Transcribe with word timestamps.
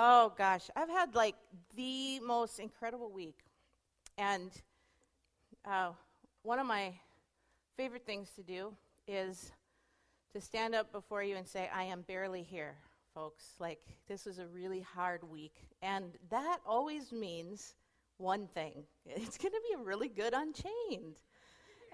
Oh 0.00 0.32
gosh, 0.38 0.70
I've 0.76 0.88
had 0.88 1.16
like 1.16 1.34
the 1.74 2.20
most 2.20 2.60
incredible 2.60 3.10
week. 3.10 3.40
And 4.16 4.52
uh, 5.64 5.90
one 6.44 6.60
of 6.60 6.68
my 6.68 6.92
favorite 7.76 8.06
things 8.06 8.30
to 8.36 8.44
do 8.44 8.72
is 9.08 9.50
to 10.32 10.40
stand 10.40 10.76
up 10.76 10.92
before 10.92 11.24
you 11.24 11.34
and 11.34 11.44
say, 11.44 11.68
I 11.74 11.82
am 11.82 12.02
barely 12.02 12.44
here, 12.44 12.76
folks. 13.12 13.56
Like, 13.58 13.80
this 14.06 14.24
was 14.24 14.38
a 14.38 14.46
really 14.46 14.82
hard 14.82 15.28
week. 15.28 15.66
And 15.82 16.12
that 16.30 16.58
always 16.64 17.10
means 17.10 17.74
one 18.18 18.46
thing 18.46 18.84
it's 19.04 19.36
going 19.36 19.52
to 19.52 19.60
be 19.68 19.82
a 19.82 19.84
really 19.84 20.08
good 20.08 20.32
Unchained. 20.32 21.16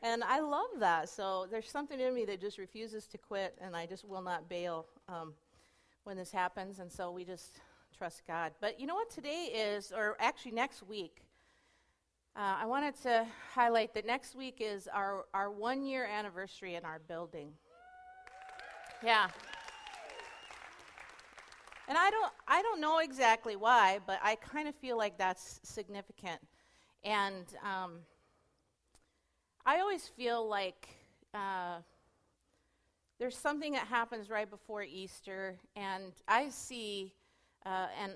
And 0.03 0.23
I 0.23 0.41
love 0.41 0.81
that. 0.81 1.09
So 1.09 1.47
there's 1.51 1.71
something 1.71 1.99
in 1.99 2.15
me 2.15 2.27
that 2.27 2.39
just 2.39 2.59
refuses 2.59 3.07
to 3.07 3.17
quit, 3.17 3.57
and 3.63 3.75
I 3.75 3.87
just 3.87 4.05
will 4.05 4.21
not 4.21 4.47
bail 4.47 4.85
um, 5.09 5.33
when 6.03 6.19
this 6.19 6.31
happens. 6.31 6.81
And 6.81 6.93
so 6.93 7.11
we 7.11 7.25
just 7.25 7.61
trust 7.97 8.23
God. 8.27 8.53
But 8.61 8.81
you 8.81 8.87
know 8.87 8.95
what 8.95 9.11
today 9.11 9.51
is, 9.55 9.93
or 9.93 10.17
actually 10.19 10.53
next 10.53 10.83
week, 10.83 11.23
uh, 12.37 12.57
I 12.61 12.67
wanted 12.67 13.01
to 13.03 13.27
highlight 13.53 13.95
that 13.95 14.07
next 14.07 14.35
week 14.35 14.57
is 14.59 14.89
our, 14.93 15.27
our 15.33 15.51
one 15.51 15.85
year 15.85 16.05
anniversary 16.05 16.75
in 16.75 16.85
our 16.85 16.99
building. 16.99 17.53
Yeah. 19.03 19.29
And 21.87 21.97
I 21.97 22.11
don't, 22.11 22.33
I 22.49 22.63
don't 22.63 22.81
know 22.81 22.99
exactly 22.99 23.57
why, 23.57 24.01
but 24.07 24.19
I 24.23 24.37
kind 24.37 24.67
of 24.67 24.75
feel 24.75 24.97
like 24.97 25.19
that's 25.19 25.61
significant. 25.63 26.41
And 27.05 27.45
um, 27.63 27.99
I 29.65 29.79
always 29.81 30.09
feel 30.09 30.49
like 30.49 30.89
uh, 31.33 31.77
there's 33.19 33.37
something 33.37 33.73
that 33.73 33.87
happens 33.87 34.31
right 34.31 34.51
before 34.51 34.83
Easter, 34.83 35.57
and 35.77 36.13
I 36.27 36.49
see 36.49 37.13
uh, 37.67 37.87
and 38.03 38.13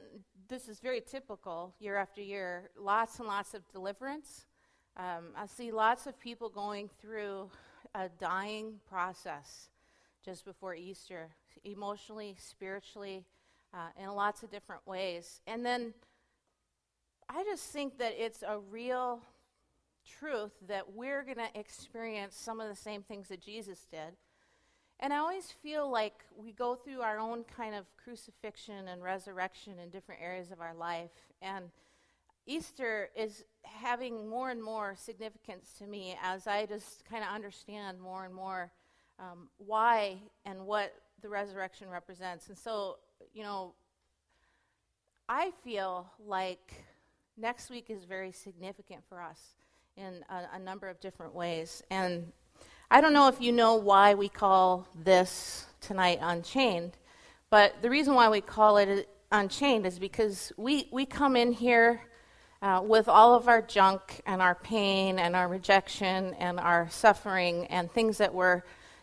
this 0.49 0.69
is 0.69 0.81
very 0.81 1.01
typical 1.01 1.75
year 1.79 1.97
after 1.97 2.21
year, 2.21 2.71
lots 2.79 3.19
and 3.19 3.29
lots 3.29 3.55
of 3.55 3.63
deliverance. 3.73 4.47
Um, 4.97 5.33
I 5.37 5.47
see 5.47 5.71
lots 5.71 6.07
of 6.07 6.19
people 6.19 6.49
going 6.49 6.91
through 7.01 7.51
a 7.95 8.09
dying 8.21 8.81
process 8.89 9.69
just 10.25 10.45
before 10.45 10.75
Easter, 10.75 11.31
emotionally, 11.65 12.37
spiritually, 12.39 13.25
uh, 13.73 13.89
in 14.03 14.11
lots 14.11 14.43
of 14.43 14.51
different 14.51 14.87
ways. 14.87 15.41
And 15.47 15.65
then 15.65 15.95
I 17.29 17.45
just 17.45 17.71
think 17.71 17.99
that 17.99 18.15
it's 18.19 18.43
a 18.43 18.59
real 18.59 19.21
truth 20.19 20.53
that 20.67 20.93
we're 20.95 21.23
going 21.23 21.37
to 21.37 21.59
experience 21.59 22.35
some 22.37 22.61
of 22.61 22.69
the 22.69 22.77
same 22.77 23.03
things 23.03 23.29
that 23.29 23.41
Jesus 23.41 23.87
did. 23.91 24.17
And 25.01 25.13
I 25.13 25.19
always 25.19 25.53
feel 25.63 25.91
like 25.91 26.25
we 26.37 26.53
go 26.53 26.75
through 26.75 27.03
our 27.03 27.19
own 27.19 27.45
kind 27.45 27.75
of 27.75 27.85
crucifixion 28.03 28.89
and 28.89 29.03
resurrection 29.03 29.79
in 29.79 29.91
different 29.91 30.21
areas 30.21 30.51
of 30.51 30.61
our 30.61 30.75
life. 30.75 31.11
And 31.41 31.67
Easter 32.47 33.11
is 33.15 33.45
having 33.63 34.29
more 34.29 34.51
and 34.51 34.63
more 34.63 34.97
significance 34.97 35.75
to 35.79 35.87
me 35.87 36.17
as 36.23 36.47
I 36.47 36.67
just 36.67 37.05
kind 37.05 37.23
of 37.23 37.31
understand 37.31 38.01
more 38.01 38.25
and 38.25 38.35
more 38.35 38.73
um, 39.21 39.49
why 39.59 40.17
and 40.45 40.67
what 40.67 40.95
the 41.23 41.29
resurrection 41.29 41.89
represents. 41.89 42.49
And 42.49 42.59
so, 42.59 42.97
you 43.33 43.43
know, 43.43 43.75
I 45.29 45.53
feel 45.63 46.11
like 46.27 46.73
next 47.37 47.71
week 47.71 47.87
is 47.89 48.05
very 48.05 48.33
significant 48.33 49.03
for 49.09 49.21
us 49.21 49.41
in 49.97 50.25
a, 50.31 50.57
a 50.57 50.59
number 50.59 50.89
of 50.89 51.01
different 51.01 51.35
ways. 51.35 51.83
And 51.91 52.33
I 52.91 53.03
don't 53.03 53.13
know 53.13 53.29
if 53.29 53.39
you 53.39 53.53
know 53.53 53.75
why 53.75 54.15
we 54.15 54.31
call 54.31 54.89
this 55.05 55.67
tonight 55.83 56.21
Unchained, 56.23 56.93
but 57.51 57.83
the 57.83 57.91
reason 57.91 58.15
why 58.15 58.31
we 58.31 58.41
call 58.41 58.79
it 58.79 59.07
Unchained 59.31 59.85
is 59.85 59.99
because 59.99 60.53
we, 60.57 60.89
we 60.91 61.05
come 61.05 61.37
in 61.37 61.53
here 61.53 62.01
uh, 62.63 62.81
with 62.83 63.07
all 63.07 63.35
of 63.35 63.47
our 63.47 63.61
junk 63.61 64.23
and 64.25 64.41
our 64.41 64.55
pain 64.55 65.19
and 65.19 65.37
our 65.37 65.49
rejection 65.49 66.33
and 66.39 66.59
our 66.59 66.89
suffering 66.89 67.67
and 67.67 67.93
things 67.93 68.17
that 68.17 68.33
we're 68.33 68.63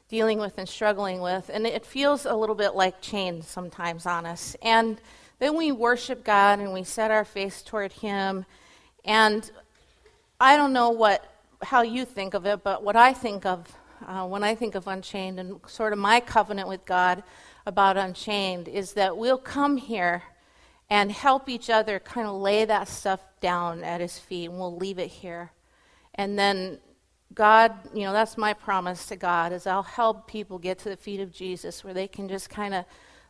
dealing 0.09 0.39
with 0.39 0.57
and 0.57 0.67
struggling 0.67 1.21
with, 1.21 1.51
and 1.53 1.67
it 1.67 1.85
feels 1.85 2.25
a 2.25 2.33
little 2.33 2.55
bit 2.55 2.73
like 2.73 3.01
chains 3.01 3.47
sometimes 3.47 4.07
on 4.07 4.25
us. 4.25 4.55
And 4.63 4.99
then 5.37 5.55
we 5.55 5.71
worship 5.71 6.23
God 6.23 6.57
and 6.59 6.73
we 6.73 6.83
set 6.83 7.11
our 7.11 7.23
face 7.23 7.61
toward 7.61 7.91
Him, 7.91 8.47
and 9.03 9.51
I 10.39 10.57
don't 10.57 10.73
know 10.73 10.89
what 10.89 11.31
how 11.61 11.81
you 11.81 12.03
think 12.05 12.33
of 12.33 12.45
it, 12.45 12.63
but 12.63 12.83
what 12.83 12.95
I 12.95 13.13
think 13.13 13.45
of 13.45 13.75
uh, 14.05 14.25
when 14.25 14.43
I 14.43 14.55
think 14.55 14.75
of 14.75 14.87
Unchained 14.87 15.39
and 15.39 15.59
sort 15.67 15.93
of 15.93 15.99
my 15.99 16.19
covenant 16.19 16.67
with 16.67 16.85
God 16.85 17.23
about 17.65 17.97
Unchained 17.97 18.67
is 18.67 18.93
that 18.93 19.17
we'll 19.17 19.37
come 19.37 19.77
here 19.77 20.23
and 20.89 21.11
help 21.11 21.49
each 21.49 21.69
other 21.69 21.99
kind 21.99 22.27
of 22.27 22.35
lay 22.35 22.65
that 22.65 22.87
stuff 22.87 23.19
down 23.41 23.83
at 23.83 24.01
His 24.01 24.19
feet, 24.19 24.49
and 24.49 24.59
we'll 24.59 24.75
leave 24.75 24.99
it 24.99 25.07
here. 25.07 25.51
And 26.13 26.37
then 26.37 26.79
God, 27.33 27.73
you 27.93 28.03
know, 28.03 28.13
that's 28.13 28.37
my 28.37 28.53
promise 28.53 29.07
to 29.07 29.15
God 29.15 29.51
is 29.51 29.67
I'll 29.67 29.83
help 29.83 30.27
people 30.27 30.57
get 30.57 30.79
to 30.79 30.89
the 30.89 30.97
feet 30.97 31.19
of 31.19 31.33
Jesus 31.33 31.83
where 31.83 31.93
they 31.93 32.07
can 32.07 32.29
just 32.29 32.49
kind 32.49 32.73
of 32.73 32.85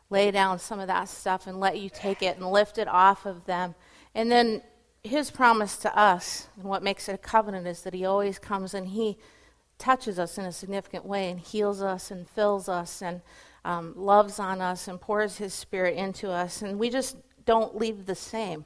lay 0.10 0.30
down 0.32 0.60
some 0.60 0.80
of 0.80 0.88
that 0.88 1.10
stuff 1.10 1.48
and 1.48 1.60
let 1.60 1.80
you 1.80 1.90
take 1.90 2.22
it 2.22 2.38
and 2.38 2.46
lift 2.46 2.78
it 2.78 2.88
off 2.88 3.26
of 3.26 3.46
them. 3.46 3.74
And 4.14 4.32
then 4.32 4.62
his 5.04 5.32
promise 5.32 5.78
to 5.78 5.98
us, 5.98 6.48
and 6.56 6.66
what 6.66 6.84
makes 6.84 7.10
it 7.10 7.16
a 7.16 7.18
covenant, 7.18 7.68
is 7.68 7.82
that 7.82 7.94
he 7.94 8.06
always 8.06 8.38
comes 8.38 8.74
and 8.74 8.90
he 8.90 9.18
touches 9.78 10.20
us 10.20 10.38
in 10.38 10.46
a 10.46 10.52
significant 10.52 11.06
way 11.06 11.30
and 11.30 11.40
heals 11.40 11.82
us 11.82 12.12
and 12.12 12.28
fills 12.28 12.70
us 12.70 13.02
and 13.02 13.22
um, 13.64 13.94
loves 13.96 14.40
on 14.40 14.62
us 14.62 14.88
and 14.88 15.02
pours 15.02 15.38
his 15.38 15.54
spirit 15.54 15.96
into 15.98 16.30
us. 16.30 16.62
And 16.62 16.80
we 16.80 16.90
just 16.90 17.18
don't 17.46 17.76
leave 17.76 18.06
the 18.06 18.16
same 18.16 18.66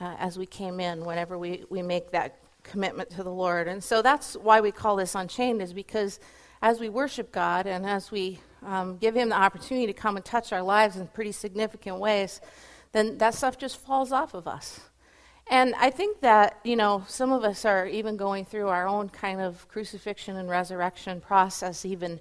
uh, 0.00 0.16
as 0.18 0.38
we 0.38 0.46
came 0.46 0.80
in 0.80 1.04
whenever 1.04 1.38
we, 1.38 1.64
we 1.70 1.82
make 1.82 2.10
that 2.10 2.38
commitment 2.62 3.10
to 3.10 3.22
the 3.22 3.32
Lord. 3.32 3.68
And 3.68 3.82
so 3.82 4.02
that's 4.02 4.34
why 4.34 4.60
we 4.60 4.72
call 4.72 4.96
this 4.96 5.14
Unchained, 5.14 5.62
is 5.62 5.72
because 5.72 6.20
as 6.60 6.80
we 6.80 6.88
worship 6.88 7.32
God 7.32 7.66
and 7.66 7.86
as 7.86 8.10
we 8.10 8.38
um, 8.64 8.96
give 8.98 9.16
him 9.16 9.28
the 9.28 9.36
opportunity 9.36 9.86
to 9.86 9.92
come 9.92 10.16
and 10.16 10.24
touch 10.24 10.52
our 10.52 10.62
lives 10.62 10.96
in 10.96 11.06
pretty 11.08 11.32
significant 11.32 11.98
ways, 11.98 12.40
then 12.92 13.18
that 13.18 13.34
stuff 13.34 13.58
just 13.58 13.78
falls 13.78 14.12
off 14.12 14.34
of 14.34 14.46
us. 14.46 14.80
And 15.50 15.74
I 15.74 15.90
think 15.90 16.20
that, 16.20 16.58
you 16.64 16.76
know, 16.76 17.04
some 17.08 17.32
of 17.32 17.44
us 17.44 17.64
are 17.64 17.86
even 17.86 18.16
going 18.16 18.44
through 18.44 18.68
our 18.68 18.88
own 18.88 19.08
kind 19.08 19.40
of 19.40 19.68
crucifixion 19.68 20.36
and 20.36 20.48
resurrection 20.48 21.20
process, 21.20 21.84
even, 21.84 22.20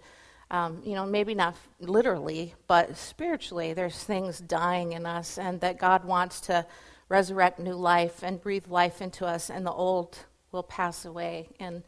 um, 0.50 0.82
you 0.84 0.96
know, 0.96 1.06
maybe 1.06 1.34
not 1.34 1.56
literally, 1.80 2.56
but 2.68 2.98
spiritually. 2.98 3.74
There's 3.74 4.04
things 4.04 4.40
dying 4.40 4.94
in 4.94 5.06
us, 5.06 5.38
and 5.38 5.62
that 5.62 5.78
God 5.78 6.04
wants 6.04 6.42
to 6.42 6.66
resurrect 7.08 7.60
new 7.60 7.76
life 7.76 8.24
and 8.24 8.42
breathe 8.42 8.68
life 8.68 9.02
into 9.02 9.26
us, 9.26 9.50
and 9.50 9.66
the 9.66 9.72
old 9.72 10.18
will 10.52 10.64
pass 10.64 11.06
away, 11.06 11.50
and 11.60 11.84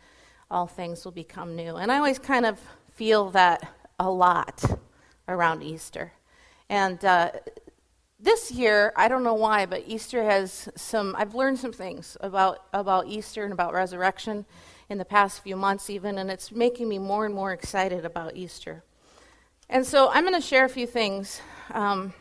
all 0.50 0.68
things 0.68 1.04
will 1.04 1.12
become 1.12 1.56
new. 1.56 1.76
And 1.76 1.92
I 1.92 1.98
always 1.98 2.20
kind 2.20 2.46
of 2.46 2.60
feel 2.94 3.32
that 3.32 3.68
a 4.00 4.10
lot 4.10 4.64
around 5.28 5.64
Easter. 5.64 6.14
And 6.70 7.04
uh, 7.04 7.32
this 8.24 8.52
year, 8.52 8.94
I 8.96 9.10
don't 9.10 9.24
know 9.24 9.34
why, 9.34 9.66
but 9.66 9.84
Easter 9.86 10.24
has 10.24 10.70
some, 10.76 11.14
I've 11.18 11.36
learned 11.36 11.60
some 11.60 11.74
things 11.74 12.16
about, 12.22 12.66
about 12.72 13.08
Easter 13.08 13.44
and 13.44 13.52
about 13.52 13.74
resurrection 13.74 14.46
in 14.88 14.98
the 14.98 15.06
past 15.06 15.44
few 15.44 15.58
months, 15.58 15.90
even, 15.90 16.18
and 16.18 16.32
it's 16.32 16.52
making 16.52 16.88
me 16.88 17.00
more 17.00 17.26
and 17.26 17.36
more 17.36 17.52
excited 17.52 18.06
about 18.06 18.36
Easter. 18.38 18.84
And 19.70 19.86
so 19.86 20.10
I'm 20.10 20.24
going 20.24 20.40
to 20.40 20.42
share 20.42 20.64
a 20.64 20.70
few 20.70 20.88
things 20.88 21.42
um, 21.72 22.14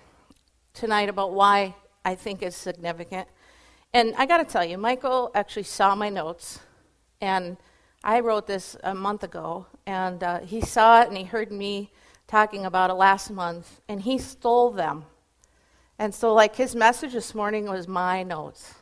tonight 0.74 1.08
about 1.08 1.34
why 1.34 1.76
I 2.04 2.16
think 2.16 2.42
it's 2.42 2.56
significant. 2.56 3.28
And 3.94 4.12
I 4.16 4.26
got 4.26 4.38
to 4.38 4.44
tell 4.44 4.64
you, 4.64 4.78
Michael 4.78 5.30
actually 5.36 5.64
saw 5.64 5.94
my 5.94 6.08
notes, 6.08 6.58
and 7.20 7.58
I 8.02 8.18
wrote 8.20 8.48
this 8.48 8.76
a 8.82 8.94
month 8.94 9.22
ago, 9.22 9.66
and 9.86 10.20
uh, 10.24 10.40
he 10.40 10.62
saw 10.62 11.02
it 11.02 11.08
and 11.08 11.16
he 11.16 11.24
heard 11.24 11.52
me 11.52 11.92
talking 12.26 12.66
about 12.66 12.90
it 12.90 12.94
last 12.94 13.30
month, 13.30 13.80
and 13.88 14.00
he 14.00 14.18
stole 14.18 14.72
them 14.72 15.04
and 15.98 16.14
so, 16.14 16.34
like, 16.34 16.56
his 16.56 16.74
message 16.74 17.12
this 17.12 17.34
morning 17.34 17.66
was 17.66 17.86
my 17.86 18.22
notes. 18.22 18.74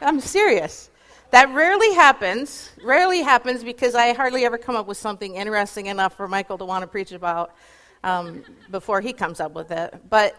I'm 0.00 0.20
serious. 0.20 0.90
That 1.30 1.50
rarely 1.50 1.92
happens. 1.94 2.70
Rarely 2.82 3.20
happens 3.20 3.62
because 3.62 3.94
I 3.94 4.12
hardly 4.12 4.44
ever 4.44 4.56
come 4.56 4.76
up 4.76 4.86
with 4.86 4.96
something 4.96 5.34
interesting 5.34 5.86
enough 5.86 6.16
for 6.16 6.26
Michael 6.26 6.56
to 6.58 6.64
want 6.64 6.82
to 6.82 6.86
preach 6.86 7.12
about 7.12 7.54
um, 8.02 8.44
before 8.70 9.00
he 9.00 9.12
comes 9.12 9.40
up 9.40 9.52
with 9.52 9.70
it. 9.70 9.94
But 10.08 10.36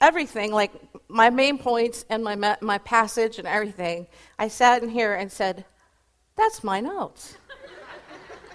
everything, 0.00 0.52
like 0.52 0.72
my 1.08 1.30
main 1.30 1.58
points 1.58 2.04
and 2.10 2.22
my, 2.22 2.56
my 2.60 2.78
passage 2.78 3.38
and 3.38 3.48
everything, 3.48 4.06
I 4.38 4.48
sat 4.48 4.82
in 4.82 4.88
here 4.88 5.14
and 5.14 5.32
said, 5.32 5.64
That's 6.36 6.62
my 6.62 6.80
notes. 6.80 7.36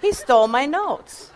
he 0.00 0.12
stole 0.12 0.48
my 0.48 0.64
notes. 0.64 1.30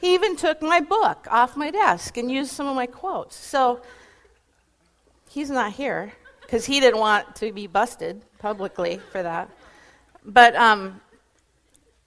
He 0.00 0.14
even 0.14 0.36
took 0.36 0.62
my 0.62 0.80
book 0.80 1.26
off 1.30 1.56
my 1.56 1.70
desk 1.70 2.16
and 2.16 2.30
used 2.30 2.52
some 2.52 2.66
of 2.66 2.76
my 2.76 2.86
quotes. 2.86 3.36
So 3.36 3.80
he's 5.28 5.50
not 5.50 5.72
here 5.72 6.12
because 6.42 6.64
he 6.66 6.80
didn't 6.80 7.00
want 7.00 7.34
to 7.36 7.52
be 7.52 7.66
busted 7.66 8.22
publicly 8.38 9.00
for 9.10 9.22
that. 9.22 9.50
But 10.24 10.54
um, 10.56 11.00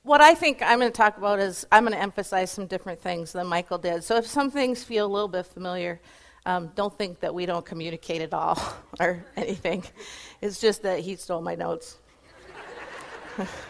what 0.04 0.22
I 0.22 0.36
think 0.36 0.62
I'm 0.62 0.80
going 0.80 0.92
to 0.92 0.98
talk 0.98 1.18
about 1.18 1.40
is 1.40 1.66
I'm 1.72 1.84
going 1.84 1.94
to 1.94 2.02
emphasize 2.02 2.52
some 2.52 2.68
different 2.68 3.02
things 3.02 3.32
than 3.34 3.48
Michael 3.48 3.78
did. 3.78 4.04
So 4.04 4.18
if 4.18 4.26
some 4.28 4.50
things 4.52 4.84
feel 4.84 5.06
a 5.06 5.12
little 5.12 5.28
bit 5.28 5.46
familiar, 5.46 6.00
Um, 6.46 6.72
don't 6.74 6.98
think 6.98 7.20
that 7.20 7.34
we 7.34 7.46
don't 7.46 7.66
communicate 7.66 8.22
at 8.22 8.34
all 8.34 8.58
or 9.00 9.24
anything. 9.36 9.84
It's 10.42 10.60
just 10.60 10.82
that 10.84 11.00
he 11.00 11.16
stole 11.18 11.42
my 11.42 11.56
notes. 11.56 11.98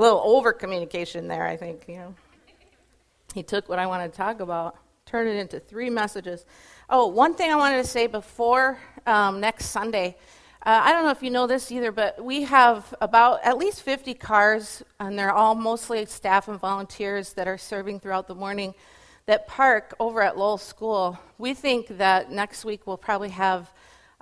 a 0.00 0.02
little 0.02 0.22
over 0.24 0.54
communication 0.54 1.28
there, 1.28 1.46
I 1.46 1.58
think. 1.58 1.84
You 1.86 1.96
know, 1.96 2.14
he 3.34 3.42
took 3.42 3.68
what 3.68 3.78
I 3.78 3.86
wanted 3.86 4.12
to 4.12 4.16
talk 4.16 4.40
about, 4.40 4.76
turned 5.04 5.28
it 5.28 5.36
into 5.36 5.60
three 5.60 5.90
messages. 5.90 6.46
Oh, 6.88 7.06
one 7.06 7.34
thing 7.34 7.52
I 7.52 7.56
wanted 7.56 7.82
to 7.82 7.88
say 7.88 8.06
before 8.06 8.78
um, 9.06 9.40
next 9.40 9.66
Sunday. 9.66 10.16
Uh, 10.64 10.80
I 10.82 10.92
don't 10.92 11.04
know 11.04 11.10
if 11.10 11.22
you 11.22 11.30
know 11.30 11.46
this 11.46 11.70
either, 11.70 11.92
but 11.92 12.24
we 12.24 12.42
have 12.44 12.94
about 13.02 13.40
at 13.44 13.58
least 13.58 13.82
50 13.82 14.14
cars, 14.14 14.82
and 14.98 15.18
they're 15.18 15.32
all 15.32 15.54
mostly 15.54 16.06
staff 16.06 16.48
and 16.48 16.58
volunteers 16.58 17.34
that 17.34 17.46
are 17.46 17.58
serving 17.58 18.00
throughout 18.00 18.26
the 18.26 18.34
morning 18.34 18.74
that 19.26 19.46
park 19.48 19.94
over 20.00 20.22
at 20.22 20.38
Lowell 20.38 20.56
School. 20.56 21.18
We 21.36 21.52
think 21.52 21.88
that 21.98 22.30
next 22.30 22.64
week 22.64 22.86
we'll 22.86 22.96
probably 22.96 23.30
have 23.30 23.70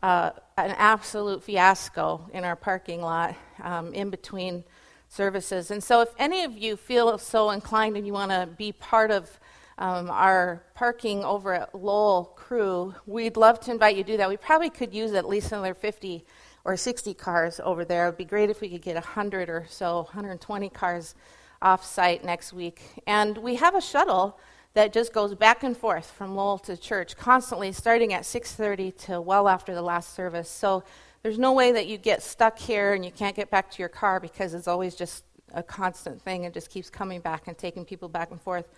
uh, 0.02 0.30
an 0.56 0.74
absolute 0.76 1.44
fiasco 1.44 2.28
in 2.32 2.42
our 2.42 2.56
parking 2.56 3.00
lot 3.00 3.36
um, 3.62 3.94
in 3.94 4.10
between 4.10 4.64
services. 5.08 5.70
And 5.70 5.82
so, 5.82 6.00
if 6.00 6.10
any 6.18 6.44
of 6.44 6.56
you 6.56 6.76
feel 6.76 7.18
so 7.18 7.50
inclined 7.50 7.96
and 7.96 8.06
you 8.06 8.12
want 8.12 8.30
to 8.30 8.48
be 8.56 8.72
part 8.72 9.10
of 9.10 9.40
um, 9.78 10.10
our 10.10 10.62
parking 10.74 11.24
over 11.24 11.54
at 11.54 11.74
Lowell 11.74 12.32
crew, 12.36 12.94
we'd 13.06 13.36
love 13.36 13.60
to 13.60 13.70
invite 13.70 13.96
you 13.96 14.04
to 14.04 14.12
do 14.12 14.16
that. 14.16 14.28
We 14.28 14.36
probably 14.36 14.70
could 14.70 14.92
use 14.92 15.12
at 15.12 15.28
least 15.28 15.52
another 15.52 15.74
50 15.74 16.24
or 16.64 16.76
60 16.76 17.14
cars 17.14 17.60
over 17.62 17.84
there. 17.84 18.04
It 18.04 18.08
would 18.10 18.18
be 18.18 18.24
great 18.24 18.50
if 18.50 18.60
we 18.60 18.68
could 18.68 18.82
get 18.82 18.94
100 18.94 19.48
or 19.48 19.66
so, 19.68 20.02
120 20.02 20.68
cars 20.70 21.14
off 21.62 21.84
site 21.84 22.24
next 22.24 22.52
week. 22.52 23.02
And 23.06 23.38
we 23.38 23.56
have 23.56 23.74
a 23.74 23.80
shuttle 23.80 24.38
that 24.74 24.92
just 24.92 25.12
goes 25.12 25.34
back 25.34 25.62
and 25.62 25.76
forth 25.76 26.10
from 26.10 26.36
Lowell 26.36 26.58
to 26.58 26.76
church 26.76 27.16
constantly, 27.16 27.72
starting 27.72 28.12
at 28.12 28.24
6:30 28.24 28.92
to 29.06 29.20
well 29.20 29.48
after 29.48 29.74
the 29.74 29.82
last 29.82 30.14
service. 30.14 30.50
So 30.50 30.84
there's 31.22 31.38
no 31.38 31.52
way 31.52 31.72
that 31.72 31.86
you 31.86 31.98
get 31.98 32.22
stuck 32.22 32.58
here 32.58 32.94
and 32.94 33.04
you 33.04 33.10
can't 33.10 33.34
get 33.34 33.50
back 33.50 33.70
to 33.72 33.78
your 33.80 33.88
car 33.88 34.20
because 34.20 34.54
it's 34.54 34.68
always 34.68 34.94
just 34.94 35.24
a 35.54 35.62
constant 35.62 36.22
thing 36.22 36.44
and 36.44 36.54
just 36.54 36.70
keeps 36.70 36.90
coming 36.90 37.20
back 37.20 37.48
and 37.48 37.56
taking 37.56 37.84
people 37.84 38.08
back 38.08 38.30
and 38.30 38.40
forth. 38.40 38.68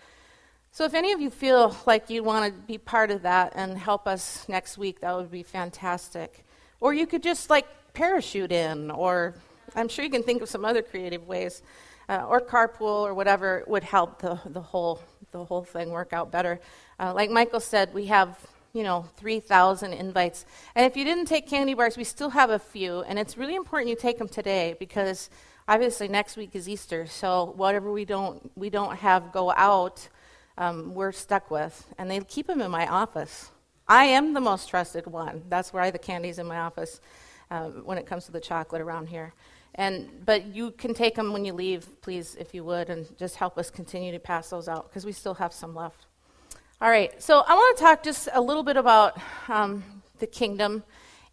So 0.73 0.85
if 0.85 0.95
any 0.95 1.13
of 1.13 1.21
you 1.21 1.31
feel 1.31 1.77
like 1.85 2.11
you 2.11 2.23
want 2.23 2.55
to 2.55 2.61
be 2.63 2.79
part 2.79 3.11
of 3.11 3.23
that 3.23 3.53
and 3.57 3.77
help 3.77 4.07
us 4.07 4.49
next 4.49 4.79
week, 4.79 5.01
that 5.01 5.17
would 5.17 5.31
be 5.31 5.43
fantastic. 5.43 6.45
Or 6.81 6.95
you 6.95 7.07
could 7.07 7.23
just 7.23 7.51
like 7.51 7.67
parachute 7.93 8.53
in, 8.53 8.91
or 8.91 9.35
I'm 9.75 9.89
sure 9.89 10.05
you 10.05 10.11
can 10.11 10.23
think 10.23 10.43
of 10.43 10.49
some 10.49 10.65
other 10.65 10.81
creative 10.81 11.27
ways, 11.27 11.63
uh, 12.09 12.25
or 12.27 12.41
carpool 12.41 13.03
or 13.03 13.15
whatever 13.15 13.65
would 13.67 13.85
help 13.85 14.21
the, 14.21 14.41
the 14.47 14.61
whole 14.61 15.01
the 15.33 15.45
whole 15.45 15.63
thing 15.63 15.91
work 15.91 16.13
out 16.13 16.31
better. 16.33 16.61
Uh, 16.99 17.13
like 17.15 17.31
Michael 17.31 17.61
said, 17.61 17.95
we 17.95 18.07
have 18.07 18.37
you 18.73 18.83
know 18.83 19.07
3,000 19.17 19.93
invites, 19.93 20.47
and 20.75 20.87
if 20.87 20.97
you 20.97 21.05
didn't 21.05 21.27
take 21.27 21.49
candy 21.49 21.75
bars, 21.75 21.97
we 21.97 22.05
still 22.05 22.31
have 22.31 22.51
a 22.51 22.59
few, 22.59 23.01
and 23.03 23.19
it's 23.19 23.37
really 23.37 23.55
important 23.55 23.91
you 23.91 23.97
take 23.97 24.19
them 24.19 24.29
today 24.29 24.77
because 24.79 25.31
obviously 25.69 26.09
next 26.09 26.37
week 26.37 26.51
is 26.55 26.69
Easter, 26.69 27.07
so 27.07 27.53
whatever 27.57 27.93
we 27.93 28.05
don't 28.05 28.51
we 28.57 28.71
don't 28.71 28.97
have 28.97 29.33
go 29.33 29.53
out, 29.53 30.09
um, 30.59 30.95
we're 30.95 31.13
stuck 31.13 31.51
with, 31.51 31.87
and 31.99 32.11
they 32.11 32.21
keep 32.21 32.47
them 32.47 32.61
in 32.61 32.71
my 32.71 32.87
office. 32.87 33.51
I 33.89 34.05
am 34.05 34.35
the 34.35 34.41
most 34.41 34.71
trusted 34.71 35.07
one. 35.07 35.43
That's 35.49 35.73
why 35.73 35.91
the 35.91 35.99
candy's 35.99 36.39
in 36.39 36.47
my 36.47 36.59
office 36.59 37.01
uh, 37.51 37.71
when 37.71 37.99
it 37.99 38.07
comes 38.07 38.25
to 38.27 38.33
the 38.33 38.39
chocolate 38.39 38.81
around 38.81 39.09
here. 39.09 39.35
And, 39.75 40.25
but 40.25 40.47
you 40.47 40.73
can 40.73 40.95
take 40.95 41.15
them 41.15 41.33
when 41.33 41.45
you 41.45 41.53
leave, 41.53 42.01
please, 42.01 42.37
if 42.39 42.55
you 42.55 42.65
would, 42.65 42.91
and 42.91 43.07
just 43.19 43.37
help 43.37 43.59
us 43.59 43.71
continue 43.71 44.13
to 44.13 44.19
pass 44.19 44.51
those 44.51 44.69
out 44.69 44.89
because 44.89 45.05
we 45.05 45.13
still 45.13 45.35
have 45.35 45.53
some 45.53 45.75
left. 45.75 46.07
All 46.83 46.89
right, 46.89 47.23
so 47.23 47.45
I 47.47 47.53
want 47.53 47.77
to 47.77 47.83
talk 47.83 48.03
just 48.03 48.31
a 48.33 48.41
little 48.41 48.63
bit 48.63 48.79
about 48.79 49.21
um, 49.49 49.85
the 50.19 50.27
kingdom. 50.27 50.83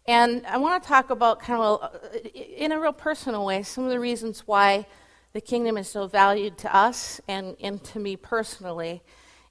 And 0.06 0.44
I 0.46 0.58
want 0.58 0.82
to 0.82 0.86
talk 0.86 1.08
about 1.08 1.40
kind 1.40 1.58
of, 1.62 1.90
a, 2.12 2.62
in 2.62 2.70
a 2.70 2.78
real 2.78 2.92
personal 2.92 3.46
way, 3.46 3.62
some 3.62 3.84
of 3.84 3.88
the 3.88 3.98
reasons 3.98 4.40
why 4.40 4.86
the 5.32 5.40
kingdom 5.40 5.78
is 5.78 5.88
so 5.88 6.06
valued 6.06 6.58
to 6.58 6.76
us 6.76 7.22
and, 7.28 7.56
and 7.62 7.82
to 7.84 7.98
me 7.98 8.14
personally. 8.14 9.02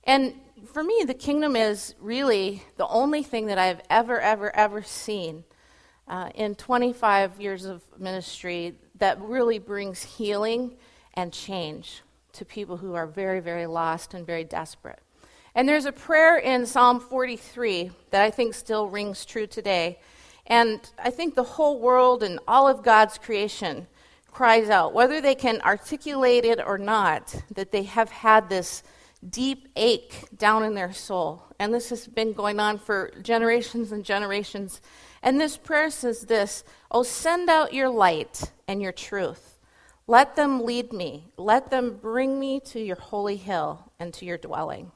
And 0.03 0.35
for 0.71 0.83
me, 0.83 1.03
the 1.03 1.15
kingdom 1.15 1.55
is 1.55 1.95
really 1.99 2.61
the 2.75 2.85
only 2.85 3.23
thing 3.23 3.47
that 3.47 3.57
I've 3.57 3.81
ever, 3.89 4.21
ever, 4.21 4.55
ever 4.55 4.83
seen 4.83 5.45
uh, 6.07 6.29
in 6.35 6.53
25 6.53 7.41
years 7.41 7.65
of 7.65 7.81
ministry 7.97 8.75
that 8.99 9.19
really 9.19 9.57
brings 9.57 10.03
healing 10.03 10.77
and 11.15 11.33
change 11.33 12.03
to 12.33 12.45
people 12.45 12.77
who 12.77 12.93
are 12.93 13.07
very, 13.07 13.39
very 13.39 13.65
lost 13.65 14.13
and 14.13 14.27
very 14.27 14.43
desperate. 14.43 14.99
And 15.57 15.67
there's 15.67 15.85
a 15.85 15.91
prayer 15.91 16.37
in 16.37 16.67
Psalm 16.67 16.99
43 16.99 17.89
that 18.11 18.21
I 18.21 18.29
think 18.29 18.53
still 18.53 18.87
rings 18.87 19.25
true 19.25 19.47
today. 19.47 19.97
And 20.45 20.79
I 21.03 21.09
think 21.09 21.33
the 21.33 21.41
whole 21.41 21.79
world 21.79 22.21
and 22.21 22.39
all 22.47 22.67
of 22.67 22.83
God's 22.83 23.17
creation 23.17 23.87
cries 24.31 24.69
out, 24.69 24.93
whether 24.93 25.19
they 25.19 25.33
can 25.33 25.59
articulate 25.61 26.45
it 26.45 26.61
or 26.63 26.77
not, 26.77 27.35
that 27.55 27.71
they 27.71 27.81
have 27.83 28.11
had 28.11 28.49
this 28.49 28.83
deep 29.27 29.67
ache 29.75 30.25
down 30.37 30.63
in 30.63 30.75
their 30.75 30.93
soul. 30.93 31.41
And 31.59 31.73
this 31.73 31.89
has 31.89 32.07
been 32.07 32.33
going 32.33 32.59
on 32.59 32.77
for 32.77 33.11
generations 33.23 33.91
and 33.91 34.05
generations 34.05 34.79
and 35.23 35.41
this 35.41 35.57
prayer 35.57 35.89
says 35.89 36.21
this 36.21 36.63
Oh, 36.91 37.01
send 37.01 37.49
out 37.49 37.73
your 37.73 37.89
light 37.89 38.51
and 38.67 38.79
your 38.79 38.91
truth. 38.91 39.57
Let 40.05 40.35
them 40.35 40.63
lead 40.63 40.93
me. 40.93 41.33
Let 41.35 41.69
them 41.69 41.97
bring 42.01 42.39
me 42.39 42.59
to 42.61 42.79
your 42.79 42.95
holy 42.95 43.35
hill 43.35 43.91
and 43.99 44.13
to 44.13 44.25
your 44.25 44.37
dwelling. 44.37 44.91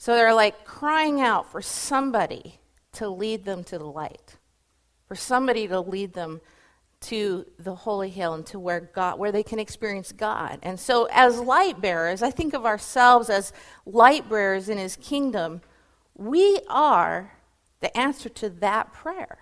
So 0.00 0.14
they're 0.14 0.32
like 0.32 0.64
crying 0.64 1.20
out 1.20 1.52
for 1.52 1.60
somebody 1.60 2.58
to 2.92 3.10
lead 3.10 3.44
them 3.44 3.62
to 3.64 3.76
the 3.76 3.84
light, 3.84 4.38
for 5.06 5.14
somebody 5.14 5.68
to 5.68 5.78
lead 5.78 6.14
them 6.14 6.40
to 7.02 7.44
the 7.58 7.74
holy 7.74 8.08
hill 8.08 8.32
and 8.32 8.46
to 8.46 8.58
where 8.58 8.80
God, 8.80 9.18
where 9.18 9.30
they 9.30 9.42
can 9.42 9.58
experience 9.58 10.10
God. 10.10 10.58
And 10.62 10.80
so, 10.80 11.06
as 11.12 11.38
light 11.38 11.82
bearers, 11.82 12.22
I 12.22 12.30
think 12.30 12.54
of 12.54 12.64
ourselves 12.64 13.28
as 13.28 13.52
light 13.84 14.26
bearers 14.26 14.70
in 14.70 14.78
His 14.78 14.96
kingdom. 14.96 15.60
We 16.16 16.60
are 16.70 17.34
the 17.80 17.94
answer 17.94 18.30
to 18.30 18.48
that 18.48 18.94
prayer 18.94 19.36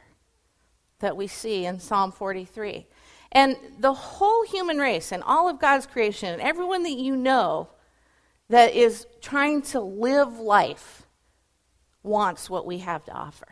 that 0.98 1.16
we 1.16 1.28
see 1.28 1.66
in 1.66 1.78
Psalm 1.78 2.10
43. 2.10 2.84
And 3.30 3.56
the 3.78 3.94
whole 3.94 4.44
human 4.44 4.78
race 4.78 5.12
and 5.12 5.22
all 5.22 5.48
of 5.48 5.60
God's 5.60 5.86
creation 5.86 6.32
and 6.32 6.42
everyone 6.42 6.82
that 6.82 6.98
you 6.98 7.14
know 7.14 7.68
that 8.48 8.74
is 8.74 9.06
trying 9.20 9.62
to 9.62 9.80
live 9.80 10.38
life 10.38 11.06
wants 12.02 12.48
what 12.48 12.66
we 12.66 12.78
have 12.78 13.04
to 13.04 13.12
offer. 13.12 13.48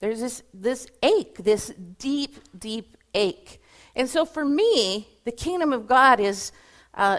There's 0.00 0.20
this, 0.20 0.42
this 0.52 0.86
ache, 1.02 1.38
this 1.38 1.72
deep, 1.98 2.36
deep 2.58 2.96
ache. 3.14 3.60
And 3.94 4.08
so 4.08 4.24
for 4.24 4.44
me, 4.44 5.08
the 5.24 5.32
kingdom 5.32 5.72
of 5.72 5.86
God 5.86 6.20
is 6.20 6.52
uh, 6.94 7.18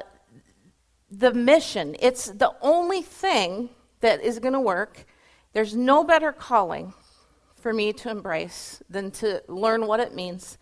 the 1.10 1.34
mission. 1.34 1.96
It's 2.00 2.26
the 2.26 2.54
only 2.62 3.02
thing 3.02 3.70
that 4.00 4.22
is 4.22 4.40
going 4.40 4.54
to 4.54 4.60
work. 4.60 5.06
There's 5.54 5.76
no 5.76 6.04
better 6.04 6.32
calling 6.32 6.94
for 7.56 7.74
me 7.74 7.94
to 7.94 8.10
embrace 8.10 8.82
than 8.90 9.12
to 9.12 9.44
learn 9.48 9.86
what 9.86 10.00
it 10.00 10.16
means 10.16 10.58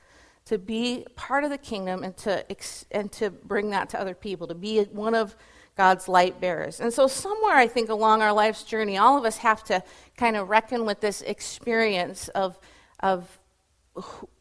to 0.49 0.57
be 0.57 1.05
part 1.15 1.43
of 1.43 1.51
the 1.51 1.57
kingdom 1.59 2.03
and 2.03 2.17
to, 2.17 2.49
ex- 2.51 2.85
and 2.89 3.11
to 3.11 3.29
bring 3.29 3.69
that 3.69 3.87
to 3.87 4.01
other 4.01 4.15
people, 4.15 4.47
to 4.47 4.55
be 4.55 4.81
one 4.85 5.13
of 5.13 5.35
God's 5.79 6.09
light 6.09 6.41
bearers. 6.41 6.79
And 6.81 6.91
so, 6.93 7.07
somewhere 7.07 7.55
I 7.55 7.67
think 7.67 7.89
along 7.89 8.21
our 8.21 8.33
life's 8.33 8.63
journey, 8.63 8.97
all 8.97 9.17
of 9.17 9.23
us 9.23 9.37
have 9.37 9.63
to 9.65 9.81
kind 10.17 10.35
of 10.35 10.49
reckon 10.49 10.85
with 10.85 10.99
this 10.99 11.21
experience 11.21 12.27
of, 12.29 12.59
of 12.99 13.39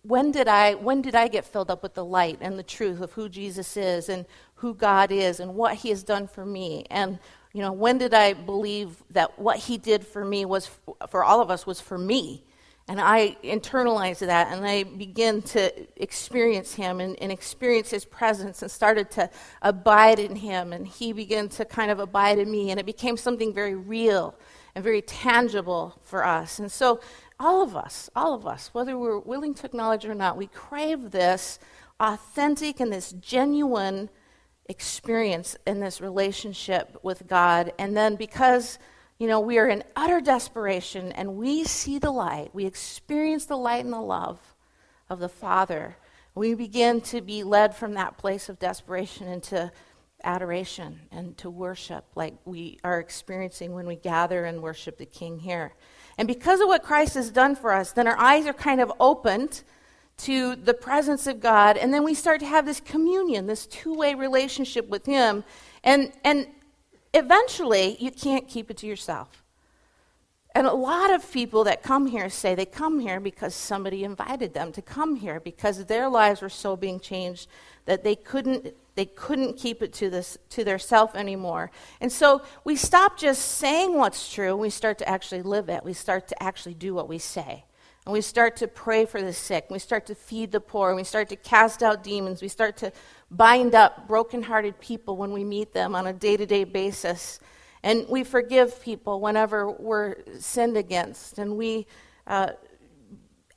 when 0.03 0.33
did 0.33 0.49
I 0.49 0.75
when 0.75 1.01
did 1.01 1.15
I 1.15 1.29
get 1.29 1.45
filled 1.45 1.71
up 1.71 1.83
with 1.83 1.95
the 1.95 2.05
light 2.05 2.39
and 2.41 2.59
the 2.59 2.63
truth 2.63 3.01
of 3.01 3.13
who 3.13 3.29
Jesus 3.29 3.77
is 3.77 4.09
and 4.09 4.27
who 4.57 4.75
God 4.75 5.11
is 5.13 5.41
and 5.41 5.55
what 5.55 5.75
He 5.75 5.91
has 5.91 6.03
done 6.03 6.27
for 6.27 6.45
me 6.45 6.85
and 6.91 7.19
you 7.53 7.63
know, 7.63 7.73
when 7.73 7.99
did 7.99 8.15
I 8.15 8.35
believe 8.35 9.03
that 9.11 9.39
what 9.39 9.57
he 9.59 9.79
did 9.79 10.07
for 10.07 10.25
me 10.25 10.45
was, 10.45 10.71
for 11.09 11.25
all 11.25 11.41
of 11.41 11.51
us, 11.51 11.67
was 11.67 11.81
for 11.81 11.99
me? 11.99 12.45
And 12.89 13.01
I 13.03 13.37
internalize 13.45 14.21
that 14.21 14.51
and 14.51 14.67
I 14.67 14.85
begin 14.85 15.43
to 15.43 16.03
experience 16.03 16.75
him 16.75 17.01
and, 17.01 17.21
and, 17.21 17.31
experience 17.31 17.91
his 17.91 18.07
presence 18.07 18.63
and 18.63 18.71
started 18.71 19.11
to 19.13 19.29
abide 19.61 20.19
in 20.19 20.37
him. 20.37 20.73
And 20.73 20.89
he 20.89 21.13
began 21.13 21.51
to 21.51 21.67
kind 21.67 21.91
of 21.91 21.99
abide 21.99 22.39
in 22.39 22.51
me. 22.51 22.71
And 22.71 22.81
it 22.81 22.87
became 22.87 23.19
something 23.19 23.53
very 23.53 23.75
real 23.75 24.35
and 24.75 24.83
very 24.83 25.03
tangible 25.03 25.99
for 26.03 26.25
us. 26.25 26.59
And 26.59 26.73
so, 26.73 27.01
all 27.41 27.63
of 27.63 27.77
us, 27.77 28.11
all 28.17 28.35
of 28.35 28.47
us, 28.47 28.71
whether 28.73 28.99
we're 28.99 29.19
willing 29.19 29.55
to 29.55 29.67
acknowledge 29.67 30.05
it 30.05 30.11
or 30.11 30.15
not, 30.15 30.37
we 30.37 30.49
crave 30.49 31.13
this 31.13 31.59
authentic 32.01 32.81
and 32.81 32.93
this 32.93 33.13
genuine 33.13 34.09
experience 34.69 35.57
in 35.67 35.81
this 35.81 36.01
relationship 36.01 36.99
with 37.03 37.27
God. 37.27 37.73
And 37.79 37.97
then 37.97 38.17
because, 38.17 38.79
you 39.19 39.27
know, 39.27 39.41
we 39.41 39.59
are 39.59 39.69
in 39.69 39.83
utter 39.97 40.21
desperation 40.21 41.13
and 41.13 41.37
we 41.37 41.65
see 41.65 41.99
the 41.99 42.11
light, 42.11 42.51
we 42.53 42.67
experience 42.67 43.47
the 43.47 43.57
light 43.57 43.85
and 43.85 43.93
the 43.93 44.01
love 44.01 44.39
of 45.11 45.19
the 45.19 45.29
Father, 45.29 45.97
we 46.35 46.55
begin 46.55 47.01
to 47.01 47.21
be 47.21 47.43
led 47.43 47.75
from 47.75 47.95
that 47.95 48.17
place 48.17 48.49
of 48.49 48.59
desperation 48.59 49.27
into 49.27 49.73
adoration 50.23 51.01
and 51.11 51.37
to 51.39 51.51
worship 51.51 52.05
like 52.15 52.35
we 52.45 52.79
are 52.85 53.01
experiencing 53.01 53.73
when 53.73 53.87
we 53.87 53.97
gather 53.97 54.45
and 54.45 54.63
worship 54.63 54.99
the 54.99 55.07
King 55.07 55.39
here. 55.39 55.73
And 56.17 56.29
because 56.29 56.61
of 56.61 56.69
what 56.69 56.83
Christ 56.83 57.15
has 57.15 57.31
done 57.31 57.57
for 57.57 57.73
us, 57.73 57.93
then 57.93 58.07
our 58.07 58.19
eyes 58.19 58.47
are 58.47 58.53
kind 58.53 58.81
of 58.81 58.93
opened 59.01 59.63
to 60.19 60.57
the 60.57 60.75
presence 60.75 61.29
of 61.29 61.41
God, 61.41 61.77
and 61.77 61.95
then 61.95 62.03
we 62.03 62.13
start 62.13 62.41
to 62.41 62.47
have 62.47 62.67
this 62.67 62.81
communion, 62.81 63.47
this 63.47 63.67
two 63.67 63.95
way 63.95 64.15
relationship 64.15 64.89
with 64.89 65.07
Him. 65.07 65.45
And, 65.85 66.13
and 66.25 66.49
eventually, 67.15 67.97
you 68.01 68.11
can't 68.11 68.49
keep 68.49 68.71
it 68.71 68.77
to 68.79 68.87
yourself. 68.87 69.43
And 70.55 70.67
a 70.67 70.73
lot 70.73 71.13
of 71.13 71.31
people 71.31 71.65
that 71.65 71.83
come 71.83 72.07
here 72.07 72.29
say 72.31 72.55
they 72.55 72.67
come 72.67 72.99
here 72.99 73.21
because 73.21 73.55
somebody 73.55 74.03
invited 74.03 74.55
them 74.55 74.73
to 74.73 74.83
come 74.83 75.17
here 75.17 75.39
because 75.39 75.85
their 75.85 76.09
lives 76.09 76.41
were 76.41 76.49
so 76.49 76.75
being 76.75 76.99
changed 76.99 77.49
that 77.85 78.03
they 78.03 78.17
couldn't 78.17 78.75
they 78.97 79.05
couldn't 79.05 79.57
keep 79.57 79.83
it 79.83 79.93
to 79.93 80.11
this 80.11 80.37
to 80.51 80.65
their 80.65 80.79
self 80.79 81.15
anymore. 81.15 81.71
And 82.01 82.11
so 82.11 82.43
we 82.65 82.75
stop 82.75 83.17
just 83.17 83.43
saying 83.43 83.97
what's 83.97 84.33
true, 84.33 84.57
we 84.57 84.71
start 84.71 84.99
to 84.99 85.09
actually 85.09 85.43
live 85.43 85.69
it. 85.69 85.85
We 85.85 85.93
start 85.93 86.27
to 86.29 86.43
actually 86.43 86.75
do 86.75 86.93
what 86.93 87.09
we 87.09 87.19
say. 87.19 87.65
And 88.09 88.15
we 88.15 88.23
start 88.23 88.57
to 88.57 88.69
pray 88.69 89.05
for 89.05 89.21
the 89.21 89.35
sick. 89.35 89.67
We 89.69 89.79
start 89.79 90.07
to 90.07 90.15
feed 90.15 90.51
the 90.51 90.61
poor. 90.61 90.95
We 90.95 91.05
start 91.05 91.29
to 91.29 91.37
cast 91.37 91.83
out 91.83 92.03
demons. 92.03 92.41
We 92.41 92.49
start 92.49 92.79
to 92.79 92.91
bind 93.31 93.75
up 93.75 94.09
brokenhearted 94.09 94.81
people 94.81 95.19
when 95.19 95.31
we 95.31 95.45
meet 95.45 95.75
them 95.75 95.95
on 95.95 96.07
a 96.07 96.15
day 96.15 96.35
to 96.39 96.47
day 96.47 96.65
basis. 96.65 97.39
And 97.83 98.09
we 98.09 98.25
forgive 98.25 98.81
people 98.81 99.21
whenever 99.21 99.71
we're 99.71 100.17
sinned 100.39 100.79
against. 100.79 101.39
And 101.39 101.59
we 101.59 101.87
uh, 102.27 102.53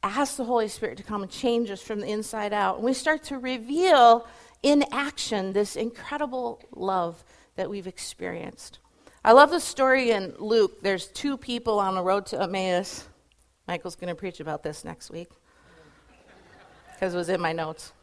ask 0.03 0.35
the 0.35 0.43
Holy 0.43 0.67
Spirit 0.67 0.97
to 0.97 1.03
come 1.03 1.21
and 1.21 1.31
change 1.31 1.71
us 1.71 1.81
from 1.81 2.01
the 2.01 2.07
inside 2.07 2.51
out. 2.51 2.75
And 2.75 2.83
we 2.83 2.93
start 2.93 3.23
to 3.23 3.37
reveal 3.37 4.27
in 4.63 4.83
action 4.91 5.53
this 5.53 5.77
incredible 5.77 6.61
love 6.75 7.23
that 7.55 7.69
we've 7.69 7.87
experienced. 7.87 8.79
I 9.23 9.31
love 9.31 9.49
the 9.49 9.61
story 9.61 10.11
in 10.11 10.35
Luke. 10.39 10.81
There's 10.81 11.07
two 11.07 11.37
people 11.37 11.79
on 11.79 11.95
the 11.95 12.03
road 12.03 12.25
to 12.25 12.41
Emmaus. 12.41 13.07
Michael's 13.71 13.95
going 13.95 14.09
to 14.09 14.15
preach 14.15 14.41
about 14.41 14.63
this 14.63 14.83
next 14.83 15.11
week 15.11 15.29
because 16.93 17.13
it 17.13 17.17
was 17.17 17.29
in 17.29 17.39
my 17.39 17.53
notes. 17.53 17.93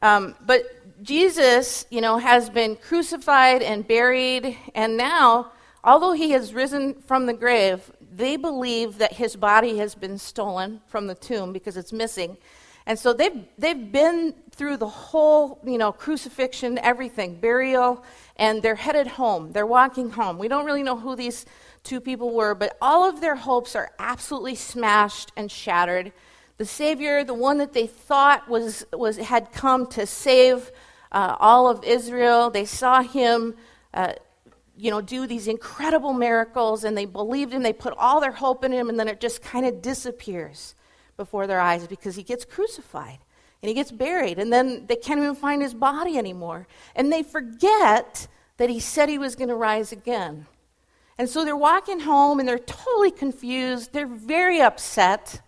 Um, 0.00 0.34
but 0.46 0.62
Jesus, 1.02 1.84
you 1.90 2.00
know, 2.00 2.16
has 2.16 2.48
been 2.48 2.76
crucified 2.76 3.60
and 3.60 3.86
buried, 3.86 4.56
and 4.74 4.96
now, 4.96 5.52
although 5.84 6.12
he 6.12 6.30
has 6.30 6.54
risen 6.54 6.94
from 7.02 7.26
the 7.26 7.34
grave, 7.34 7.92
they 8.10 8.38
believe 8.38 8.96
that 8.96 9.12
his 9.12 9.36
body 9.36 9.76
has 9.76 9.94
been 9.94 10.16
stolen 10.16 10.80
from 10.86 11.06
the 11.06 11.14
tomb 11.14 11.52
because 11.52 11.76
it's 11.76 11.92
missing. 11.92 12.38
And 12.86 12.98
so 12.98 13.12
they've, 13.12 13.44
they've 13.58 13.92
been 13.92 14.34
through 14.50 14.78
the 14.78 14.88
whole, 14.88 15.60
you 15.62 15.76
know, 15.76 15.92
crucifixion, 15.92 16.78
everything, 16.78 17.38
burial, 17.38 18.02
and 18.36 18.62
they're 18.62 18.76
headed 18.76 19.06
home. 19.06 19.52
They're 19.52 19.66
walking 19.66 20.08
home. 20.08 20.38
We 20.38 20.48
don't 20.48 20.64
really 20.64 20.82
know 20.82 20.96
who 20.96 21.16
these 21.16 21.44
two 21.84 22.00
people 22.00 22.34
were, 22.34 22.54
but 22.54 22.76
all 22.82 23.08
of 23.08 23.20
their 23.20 23.36
hopes 23.36 23.76
are 23.76 23.92
absolutely 23.98 24.54
smashed 24.54 25.30
and 25.36 25.50
shattered. 25.50 26.12
The 26.56 26.64
Savior, 26.64 27.22
the 27.22 27.34
one 27.34 27.58
that 27.58 27.72
they 27.72 27.86
thought 27.86 28.48
was, 28.48 28.86
was, 28.92 29.18
had 29.18 29.52
come 29.52 29.86
to 29.88 30.06
save 30.06 30.72
uh, 31.12 31.36
all 31.38 31.68
of 31.68 31.84
Israel, 31.84 32.50
they 32.50 32.64
saw 32.64 33.02
him. 33.02 33.54
Uh, 33.92 34.14
you 34.76 34.90
know, 34.90 35.00
do 35.00 35.28
these 35.28 35.46
incredible 35.46 36.12
miracles, 36.12 36.82
and 36.82 36.98
they 36.98 37.04
believed 37.04 37.52
him. 37.52 37.62
They 37.62 37.72
put 37.72 37.94
all 37.96 38.20
their 38.20 38.32
hope 38.32 38.64
in 38.64 38.72
him, 38.72 38.88
and 38.88 38.98
then 38.98 39.06
it 39.06 39.20
just 39.20 39.40
kind 39.40 39.64
of 39.64 39.80
disappears 39.80 40.74
before 41.16 41.46
their 41.46 41.60
eyes 41.60 41.86
because 41.86 42.16
he 42.16 42.24
gets 42.24 42.44
crucified 42.44 43.18
and 43.62 43.68
he 43.68 43.74
gets 43.74 43.90
buried, 43.90 44.38
and 44.38 44.52
then 44.52 44.84
they 44.88 44.96
can't 44.96 45.18
even 45.20 45.34
find 45.34 45.62
his 45.62 45.72
body 45.72 46.18
anymore. 46.18 46.66
And 46.94 47.10
they 47.10 47.22
forget 47.22 48.28
that 48.58 48.68
he 48.68 48.78
said 48.78 49.08
he 49.08 49.16
was 49.16 49.36
going 49.36 49.48
to 49.48 49.54
rise 49.54 49.90
again. 49.90 50.46
And 51.18 51.28
so 51.28 51.44
they're 51.44 51.56
walking 51.56 52.00
home 52.00 52.40
and 52.40 52.48
they're 52.48 52.58
totally 52.58 53.10
confused. 53.10 53.92
They're 53.92 54.06
very 54.06 54.60
upset. 54.60 55.40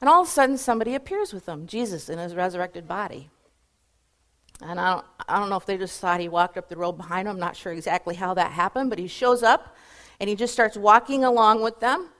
And 0.00 0.08
all 0.08 0.22
of 0.22 0.28
a 0.28 0.30
sudden, 0.30 0.58
somebody 0.58 0.94
appears 0.94 1.32
with 1.32 1.46
them 1.46 1.66
Jesus 1.66 2.08
in 2.08 2.18
his 2.18 2.34
resurrected 2.34 2.86
body. 2.86 3.30
And 4.62 4.78
I 4.78 4.94
don't, 4.94 5.06
I 5.28 5.38
don't 5.38 5.48
know 5.48 5.56
if 5.56 5.64
they 5.64 5.78
just 5.78 5.98
thought 6.00 6.20
he 6.20 6.28
walked 6.28 6.58
up 6.58 6.68
the 6.68 6.76
road 6.76 6.92
behind 6.92 7.26
them. 7.26 7.36
I'm 7.36 7.40
not 7.40 7.56
sure 7.56 7.72
exactly 7.72 8.14
how 8.14 8.34
that 8.34 8.52
happened, 8.52 8.90
but 8.90 8.98
he 8.98 9.06
shows 9.06 9.42
up 9.42 9.76
and 10.18 10.28
he 10.28 10.36
just 10.36 10.52
starts 10.52 10.76
walking 10.76 11.24
along 11.24 11.62
with 11.62 11.80
them. 11.80 12.10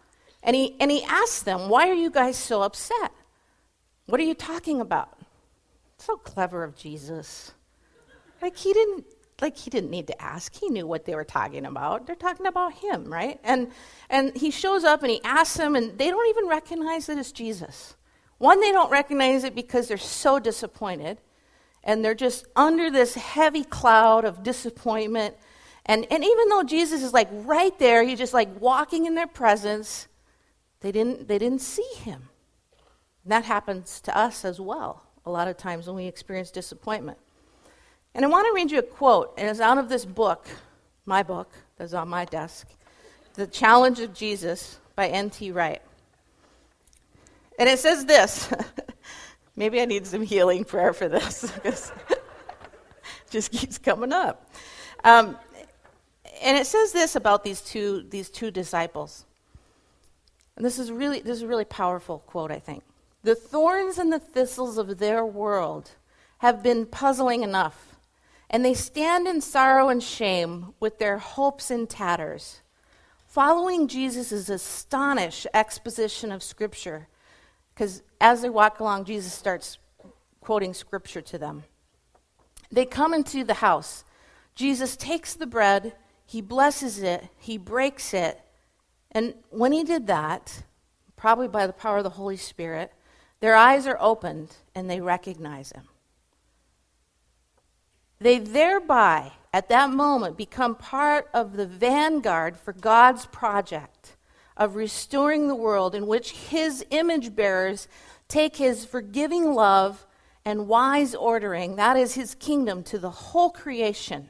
And 0.42 0.56
he, 0.56 0.76
and 0.80 0.90
he 0.90 1.02
asks 1.04 1.42
them, 1.42 1.68
Why 1.68 1.90
are 1.90 1.94
you 1.94 2.10
guys 2.10 2.38
so 2.38 2.62
upset? 2.62 3.12
What 4.06 4.20
are 4.20 4.24
you 4.24 4.34
talking 4.34 4.80
about? 4.80 5.18
So 5.98 6.16
clever 6.16 6.64
of 6.64 6.76
Jesus. 6.76 7.52
Like 8.40 8.56
he 8.56 8.72
didn't 8.72 9.04
like 9.42 9.56
he 9.56 9.70
didn't 9.70 9.90
need 9.90 10.06
to 10.08 10.22
ask. 10.22 10.54
He 10.54 10.68
knew 10.68 10.86
what 10.86 11.04
they 11.04 11.14
were 11.14 11.24
talking 11.24 11.66
about. 11.66 12.06
They're 12.06 12.16
talking 12.16 12.46
about 12.46 12.74
him, 12.74 13.12
right? 13.12 13.38
And 13.44 13.70
and 14.08 14.36
he 14.36 14.50
shows 14.50 14.84
up 14.84 15.02
and 15.02 15.10
he 15.10 15.20
asks 15.24 15.56
them 15.56 15.76
and 15.76 15.96
they 15.98 16.08
don't 16.08 16.28
even 16.28 16.48
recognize 16.48 17.06
that 17.06 17.18
it's 17.18 17.32
Jesus. 17.32 17.96
One, 18.38 18.60
they 18.60 18.72
don't 18.72 18.90
recognize 18.90 19.44
it 19.44 19.54
because 19.54 19.88
they're 19.88 19.98
so 19.98 20.38
disappointed 20.38 21.18
and 21.84 22.04
they're 22.04 22.14
just 22.14 22.46
under 22.56 22.90
this 22.90 23.14
heavy 23.14 23.64
cloud 23.64 24.24
of 24.24 24.42
disappointment. 24.42 25.36
And 25.86 26.06
and 26.10 26.24
even 26.24 26.48
though 26.48 26.62
Jesus 26.62 27.02
is 27.02 27.12
like 27.12 27.28
right 27.32 27.78
there, 27.78 28.02
he's 28.02 28.18
just 28.18 28.34
like 28.34 28.48
walking 28.60 29.06
in 29.06 29.14
their 29.14 29.26
presence, 29.26 30.08
they 30.80 30.92
didn't, 30.92 31.28
they 31.28 31.38
didn't 31.38 31.60
see 31.60 31.88
him. 31.96 32.28
And 33.24 33.32
that 33.32 33.44
happens 33.44 34.00
to 34.02 34.16
us 34.16 34.44
as 34.44 34.60
well, 34.60 35.02
a 35.26 35.30
lot 35.30 35.48
of 35.48 35.56
times 35.56 35.86
when 35.86 35.96
we 35.96 36.06
experience 36.06 36.50
disappointment. 36.50 37.18
And 38.14 38.24
I 38.24 38.28
want 38.28 38.46
to 38.46 38.52
read 38.54 38.70
you 38.70 38.78
a 38.78 38.82
quote, 38.82 39.34
and 39.38 39.48
it's 39.48 39.60
out 39.60 39.78
of 39.78 39.88
this 39.88 40.04
book, 40.04 40.46
my 41.06 41.22
book, 41.22 41.52
that's 41.76 41.94
on 41.94 42.08
my 42.08 42.24
desk 42.24 42.68
The 43.34 43.46
Challenge 43.46 44.00
of 44.00 44.12
Jesus 44.12 44.78
by 44.96 45.08
N.T. 45.08 45.52
Wright. 45.52 45.80
And 47.58 47.68
it 47.68 47.78
says 47.78 48.04
this 48.06 48.52
maybe 49.56 49.80
I 49.80 49.84
need 49.84 50.06
some 50.06 50.22
healing 50.22 50.64
prayer 50.64 50.92
for 50.92 51.08
this 51.08 51.50
because 51.54 51.92
it 52.10 52.20
just 53.30 53.52
keeps 53.52 53.78
coming 53.78 54.12
up. 54.12 54.50
Um, 55.04 55.36
and 56.42 56.56
it 56.56 56.66
says 56.66 56.92
this 56.92 57.16
about 57.16 57.44
these 57.44 57.60
two, 57.60 58.04
these 58.08 58.30
two 58.30 58.50
disciples. 58.50 59.24
And 60.56 60.64
this 60.64 60.78
is 60.78 60.90
really 60.90 61.20
this 61.20 61.38
is 61.38 61.42
a 61.42 61.46
really 61.46 61.64
powerful 61.64 62.18
quote, 62.20 62.50
I 62.50 62.58
think. 62.58 62.82
The 63.22 63.34
thorns 63.34 63.98
and 63.98 64.12
the 64.12 64.18
thistles 64.18 64.78
of 64.78 64.98
their 64.98 65.24
world 65.24 65.90
have 66.38 66.62
been 66.62 66.86
puzzling 66.86 67.42
enough, 67.42 67.89
and 68.50 68.64
they 68.64 68.74
stand 68.74 69.28
in 69.28 69.40
sorrow 69.40 69.88
and 69.88 70.02
shame 70.02 70.74
with 70.80 70.98
their 70.98 71.18
hopes 71.18 71.70
in 71.70 71.86
tatters. 71.86 72.62
Following 73.26 73.86
Jesus' 73.86 74.48
astonished 74.48 75.46
exposition 75.54 76.32
of 76.32 76.42
Scripture, 76.42 77.06
because 77.72 78.02
as 78.20 78.42
they 78.42 78.50
walk 78.50 78.80
along, 78.80 79.04
Jesus 79.04 79.32
starts 79.32 79.78
quoting 80.40 80.74
Scripture 80.74 81.22
to 81.22 81.38
them. 81.38 81.62
They 82.72 82.84
come 82.84 83.14
into 83.14 83.44
the 83.44 83.54
house. 83.54 84.04
Jesus 84.56 84.96
takes 84.96 85.34
the 85.34 85.46
bread, 85.46 85.94
he 86.26 86.40
blesses 86.40 87.00
it, 87.02 87.28
he 87.38 87.56
breaks 87.56 88.12
it, 88.12 88.40
and 89.12 89.34
when 89.50 89.72
he 89.72 89.84
did 89.84 90.08
that, 90.08 90.64
probably 91.16 91.48
by 91.48 91.66
the 91.66 91.72
power 91.72 91.98
of 91.98 92.04
the 92.04 92.10
Holy 92.10 92.36
Spirit, 92.36 92.92
their 93.38 93.54
eyes 93.54 93.86
are 93.86 93.98
opened 94.00 94.56
and 94.74 94.90
they 94.90 95.00
recognize 95.00 95.72
him. 95.72 95.84
They 98.20 98.38
thereby, 98.38 99.32
at 99.52 99.68
that 99.70 99.90
moment, 99.90 100.36
become 100.36 100.74
part 100.74 101.28
of 101.32 101.56
the 101.56 101.66
vanguard 101.66 102.56
for 102.56 102.72
God's 102.72 103.26
project 103.26 104.16
of 104.56 104.76
restoring 104.76 105.48
the 105.48 105.54
world 105.54 105.94
in 105.94 106.06
which 106.06 106.32
his 106.32 106.84
image 106.90 107.34
bearers 107.34 107.88
take 108.28 108.56
his 108.56 108.84
forgiving 108.84 109.54
love 109.54 110.06
and 110.44 110.68
wise 110.68 111.14
ordering, 111.14 111.76
that 111.76 111.96
is 111.96 112.14
his 112.14 112.34
kingdom, 112.34 112.82
to 112.84 112.98
the 112.98 113.10
whole 113.10 113.50
creation. 113.50 114.28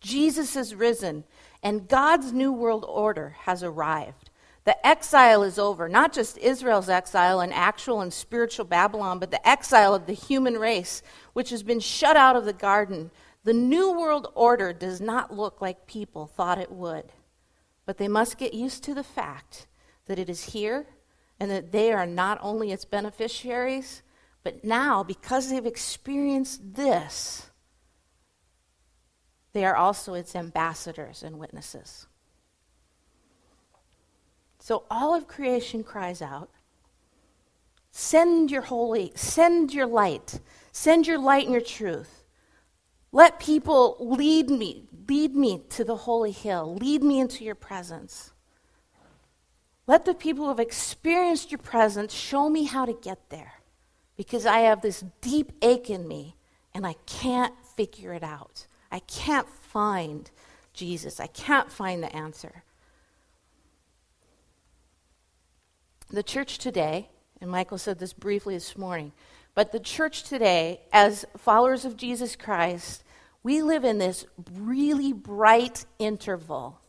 Jesus 0.00 0.54
is 0.54 0.74
risen 0.74 1.24
and 1.62 1.88
God's 1.88 2.32
new 2.32 2.52
world 2.52 2.84
order 2.86 3.36
has 3.40 3.62
arrived. 3.62 4.30
The 4.64 4.86
exile 4.86 5.42
is 5.42 5.58
over, 5.58 5.88
not 5.88 6.12
just 6.12 6.38
Israel's 6.38 6.88
exile 6.88 7.40
and 7.40 7.52
actual 7.52 8.00
and 8.00 8.12
spiritual 8.12 8.66
Babylon, 8.66 9.18
but 9.18 9.30
the 9.30 9.46
exile 9.46 9.94
of 9.94 10.06
the 10.06 10.12
human 10.12 10.54
race, 10.54 11.02
which 11.34 11.50
has 11.50 11.62
been 11.62 11.80
shut 11.80 12.16
out 12.16 12.36
of 12.36 12.46
the 12.46 12.54
garden. 12.54 13.10
The 13.44 13.52
new 13.52 13.92
world 13.92 14.28
order 14.34 14.72
does 14.72 15.00
not 15.00 15.34
look 15.34 15.60
like 15.60 15.86
people 15.86 16.26
thought 16.26 16.58
it 16.58 16.72
would, 16.72 17.12
but 17.84 17.98
they 17.98 18.08
must 18.08 18.38
get 18.38 18.54
used 18.54 18.82
to 18.84 18.94
the 18.94 19.04
fact 19.04 19.66
that 20.06 20.18
it 20.18 20.30
is 20.30 20.44
here 20.44 20.86
and 21.38 21.50
that 21.50 21.72
they 21.72 21.92
are 21.92 22.06
not 22.06 22.38
only 22.40 22.72
its 22.72 22.86
beneficiaries, 22.86 24.02
but 24.42 24.64
now, 24.64 25.02
because 25.02 25.50
they've 25.50 25.66
experienced 25.66 26.74
this, 26.74 27.50
they 29.52 29.64
are 29.64 29.76
also 29.76 30.14
its 30.14 30.34
ambassadors 30.36 31.22
and 31.22 31.38
witnesses. 31.38 32.06
So 34.58 34.84
all 34.90 35.14
of 35.14 35.28
creation 35.28 35.84
cries 35.84 36.22
out 36.22 36.50
Send 37.90 38.50
your 38.50 38.62
holy, 38.62 39.12
send 39.14 39.72
your 39.72 39.86
light, 39.86 40.40
send 40.74 41.06
your 41.06 41.18
light 41.18 41.44
and 41.44 41.52
your 41.52 41.62
truth. 41.62 42.24
Let 43.12 43.38
people 43.38 43.96
lead 44.00 44.50
me, 44.50 44.88
lead 45.08 45.36
me 45.36 45.62
to 45.70 45.84
the 45.84 45.96
holy 45.96 46.32
hill, 46.32 46.74
lead 46.74 47.02
me 47.02 47.20
into 47.20 47.44
your 47.44 47.54
presence. 47.54 48.32
Let 49.86 50.04
the 50.04 50.14
people 50.14 50.44
who 50.44 50.48
have 50.48 50.58
experienced 50.58 51.52
your 51.52 51.60
presence 51.60 52.12
show 52.12 52.50
me 52.50 52.64
how 52.64 52.86
to 52.86 52.92
get 52.92 53.30
there 53.30 53.52
because 54.16 54.46
I 54.46 54.60
have 54.60 54.82
this 54.82 55.04
deep 55.20 55.52
ache 55.62 55.90
in 55.90 56.08
me 56.08 56.36
and 56.74 56.84
I 56.84 56.96
can't 57.06 57.54
figure 57.76 58.12
it 58.12 58.24
out. 58.24 58.66
I 58.90 58.98
can't 58.98 59.48
find 59.48 60.28
Jesus. 60.72 61.20
I 61.20 61.28
can't 61.28 61.70
find 61.70 62.02
the 62.02 62.14
answer. 62.14 62.64
The 66.10 66.22
church 66.24 66.58
today, 66.58 67.10
and 67.40 67.48
Michael 67.48 67.78
said 67.78 68.00
this 68.00 68.12
briefly 68.12 68.54
this 68.54 68.76
morning, 68.76 69.12
but 69.54 69.72
the 69.72 69.80
church 69.80 70.24
today, 70.24 70.80
as 70.92 71.24
followers 71.36 71.84
of 71.84 71.96
Jesus 71.96 72.36
Christ, 72.36 73.04
we 73.42 73.62
live 73.62 73.84
in 73.84 73.98
this 73.98 74.26
really 74.52 75.12
bright 75.12 75.84
interval 75.98 76.80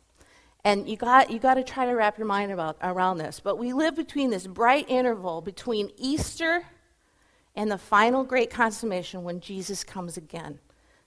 and 0.65 0.89
you 0.89 0.97
got, 0.97 1.29
you 1.29 1.37
got 1.37 1.53
to 1.53 1.63
try 1.63 1.85
to 1.85 1.91
wrap 1.91 2.17
your 2.17 2.25
mind 2.25 2.51
about, 2.51 2.77
around 2.81 3.19
this. 3.19 3.39
But 3.39 3.59
we 3.59 3.71
live 3.71 3.95
between 3.95 4.31
this 4.31 4.47
bright 4.47 4.89
interval 4.89 5.41
between 5.41 5.91
Easter 5.95 6.63
and 7.55 7.69
the 7.69 7.77
final 7.77 8.23
great 8.23 8.49
consummation 8.49 9.23
when 9.23 9.41
Jesus 9.41 9.83
comes 9.83 10.17
again. 10.17 10.57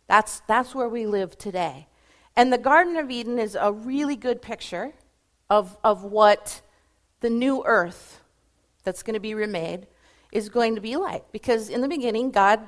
That's, 0.06 0.40
that's 0.46 0.76
where 0.76 0.88
we 0.88 1.06
live 1.06 1.36
today. 1.36 1.88
And 2.36 2.52
the 2.52 2.58
Garden 2.58 2.96
of 2.96 3.10
Eden 3.10 3.40
is 3.40 3.56
a 3.60 3.72
really 3.72 4.14
good 4.14 4.40
picture 4.40 4.92
of, 5.50 5.76
of 5.82 6.04
what 6.04 6.62
the 7.18 7.28
new 7.28 7.64
earth 7.66 8.20
that's 8.84 9.02
going 9.02 9.14
to 9.14 9.20
be 9.20 9.34
remade 9.34 9.88
is 10.32 10.48
going 10.48 10.74
to 10.74 10.80
be 10.80 10.96
like. 10.96 11.30
Because 11.32 11.68
in 11.68 11.80
the 11.80 11.88
beginning, 11.88 12.30
God 12.30 12.60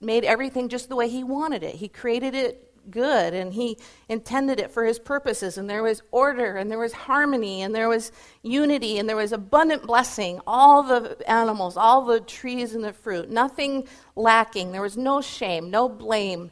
made 0.00 0.24
everything 0.24 0.68
just 0.68 0.88
the 0.88 0.96
way 0.96 1.08
He 1.08 1.24
wanted 1.24 1.62
it. 1.62 1.76
He 1.76 1.88
created 1.88 2.34
it 2.34 2.68
good 2.90 3.34
and 3.34 3.52
he 3.52 3.78
intended 4.08 4.58
it 4.58 4.70
for 4.70 4.84
his 4.84 4.98
purposes. 4.98 5.58
And 5.58 5.68
there 5.68 5.82
was 5.82 6.02
order 6.10 6.56
and 6.56 6.70
there 6.70 6.78
was 6.78 6.92
harmony 6.92 7.62
and 7.62 7.74
there 7.74 7.88
was 7.88 8.12
unity 8.42 8.98
and 8.98 9.08
there 9.08 9.16
was 9.16 9.32
abundant 9.32 9.82
blessing. 9.82 10.40
All 10.46 10.82
the 10.82 11.16
animals 11.28 11.76
all 11.76 12.04
the 12.04 12.20
trees 12.20 12.74
and 12.74 12.84
the 12.84 12.92
fruit 12.92 13.30
nothing 13.30 13.86
lacking. 14.16 14.72
There 14.72 14.82
was 14.82 14.96
no 14.96 15.20
shame 15.20 15.70
no 15.70 15.88
blame 15.88 16.50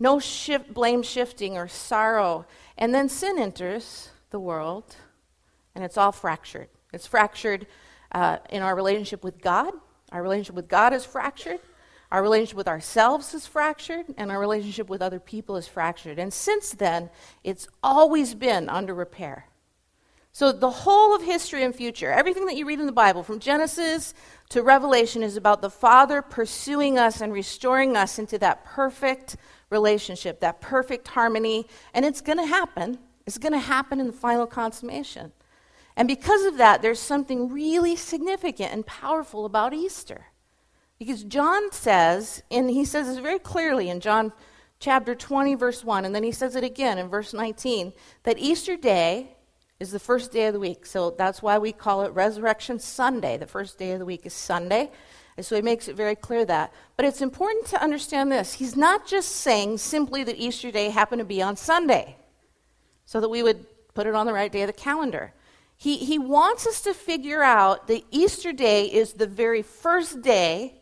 no 0.00 0.20
shift, 0.20 0.72
blame 0.72 1.02
shifting 1.02 1.56
or 1.56 1.66
sorrow. 1.66 2.46
And 2.76 2.94
then 2.94 3.08
sin 3.08 3.38
enters 3.38 4.10
the 4.30 4.38
world 4.38 4.96
and 5.74 5.84
it's 5.84 5.96
all 5.96 6.12
fractured. 6.12 6.68
It's 6.92 7.06
fractured 7.06 7.66
uh, 8.12 8.38
in 8.50 8.62
our 8.62 8.74
relationship 8.74 9.22
with 9.22 9.40
god 9.40 9.72
our 10.12 10.22
relationship 10.22 10.54
with 10.54 10.68
god 10.68 10.92
is 10.92 11.04
fractured 11.04 11.60
our 12.10 12.22
relationship 12.22 12.56
with 12.56 12.68
ourselves 12.68 13.34
is 13.34 13.46
fractured, 13.46 14.06
and 14.16 14.30
our 14.30 14.40
relationship 14.40 14.88
with 14.88 15.02
other 15.02 15.20
people 15.20 15.56
is 15.56 15.68
fractured. 15.68 16.18
And 16.18 16.32
since 16.32 16.70
then, 16.70 17.10
it's 17.44 17.68
always 17.82 18.34
been 18.34 18.68
under 18.70 18.94
repair. 18.94 19.46
So, 20.32 20.52
the 20.52 20.70
whole 20.70 21.14
of 21.14 21.22
history 21.22 21.64
and 21.64 21.74
future, 21.74 22.10
everything 22.10 22.46
that 22.46 22.56
you 22.56 22.64
read 22.64 22.80
in 22.80 22.86
the 22.86 22.92
Bible, 22.92 23.22
from 23.22 23.40
Genesis 23.40 24.14
to 24.50 24.62
Revelation, 24.62 25.22
is 25.22 25.36
about 25.36 25.60
the 25.60 25.70
Father 25.70 26.22
pursuing 26.22 26.98
us 26.98 27.20
and 27.20 27.32
restoring 27.32 27.96
us 27.96 28.18
into 28.18 28.38
that 28.38 28.64
perfect 28.64 29.36
relationship, 29.68 30.40
that 30.40 30.60
perfect 30.60 31.08
harmony. 31.08 31.66
And 31.92 32.04
it's 32.04 32.20
going 32.20 32.38
to 32.38 32.46
happen. 32.46 32.98
It's 33.26 33.38
going 33.38 33.52
to 33.52 33.58
happen 33.58 34.00
in 34.00 34.06
the 34.06 34.12
final 34.12 34.46
consummation. 34.46 35.32
And 35.98 36.06
because 36.06 36.44
of 36.44 36.58
that, 36.58 36.80
there's 36.80 37.00
something 37.00 37.52
really 37.52 37.96
significant 37.96 38.72
and 38.72 38.86
powerful 38.86 39.44
about 39.44 39.74
Easter. 39.74 40.26
Because 40.96 41.24
John 41.24 41.72
says, 41.72 42.40
and 42.52 42.70
he 42.70 42.84
says 42.84 43.08
this 43.08 43.18
very 43.18 43.40
clearly 43.40 43.90
in 43.90 43.98
John 43.98 44.32
chapter 44.78 45.16
20, 45.16 45.56
verse 45.56 45.82
1, 45.82 46.04
and 46.04 46.14
then 46.14 46.22
he 46.22 46.30
says 46.30 46.54
it 46.54 46.62
again 46.62 46.98
in 46.98 47.08
verse 47.08 47.34
19, 47.34 47.92
that 48.22 48.38
Easter 48.38 48.76
Day 48.76 49.32
is 49.80 49.90
the 49.90 49.98
first 49.98 50.30
day 50.30 50.46
of 50.46 50.52
the 50.52 50.60
week. 50.60 50.86
So 50.86 51.10
that's 51.10 51.42
why 51.42 51.58
we 51.58 51.72
call 51.72 52.02
it 52.02 52.12
Resurrection 52.12 52.78
Sunday. 52.78 53.36
The 53.36 53.48
first 53.48 53.76
day 53.76 53.90
of 53.90 53.98
the 53.98 54.04
week 54.04 54.24
is 54.24 54.32
Sunday. 54.32 54.92
And 55.36 55.44
so 55.44 55.56
he 55.56 55.62
makes 55.62 55.88
it 55.88 55.96
very 55.96 56.14
clear 56.14 56.44
that. 56.44 56.72
But 56.96 57.06
it's 57.06 57.22
important 57.22 57.66
to 57.66 57.82
understand 57.82 58.30
this. 58.30 58.54
He's 58.54 58.76
not 58.76 59.04
just 59.04 59.30
saying 59.30 59.78
simply 59.78 60.22
that 60.22 60.36
Easter 60.36 60.70
Day 60.70 60.90
happened 60.90 61.18
to 61.18 61.24
be 61.24 61.42
on 61.42 61.56
Sunday, 61.56 62.16
so 63.04 63.20
that 63.20 63.28
we 63.28 63.42
would 63.42 63.66
put 63.94 64.06
it 64.06 64.14
on 64.14 64.26
the 64.26 64.32
right 64.32 64.52
day 64.52 64.62
of 64.62 64.68
the 64.68 64.72
calendar. 64.72 65.32
He, 65.80 65.98
he 65.98 66.18
wants 66.18 66.66
us 66.66 66.80
to 66.82 66.92
figure 66.92 67.42
out 67.42 67.86
that 67.86 68.02
Easter 68.10 68.52
Day 68.52 68.86
is 68.86 69.12
the 69.12 69.28
very 69.28 69.62
first 69.62 70.22
day 70.22 70.74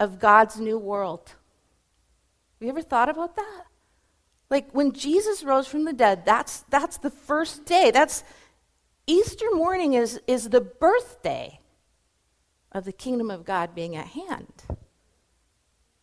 of 0.00 0.18
God's 0.18 0.58
new 0.58 0.78
world. 0.78 1.28
Have 1.28 2.64
you 2.64 2.70
ever 2.70 2.80
thought 2.80 3.10
about 3.10 3.36
that? 3.36 3.64
Like 4.48 4.72
when 4.72 4.92
Jesus 4.92 5.44
rose 5.44 5.68
from 5.68 5.84
the 5.84 5.92
dead, 5.92 6.24
that's, 6.24 6.60
that's 6.70 6.96
the 6.96 7.10
first 7.10 7.66
day. 7.66 7.90
That's 7.90 8.24
Easter 9.06 9.44
morning 9.52 9.92
is, 9.92 10.18
is 10.26 10.48
the 10.48 10.62
birthday 10.62 11.60
of 12.72 12.86
the 12.86 12.92
kingdom 12.92 13.30
of 13.30 13.44
God 13.44 13.74
being 13.74 13.96
at 13.96 14.06
hand. 14.06 14.64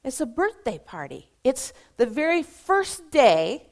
It's 0.03 0.21
a 0.21 0.27
birthday 0.27 0.77
party. 0.77 1.31
It's 1.43 1.73
the 1.97 2.05
very 2.05 2.43
first 2.43 3.09
day 3.09 3.65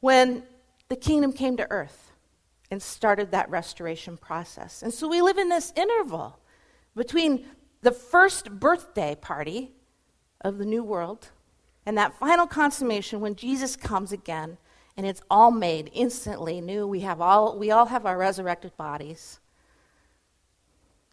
when 0.00 0.42
the 0.88 0.96
kingdom 0.96 1.34
came 1.34 1.58
to 1.58 1.70
earth 1.70 2.07
and 2.70 2.82
started 2.82 3.30
that 3.30 3.48
restoration 3.50 4.16
process. 4.16 4.82
And 4.82 4.92
so 4.92 5.08
we 5.08 5.22
live 5.22 5.38
in 5.38 5.48
this 5.48 5.72
interval 5.74 6.38
between 6.94 7.46
the 7.82 7.92
first 7.92 8.50
birthday 8.50 9.16
party 9.20 9.72
of 10.40 10.58
the 10.58 10.66
new 10.66 10.82
world 10.82 11.30
and 11.86 11.96
that 11.96 12.18
final 12.18 12.46
consummation 12.46 13.20
when 13.20 13.34
Jesus 13.34 13.76
comes 13.76 14.12
again 14.12 14.58
and 14.96 15.06
it's 15.06 15.22
all 15.30 15.50
made 15.50 15.90
instantly 15.94 16.60
new. 16.60 16.86
We, 16.86 17.00
have 17.00 17.20
all, 17.20 17.56
we 17.56 17.70
all 17.70 17.86
have 17.86 18.04
our 18.04 18.18
resurrected 18.18 18.76
bodies. 18.76 19.38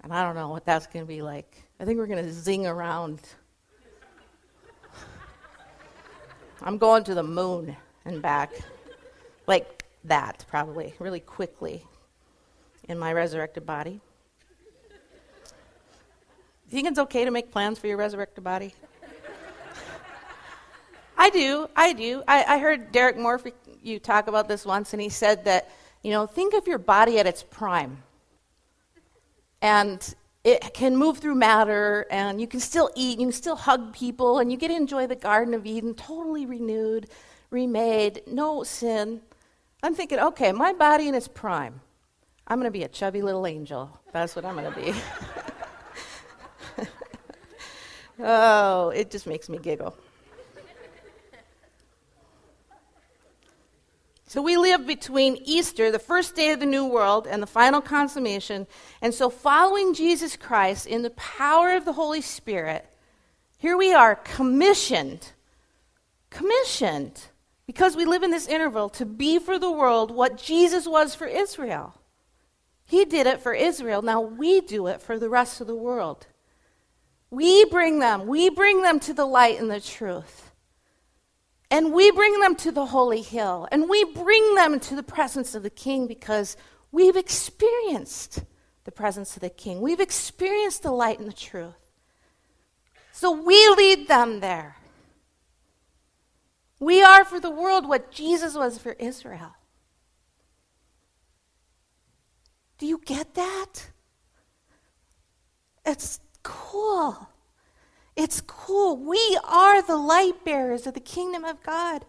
And 0.01 0.11
I 0.11 0.23
don't 0.23 0.35
know 0.35 0.49
what 0.49 0.65
that's 0.65 0.87
going 0.87 1.05
to 1.05 1.07
be 1.07 1.21
like. 1.21 1.63
I 1.79 1.85
think 1.85 1.99
we're 1.99 2.07
going 2.07 2.25
to 2.25 2.31
zing 2.31 2.65
around. 2.65 3.21
I'm 6.61 6.77
going 6.77 7.03
to 7.05 7.13
the 7.13 7.23
moon 7.23 7.75
and 8.05 8.21
back. 8.21 8.51
Like 9.47 9.74
that, 10.05 10.45
probably, 10.47 10.93
really 10.99 11.19
quickly 11.19 11.85
in 12.87 12.97
my 12.97 13.13
resurrected 13.13 13.65
body. 13.65 13.99
Do 16.69 16.75
you 16.75 16.83
think 16.83 16.87
it's 16.87 16.99
okay 16.99 17.25
to 17.25 17.31
make 17.31 17.51
plans 17.51 17.77
for 17.77 17.87
your 17.87 17.97
resurrected 17.97 18.43
body? 18.43 18.73
I 21.17 21.29
do. 21.29 21.67
I 21.75 21.93
do. 21.93 22.23
I, 22.27 22.43
I 22.55 22.57
heard 22.59 22.91
Derek 22.91 23.17
Morphy 23.17 23.53
you 23.81 23.99
talk 23.99 24.27
about 24.27 24.47
this 24.47 24.65
once, 24.65 24.93
and 24.93 25.01
he 25.01 25.09
said 25.09 25.45
that, 25.45 25.69
you 26.03 26.11
know, 26.11 26.25
think 26.25 26.53
of 26.53 26.67
your 26.67 26.79
body 26.79 27.19
at 27.19 27.27
its 27.27 27.43
prime. 27.43 28.03
And 29.61 30.15
it 30.43 30.73
can 30.73 30.95
move 30.95 31.19
through 31.19 31.35
matter, 31.35 32.05
and 32.11 32.41
you 32.41 32.47
can 32.47 32.59
still 32.59 32.89
eat, 32.95 33.19
you 33.19 33.25
can 33.27 33.31
still 33.31 33.55
hug 33.55 33.93
people, 33.93 34.39
and 34.39 34.51
you 34.51 34.57
get 34.57 34.67
to 34.67 34.75
enjoy 34.75 35.07
the 35.07 35.15
Garden 35.15 35.53
of 35.53 35.65
Eden 35.65 35.93
totally 35.93 36.45
renewed, 36.45 37.09
remade, 37.49 38.21
no 38.27 38.63
sin. 38.63 39.21
I'm 39.83 39.95
thinking, 39.95 40.19
okay, 40.19 40.51
my 40.51 40.73
body 40.73 41.07
in 41.07 41.15
its 41.15 41.27
prime. 41.27 41.81
I'm 42.47 42.59
going 42.59 42.67
to 42.67 42.71
be 42.71 42.83
a 42.83 42.87
chubby 42.87 43.21
little 43.21 43.47
angel. 43.47 43.99
That's 44.11 44.35
what 44.35 44.45
I'm 44.45 44.55
going 44.55 44.71
to 44.71 44.79
be. 44.79 44.93
oh, 48.19 48.89
it 48.89 49.09
just 49.09 49.25
makes 49.25 49.49
me 49.49 49.57
giggle. 49.57 49.95
So 54.27 54.41
we 54.41 54.57
live 54.57 54.85
between 54.85 55.37
Easter, 55.45 55.91
the 55.91 55.97
first 55.97 56.35
day 56.35 56.51
of 56.51 56.59
the 56.59 56.65
new 56.65 56.85
world, 56.85 57.25
and 57.25 57.41
the 57.41 57.47
final 57.47 57.79
consummation. 57.79 58.67
And 59.01 59.13
so, 59.13 59.29
following 59.29 59.93
Jesus 59.93 60.35
Christ 60.35 60.87
in 60.87 61.03
the 61.03 61.11
power 61.11 61.71
of 61.71 61.85
the 61.85 61.93
Holy 61.93 62.19
Spirit, 62.19 62.85
here 63.57 63.77
we 63.77 63.93
are 63.93 64.15
commissioned, 64.15 65.31
commissioned, 66.29 67.27
because 67.67 67.95
we 67.95 68.05
live 68.05 68.23
in 68.23 68.31
this 68.31 68.47
interval, 68.47 68.89
to 68.89 69.05
be 69.05 69.39
for 69.39 69.57
the 69.57 69.71
world 69.71 70.11
what 70.11 70.37
Jesus 70.37 70.87
was 70.87 71.15
for 71.15 71.25
Israel. 71.25 71.95
He 72.85 73.05
did 73.05 73.25
it 73.25 73.41
for 73.41 73.53
Israel. 73.53 74.01
Now 74.01 74.21
we 74.21 74.61
do 74.61 74.87
it 74.87 75.01
for 75.01 75.17
the 75.17 75.29
rest 75.29 75.59
of 75.59 75.67
the 75.67 75.75
world. 75.75 76.27
We 77.31 77.65
bring 77.65 77.99
them, 77.99 78.27
we 78.27 78.49
bring 78.49 78.83
them 78.83 78.99
to 79.01 79.13
the 79.13 79.25
light 79.25 79.59
and 79.59 79.69
the 79.69 79.81
truth. 79.81 80.51
And 81.71 81.91
we 81.93 82.11
bring 82.11 82.39
them 82.39 82.55
to 82.57 82.71
the 82.71 82.85
holy 82.85 83.21
hill. 83.21 83.67
And 83.71 83.89
we 83.89 84.03
bring 84.03 84.55
them 84.55 84.79
to 84.81 84.95
the 84.95 85.03
presence 85.03 85.55
of 85.55 85.63
the 85.63 85.69
king 85.69 86.07
because 86.07 86.55
we've 86.91 87.17
experienced 87.17 88.43
the 88.83 88.91
presence 88.91 89.35
of 89.35 89.41
the 89.41 89.49
king. 89.49 89.81
We've 89.81 89.99
experienced 89.99 90.83
the 90.83 90.91
light 90.91 91.17
and 91.17 91.27
the 91.27 91.33
truth. 91.33 91.73
So 93.11 93.31
we 93.31 93.67
lead 93.69 94.07
them 94.07 94.41
there. 94.41 94.77
We 96.79 97.01
are 97.01 97.23
for 97.23 97.39
the 97.39 97.49
world 97.49 97.87
what 97.87 98.11
Jesus 98.11 98.55
was 98.55 98.77
for 98.77 98.91
Israel. 98.93 99.55
Do 102.77 102.85
you 102.85 103.01
get 103.05 103.35
that? 103.35 103.91
It's 105.85 106.19
cool. 106.43 107.29
It's 108.15 108.41
cool. 108.41 108.97
We 108.97 109.39
are 109.43 109.81
the 109.81 109.97
light 109.97 110.43
bearers 110.43 110.87
of 110.87 110.93
the 110.93 110.99
kingdom 110.99 111.45
of 111.45 111.63
God. 111.63 112.05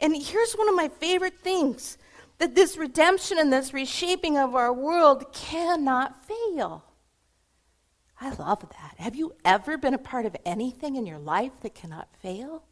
And 0.00 0.16
here's 0.16 0.54
one 0.54 0.68
of 0.68 0.74
my 0.74 0.88
favorite 0.88 1.38
things 1.40 1.98
that 2.38 2.54
this 2.54 2.76
redemption 2.76 3.38
and 3.38 3.52
this 3.52 3.74
reshaping 3.74 4.38
of 4.38 4.54
our 4.54 4.72
world 4.72 5.32
cannot 5.32 6.24
fail. 6.26 6.84
I 8.20 8.30
love 8.30 8.60
that. 8.60 8.94
Have 8.98 9.16
you 9.16 9.34
ever 9.44 9.76
been 9.76 9.94
a 9.94 9.98
part 9.98 10.26
of 10.26 10.36
anything 10.44 10.96
in 10.96 11.06
your 11.06 11.18
life 11.18 11.52
that 11.62 11.74
cannot 11.74 12.08
fail? 12.20 12.64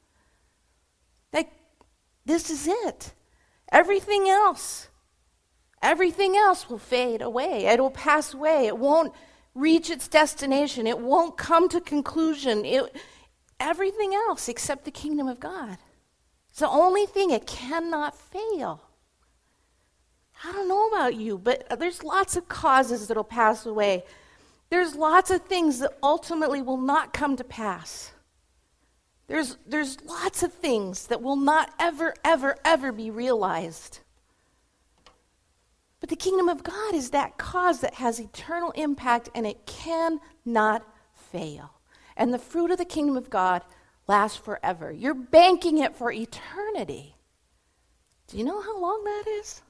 This 2.26 2.50
is 2.50 2.66
it. 2.68 3.14
Everything 3.72 4.28
else, 4.28 4.88
everything 5.82 6.36
else 6.36 6.68
will 6.68 6.78
fade 6.78 7.22
away. 7.22 7.66
It 7.66 7.80
will 7.80 7.90
pass 7.90 8.34
away. 8.34 8.66
It 8.66 8.78
won't 8.78 9.12
reach 9.54 9.88
its 9.90 10.08
destination. 10.08 10.86
It 10.86 10.98
won't 10.98 11.38
come 11.38 11.68
to 11.70 11.80
conclusion. 11.80 12.64
It, 12.64 12.94
everything 13.58 14.12
else 14.14 14.48
except 14.48 14.84
the 14.84 14.90
kingdom 14.90 15.28
of 15.28 15.40
God. 15.40 15.78
It's 16.50 16.60
the 16.60 16.68
only 16.68 17.06
thing 17.06 17.30
it 17.30 17.46
cannot 17.46 18.16
fail. 18.16 18.82
I 20.44 20.52
don't 20.52 20.68
know 20.68 20.88
about 20.88 21.14
you, 21.14 21.38
but 21.38 21.78
there's 21.78 22.02
lots 22.02 22.36
of 22.36 22.48
causes 22.48 23.06
that'll 23.06 23.24
pass 23.24 23.66
away. 23.66 24.04
There's 24.68 24.94
lots 24.94 25.30
of 25.30 25.42
things 25.42 25.78
that 25.78 25.96
ultimately 26.02 26.60
will 26.60 26.76
not 26.76 27.12
come 27.12 27.36
to 27.36 27.44
pass. 27.44 28.10
There's, 29.28 29.56
there's 29.66 30.00
lots 30.02 30.42
of 30.42 30.52
things 30.52 31.08
that 31.08 31.22
will 31.22 31.36
not 31.36 31.72
ever, 31.78 32.14
ever, 32.24 32.56
ever 32.64 32.92
be 32.92 33.10
realized. 33.10 34.00
But 35.98 36.10
the 36.10 36.16
kingdom 36.16 36.48
of 36.48 36.62
God 36.62 36.94
is 36.94 37.10
that 37.10 37.36
cause 37.36 37.80
that 37.80 37.94
has 37.94 38.20
eternal 38.20 38.70
impact 38.72 39.28
and 39.34 39.46
it 39.46 39.66
cannot 39.66 40.86
fail. 41.12 41.72
And 42.16 42.32
the 42.32 42.38
fruit 42.38 42.70
of 42.70 42.78
the 42.78 42.84
kingdom 42.84 43.16
of 43.16 43.30
God 43.30 43.62
lasts 44.06 44.38
forever. 44.38 44.92
You're 44.92 45.14
banking 45.14 45.78
it 45.78 45.96
for 45.96 46.12
eternity. 46.12 47.16
Do 48.28 48.38
you 48.38 48.44
know 48.44 48.60
how 48.60 48.80
long 48.80 49.02
that 49.04 49.24
is? 49.40 49.62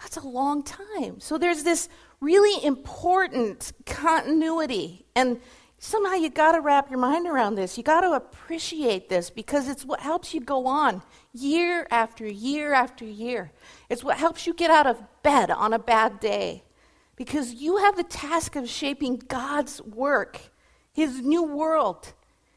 That's 0.00 0.16
a 0.16 0.26
long 0.26 0.62
time. 0.62 1.20
So 1.20 1.38
there's 1.38 1.62
this 1.62 1.88
really 2.20 2.64
important 2.64 3.72
continuity. 3.86 5.04
And 5.14 5.40
somehow 5.84 6.14
you 6.14 6.30
got 6.30 6.52
to 6.52 6.60
wrap 6.60 6.88
your 6.88 6.98
mind 6.98 7.26
around 7.26 7.56
this. 7.56 7.76
You 7.76 7.84
got 7.84 8.00
to 8.00 8.12
appreciate 8.12 9.08
this 9.08 9.28
because 9.28 9.68
it's 9.68 9.84
what 9.84 10.00
helps 10.00 10.32
you 10.32 10.40
go 10.40 10.66
on 10.66 11.02
year 11.32 11.86
after 11.90 12.26
year 12.26 12.72
after 12.72 13.04
year. 13.04 13.52
It's 13.90 14.02
what 14.02 14.16
helps 14.16 14.46
you 14.46 14.54
get 14.54 14.70
out 14.70 14.86
of 14.86 15.02
bed 15.22 15.50
on 15.50 15.74
a 15.74 15.78
bad 15.78 16.20
day 16.20 16.64
because 17.16 17.54
you 17.54 17.76
have 17.76 17.96
the 17.96 18.02
task 18.02 18.56
of 18.56 18.68
shaping 18.68 19.16
God's 19.28 19.82
work, 19.82 20.40
His 20.92 21.20
new 21.20 21.42
world, 21.42 22.14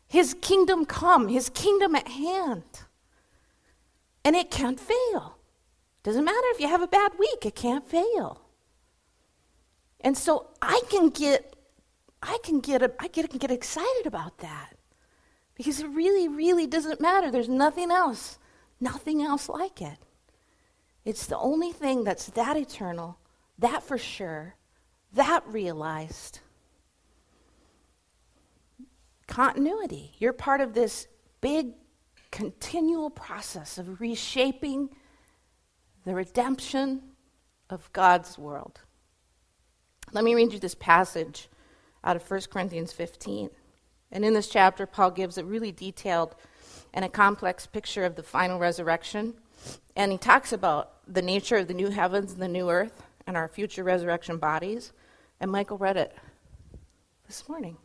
His 0.08 0.34
kingdom 0.42 0.86
come, 0.86 1.28
His 1.28 1.50
kingdom 1.50 1.96
at 1.96 2.08
hand. 2.08 2.64
And 4.24 4.36
it 4.36 4.50
can't 4.50 4.80
fail. 4.80 5.38
Doesn't 6.04 6.24
matter 6.24 6.48
if 6.52 6.62
you 6.62 6.70
have 6.70 6.82
a 6.82 6.88
bad 6.88 7.12
week, 7.20 7.46
it 7.46 7.56
can't 7.56 7.88
fail. 7.88 8.42
And 10.00 10.18
so 10.18 10.48
I 10.62 10.82
can 10.90 11.10
get 11.10 11.57
I 12.22 12.38
can 12.44 12.60
get 12.60 12.82
a, 12.82 12.92
I 13.00 13.08
get, 13.08 13.30
can 13.30 13.40
get 13.40 13.52
excited 13.52 14.06
about 14.06 14.40
that. 14.40 14.74
Because 15.56 15.80
it 15.80 15.88
really, 15.88 16.28
really 16.28 16.68
doesn't 16.68 17.02
matter. 17.02 17.32
There's 17.32 17.50
nothing 17.50 17.92
else, 17.92 18.38
nothing 18.80 19.22
else 19.22 19.50
like 19.50 19.82
it. 19.82 19.98
It's 21.04 21.26
the 21.26 21.38
only 21.38 21.72
thing 21.72 22.04
that's 22.04 22.28
that 22.28 22.58
eternal, 22.58 23.18
that 23.58 23.82
for 23.82 23.98
sure, 23.98 24.56
that 25.14 25.44
realized. 25.48 26.42
Continuity. 29.26 30.14
You're 30.20 30.34
part 30.34 30.62
of 30.62 30.74
this 30.74 31.08
big, 31.42 31.74
continual 32.32 33.10
process 33.10 33.78
of 33.78 34.00
reshaping 34.00 34.90
the 36.06 36.14
redemption 36.14 37.02
of 37.70 37.92
God's 37.94 38.38
world. 38.38 38.82
Let 40.14 40.24
me 40.24 40.36
read 40.36 40.54
you 40.54 40.60
this 40.60 40.76
passage 40.76 41.50
out 42.08 42.16
of 42.16 42.28
1 42.32 42.42
Corinthians 42.50 42.94
15. 42.94 43.52
And 44.14 44.24
in 44.24 44.34
this 44.34 44.48
chapter, 44.48 44.86
Paul 44.86 45.12
gives 45.12 45.38
a 45.38 45.44
really 45.44 45.74
detailed 45.74 46.36
and 46.94 47.04
a 47.04 47.10
complex 47.10 47.68
picture 47.68 48.06
of 48.06 48.16
the 48.16 48.24
final 48.24 48.58
resurrection. 48.58 49.34
And 49.98 50.14
he 50.14 50.18
talks 50.18 50.54
about 50.54 50.94
the 51.06 51.22
nature 51.22 51.58
of 51.58 51.68
the 51.68 51.74
new 51.74 51.90
heavens 51.90 52.32
and 52.32 52.42
the 52.42 52.48
new 52.48 52.70
earth 52.70 53.04
and 53.28 53.36
our 53.36 53.50
future 53.50 53.84
resurrection 53.84 54.38
bodies. 54.38 54.94
And 55.42 55.52
Michael 55.52 55.78
read 55.78 55.98
it 55.98 56.16
this 57.28 57.50
morning. 57.50 57.76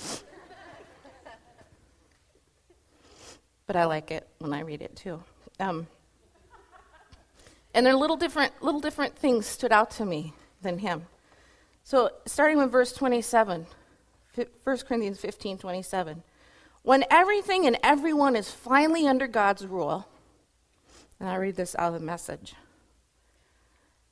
but 3.66 3.74
I 3.74 3.84
like 3.86 4.12
it 4.12 4.28
when 4.38 4.52
I 4.52 4.60
read 4.60 4.80
it 4.80 4.94
too. 4.94 5.20
Um, 5.58 5.88
and 7.74 7.84
there 7.84 7.92
are 7.92 7.98
little 7.98 8.16
different, 8.16 8.52
little 8.62 8.80
different 8.80 9.16
things 9.16 9.44
stood 9.44 9.72
out 9.72 9.90
to 9.92 10.06
me 10.06 10.34
than 10.62 10.78
him. 10.78 11.06
So, 11.86 12.10
starting 12.26 12.58
with 12.58 12.72
verse 12.72 12.92
27, 12.92 13.64
1 14.34 14.78
Corinthians 14.88 15.20
15 15.20 15.56
27. 15.58 16.24
When 16.82 17.04
everything 17.12 17.64
and 17.64 17.78
everyone 17.80 18.34
is 18.34 18.50
finally 18.50 19.06
under 19.06 19.28
God's 19.28 19.64
rule, 19.64 20.08
and 21.20 21.28
I 21.28 21.36
read 21.36 21.54
this 21.54 21.76
out 21.78 21.94
of 21.94 22.00
the 22.00 22.04
message, 22.04 22.54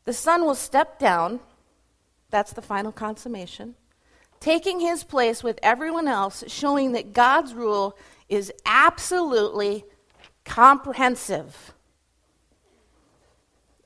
the 0.05 0.13
Son 0.13 0.45
will 0.45 0.55
step 0.55 1.01
down, 1.01 1.41
that's 2.31 2.53
the 2.53 2.63
final 2.63 2.93
consummation, 2.93 3.75
taking 4.39 4.79
his 4.79 5.03
place 5.03 5.43
with 5.43 5.59
everyone 5.61 6.07
else, 6.07 6.45
showing 6.47 6.93
that 6.93 7.13
God's 7.13 7.55
rule 7.55 7.99
is 8.29 8.53
absolutely 8.65 9.85
comprehensive. 10.45 11.75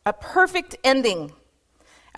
A 0.05 0.13
perfect 0.13 0.77
ending 0.85 1.33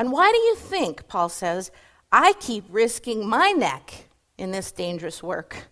and 0.01 0.11
why 0.11 0.33
do 0.33 0.39
you 0.39 0.55
think, 0.57 1.09
Paul 1.09 1.29
says, 1.29 1.71
I 2.11 2.33
keep 2.41 2.65
risking 2.71 3.29
my 3.29 3.51
neck 3.51 4.09
in 4.39 4.51
this 4.51 4.73
dangerous 4.73 5.23
work? 5.23 5.69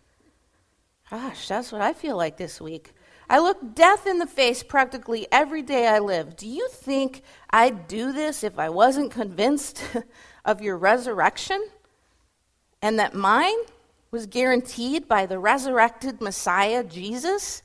Gosh, 1.10 1.48
that's 1.48 1.72
what 1.72 1.80
I 1.80 1.94
feel 1.94 2.14
like 2.14 2.36
this 2.36 2.60
week. 2.60 2.92
I 3.30 3.38
look 3.38 3.74
death 3.74 4.06
in 4.06 4.18
the 4.18 4.26
face 4.26 4.62
practically 4.62 5.26
every 5.32 5.62
day 5.62 5.88
I 5.88 6.00
live. 6.00 6.36
Do 6.36 6.46
you 6.46 6.68
think 6.68 7.22
I'd 7.48 7.88
do 7.88 8.12
this 8.12 8.44
if 8.44 8.58
I 8.58 8.68
wasn't 8.68 9.12
convinced 9.12 9.82
of 10.44 10.60
your 10.60 10.76
resurrection 10.76 11.66
and 12.82 12.98
that 12.98 13.14
mine 13.14 13.56
was 14.10 14.26
guaranteed 14.26 15.08
by 15.08 15.24
the 15.24 15.38
resurrected 15.38 16.20
Messiah, 16.20 16.84
Jesus? 16.84 17.62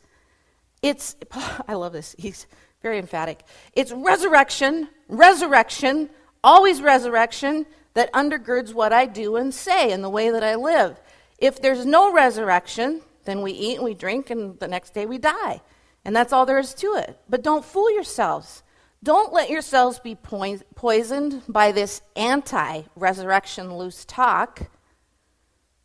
It's, 0.81 1.17
I 1.67 1.73
love 1.73 1.91
this, 1.91 2.15
he's 2.17 2.47
very 2.81 2.99
emphatic. 2.99 3.43
It's 3.73 3.91
resurrection, 3.91 4.87
resurrection, 5.09 6.09
always 6.43 6.81
resurrection 6.81 7.65
that 7.93 8.11
undergirds 8.13 8.73
what 8.73 8.91
I 8.91 9.05
do 9.05 9.35
and 9.35 9.53
say 9.53 9.91
and 9.91 10.03
the 10.03 10.09
way 10.09 10.29
that 10.29 10.43
I 10.43 10.55
live. 10.55 10.99
If 11.37 11.61
there's 11.61 11.85
no 11.85 12.11
resurrection, 12.11 13.01
then 13.25 13.41
we 13.41 13.51
eat 13.51 13.75
and 13.75 13.83
we 13.83 13.93
drink, 13.93 14.29
and 14.29 14.59
the 14.59 14.67
next 14.67 14.93
day 14.93 15.05
we 15.05 15.17
die. 15.17 15.61
And 16.05 16.15
that's 16.15 16.33
all 16.33 16.45
there 16.45 16.59
is 16.59 16.73
to 16.75 16.95
it. 16.95 17.17
But 17.29 17.43
don't 17.43 17.63
fool 17.63 17.93
yourselves. 17.93 18.63
Don't 19.01 19.33
let 19.33 19.49
yourselves 19.49 19.99
be 19.99 20.15
poisoned 20.15 21.41
by 21.47 21.71
this 21.71 22.01
anti 22.15 22.83
resurrection 22.95 23.75
loose 23.75 24.05
talk. 24.05 24.69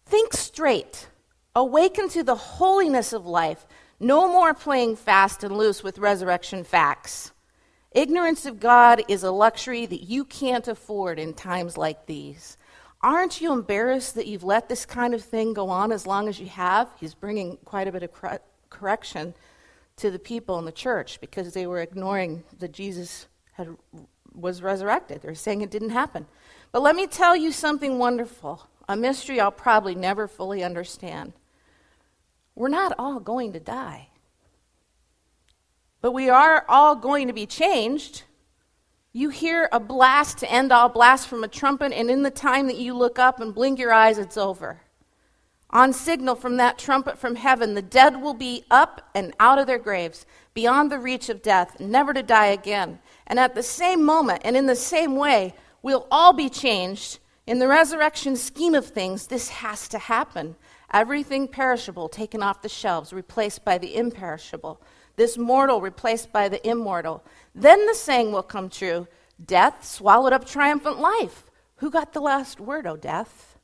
Think 0.07 0.33
straight. 0.33 1.09
Awaken 1.55 2.09
to 2.11 2.23
the 2.23 2.37
holiness 2.37 3.13
of 3.13 3.27
life. 3.27 3.67
No 4.01 4.29
more 4.29 4.55
playing 4.55 4.97
fast 4.97 5.43
and 5.43 5.57
loose 5.57 5.83
with 5.83 5.99
resurrection 5.99 6.63
facts. 6.63 7.33
Ignorance 7.99 8.47
of 8.47 8.61
God 8.61 9.03
is 9.09 9.25
a 9.25 9.33
luxury 9.33 9.85
that 9.85 10.03
you 10.03 10.25
can't 10.25 10.69
afford 10.69 11.19
in 11.19 11.35
times 11.35 11.77
like 11.77 12.07
these. 12.07 12.57
Aren't 13.01 13.41
you 13.41 13.53
embarrassed 13.53 14.15
that 14.15 14.29
you've 14.29 14.45
let 14.45 14.69
this 14.69 14.87
kind 14.87 15.15
of 15.15 15.25
thing 15.25 15.53
go 15.53 15.69
on 15.69 15.91
as 15.91 16.07
long 16.07 16.29
as 16.29 16.39
you 16.39 16.47
have? 16.47 16.89
He's 17.01 17.15
bringing 17.15 17.57
quite 17.65 17.89
a 17.89 17.93
bit 17.93 18.05
of 18.05 18.13
cor- 18.13 18.41
correction 18.71 19.35
to 19.97 20.13
the 20.13 20.19
people 20.21 20.61
in 20.61 20.65
the 20.65 20.71
church 20.71 21.21
because 21.21 21.53
they 21.53 21.67
were 21.67 21.81
ignoring 21.81 22.45
that 22.61 22.71
Jesus 22.71 23.27
had, 23.55 23.77
was 24.33 24.63
resurrected. 24.63 25.21
They're 25.21 25.35
saying 25.35 25.63
it 25.63 25.73
didn't 25.73 25.91
happen. 25.91 26.27
But 26.71 26.83
let 26.83 26.95
me 26.95 27.09
tell 27.09 27.35
you 27.35 27.51
something 27.51 27.99
wonderful, 27.99 28.69
a 28.89 28.95
mystery 28.95 29.41
I'll 29.41 29.51
probably 29.51 29.97
never 29.97 30.29
fully 30.29 30.63
understand. 30.63 31.33
We're 32.55 32.69
not 32.69 32.93
all 32.97 33.19
going 33.19 33.55
to 33.55 33.61
die. 33.61 34.11
But 36.01 36.13
we 36.13 36.29
are 36.29 36.65
all 36.69 36.95
going 36.95 37.27
to 37.27 37.33
be 37.33 37.47
changed. 37.47 38.23
You 39.13 39.31
hear 39.31 39.69
a 39.73 39.81
blast 39.81 40.39
to 40.39 40.51
end 40.51 40.71
all 40.71 40.89
blasts 40.89 41.27
from 41.27 41.43
a 41.43 41.49
trumpet, 41.49 41.93
and 41.93 42.11
in 42.11 42.23
the 42.23 42.31
time 42.31 42.67
that 42.69 42.77
you 42.77 42.95
look 42.95 43.19
up 43.19 43.41
and 43.41 43.55
blink 43.55 43.79
your 43.79 43.93
eyes, 43.93 44.19
it's 44.19 44.37
over. 44.37 44.83
On 45.71 45.93
signal 45.93 46.35
from 46.35 46.57
that 46.57 46.79
trumpet 46.79 47.19
from 47.19 47.35
heaven, 47.35 47.75
the 47.75 47.83
dead 47.83 48.23
will 48.23 48.35
be 48.35 48.65
up 48.71 49.11
and 49.15 49.35
out 49.41 49.59
of 49.59 49.67
their 49.67 49.79
graves, 49.79 50.25
beyond 50.55 50.91
the 50.91 50.99
reach 50.99 51.29
of 51.29 51.43
death, 51.43 51.79
never 51.81 52.15
to 52.15 52.23
die 52.23 52.47
again. 52.47 53.01
And 53.27 53.39
at 53.39 53.55
the 53.55 53.63
same 53.63 54.05
moment, 54.05 54.43
and 54.45 54.57
in 54.57 54.67
the 54.67 54.77
same 54.77 55.17
way, 55.17 55.55
we'll 55.83 56.07
all 56.11 56.33
be 56.33 56.49
changed. 56.49 57.19
In 57.47 57.59
the 57.59 57.69
resurrection 57.69 58.37
scheme 58.37 58.75
of 58.75 58.87
things, 58.87 59.27
this 59.27 59.49
has 59.49 59.89
to 59.89 59.99
happen. 59.99 60.57
Everything 60.93 61.49
perishable 61.49 62.09
taken 62.09 62.43
off 62.43 62.63
the 62.63 62.69
shelves, 62.69 63.13
replaced 63.13 63.65
by 63.65 63.79
the 63.79 63.95
imperishable. 63.95 64.81
This 65.19 65.37
mortal 65.37 65.81
replaced 65.81 66.33
by 66.33 66.49
the 66.49 66.65
immortal. 66.65 67.25
Then 67.53 67.87
the 67.87 67.95
saying 67.95 68.31
will 68.31 68.45
come 68.45 68.71
true 68.71 69.09
Death 69.45 69.85
swallowed 69.85 70.33
up 70.33 70.47
triumphant 70.47 71.01
life. 71.01 71.51
Who 71.77 71.91
got 71.91 72.13
the 72.13 72.21
last 72.21 72.61
word, 72.61 72.87
O 72.87 72.97
death? 72.97 73.59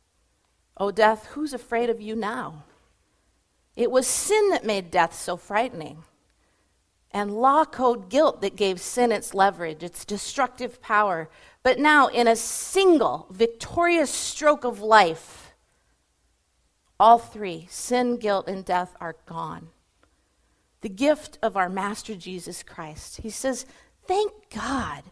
O 0.77 0.91
death, 0.91 1.27
who's 1.27 1.55
afraid 1.55 1.91
of 1.91 2.01
you 2.01 2.17
now? 2.17 2.65
It 3.77 3.93
was 3.93 4.09
sin 4.09 4.51
that 4.51 4.65
made 4.65 4.91
death 4.91 5.15
so 5.15 5.37
frightening, 5.37 6.03
and 7.13 7.41
law 7.41 7.65
code 7.65 8.09
guilt 8.09 8.41
that 8.41 8.57
gave 8.57 8.81
sin 8.81 9.13
its 9.13 9.33
leverage, 9.33 9.85
its 9.85 10.05
destructive 10.05 10.83
power. 10.83 11.31
But 11.63 11.79
now, 11.79 12.09
in 12.09 12.27
a 12.27 12.35
single 12.35 13.29
victorious 13.31 14.11
stroke 14.11 14.65
of 14.65 14.81
life, 14.81 15.55
all 16.99 17.19
three 17.19 17.69
sin, 17.71 18.17
guilt, 18.17 18.49
and 18.49 18.65
death 18.65 18.97
are 19.01 19.17
gone. 19.27 19.71
The 20.85 20.91
gift 20.91 21.39
of 21.43 21.57
our 21.57 21.71
Master 21.71 22.15
Jesus 22.15 22.63
Christ. 22.63 23.23
He 23.23 23.31
says, 23.31 23.65
Thank 24.07 24.31
God, 24.55 25.05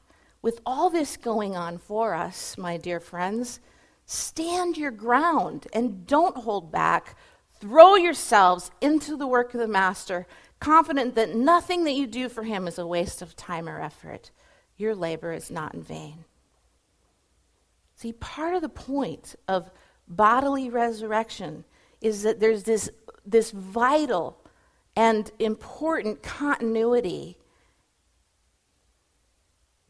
with 0.43 0.61
all 0.67 0.91
this 0.91 1.17
going 1.17 1.57
on 1.57 1.79
for 1.79 2.13
us, 2.13 2.59
my 2.59 2.77
dear 2.77 3.01
friends, 3.01 3.59
stand 4.05 4.77
your 4.77 4.91
ground 4.91 5.67
and 5.73 6.07
don't 6.07 6.37
hold 6.37 6.71
back. 6.71 7.17
Throw 7.59 7.95
yourselves 7.95 8.71
into 8.83 9.17
the 9.17 9.27
work 9.27 9.55
of 9.55 9.61
the 9.61 9.67
Master, 9.67 10.27
confident 10.61 11.15
that 11.15 11.35
nothing 11.35 11.85
that 11.85 11.95
you 11.95 12.07
do 12.07 12.29
for 12.29 12.43
him 12.43 12.69
is 12.69 12.79
a 12.79 12.87
waste 12.87 13.23
of 13.23 13.35
time 13.35 13.67
or 13.67 13.81
effort. 13.81 14.31
Your 14.77 14.95
labor 14.95 15.33
is 15.33 15.51
not 15.51 15.73
in 15.73 15.83
vain. 15.83 16.27
See, 17.97 18.13
part 18.13 18.53
of 18.55 18.61
the 18.61 18.69
point 18.69 19.37
of 19.49 19.71
bodily 20.07 20.69
resurrection 20.69 21.65
is 22.03 22.25
that 22.25 22.41
there's 22.41 22.65
this, 22.65 22.91
this 23.25 23.53
vital 23.53 24.42
and 24.97 25.31
important 25.39 26.23
continuity 26.23 27.39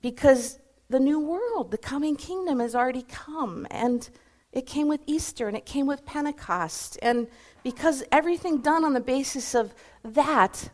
because 0.00 0.58
the 0.88 1.00
new 1.00 1.18
world, 1.18 1.70
the 1.70 1.78
coming 1.78 2.16
kingdom, 2.16 2.60
has 2.60 2.74
already 2.74 3.02
come. 3.02 3.66
And 3.70 4.08
it 4.52 4.66
came 4.66 4.88
with 4.88 5.00
Easter 5.06 5.48
and 5.48 5.56
it 5.56 5.64
came 5.64 5.86
with 5.86 6.04
Pentecost. 6.04 6.98
And 7.00 7.28
because 7.62 8.04
everything 8.12 8.60
done 8.60 8.84
on 8.84 8.92
the 8.92 9.00
basis 9.00 9.54
of 9.54 9.74
that, 10.04 10.70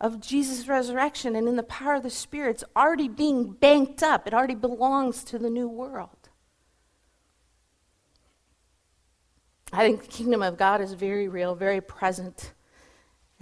of 0.00 0.20
Jesus' 0.20 0.68
resurrection 0.68 1.34
and 1.34 1.48
in 1.48 1.56
the 1.56 1.62
power 1.62 1.94
of 1.94 2.02
the 2.02 2.10
Spirit, 2.10 2.50
it's 2.50 2.64
already 2.76 3.08
being 3.08 3.52
banked 3.52 4.02
up. 4.02 4.26
It 4.26 4.34
already 4.34 4.56
belongs 4.56 5.24
to 5.24 5.38
the 5.38 5.48
new 5.48 5.68
world. 5.68 6.10
I 9.72 9.78
think 9.78 10.02
the 10.02 10.08
kingdom 10.08 10.42
of 10.42 10.56
God 10.56 10.80
is 10.80 10.92
very 10.92 11.26
real, 11.26 11.54
very 11.54 11.80
present. 11.80 12.52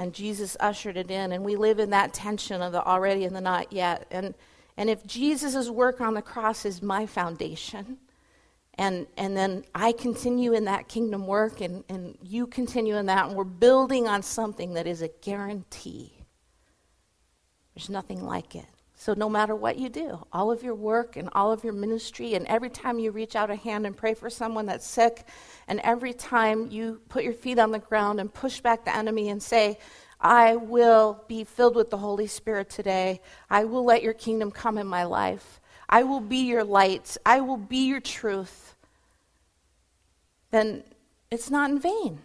And 0.03 0.13
Jesus 0.13 0.57
ushered 0.59 0.97
it 0.97 1.13
in. 1.13 1.31
And 1.31 1.45
we 1.45 1.55
live 1.55 1.79
in 1.79 1.91
that 1.91 2.13
tension 2.13 2.61
of 2.61 2.73
the 2.73 2.85
already 2.85 3.25
and 3.25 3.37
the 3.37 3.41
not 3.41 3.73
yet. 3.73 4.05
And, 4.11 4.35
and 4.77 4.91
if 4.91 5.07
Jesus' 5.07 5.71
work 5.71 6.01
on 6.01 6.15
the 6.15 6.23
cross 6.23 6.65
is 6.65 6.83
my 6.83 7.07
foundation, 7.07 7.99
and, 8.75 9.07
and 9.17 9.37
then 9.37 9.63
I 9.77 9.93
continue 9.93 10.55
in 10.55 10.65
that 10.65 10.89
kingdom 10.89 11.29
work, 11.29 11.61
and, 11.61 11.85
and 11.89 12.19
you 12.21 12.49
continue 12.49 12.97
in 12.97 13.07
that, 13.07 13.29
and 13.29 13.37
we're 13.37 13.45
building 13.45 14.09
on 14.09 14.25
something 14.25 14.75
that 14.75 14.89
is 14.89 15.03
a 15.03 15.09
guarantee. 15.21 16.25
There's 17.77 17.89
nothing 17.89 18.25
like 18.25 18.57
it. 18.57 18.67
So, 19.03 19.15
no 19.15 19.29
matter 19.29 19.57
what 19.57 19.79
you 19.79 19.89
do, 19.89 20.25
all 20.33 20.53
of 20.53 20.63
your 20.63 20.77
work 20.77 21.17
and 21.17 21.29
all 21.33 21.51
of 21.51 21.65
your 21.65 21.73
ministry, 21.73 22.35
and 22.35 22.47
every 22.47 22.71
time 22.71 23.01
you 23.01 23.11
reach 23.11 23.35
out 23.35 23.51
a 23.51 23.57
hand 23.57 23.85
and 23.85 23.97
pray 23.97 24.15
for 24.15 24.31
someone 24.31 24.67
that's 24.67 24.87
sick, 24.87 25.27
and 25.67 25.81
every 25.81 26.13
time 26.13 26.71
you 26.71 27.01
put 27.09 27.25
your 27.25 27.33
feet 27.33 27.59
on 27.59 27.73
the 27.73 27.81
ground 27.81 28.21
and 28.21 28.33
push 28.33 28.61
back 28.61 28.85
the 28.85 28.95
enemy 28.95 29.29
and 29.29 29.43
say, 29.43 29.77
I 30.21 30.55
will 30.55 31.25
be 31.27 31.43
filled 31.43 31.75
with 31.75 31.91
the 31.91 31.97
Holy 31.97 32.29
Spirit 32.29 32.71
today. 32.71 33.21
I 33.51 33.65
will 33.65 33.85
let 33.85 34.05
your 34.05 34.13
kingdom 34.13 34.53
come 34.53 34.79
in 34.79 34.87
my 34.87 35.03
life. 35.03 35.61
I 35.89 36.05
will 36.05 36.21
be 36.21 36.45
your 36.47 36.63
light. 36.63 37.17
I 37.27 37.41
will 37.41 37.57
be 37.57 37.89
your 37.89 38.01
truth. 38.01 38.77
Then 40.53 40.85
it's 41.29 41.51
not 41.51 41.73
in 41.73 41.81
vain. 41.81 42.21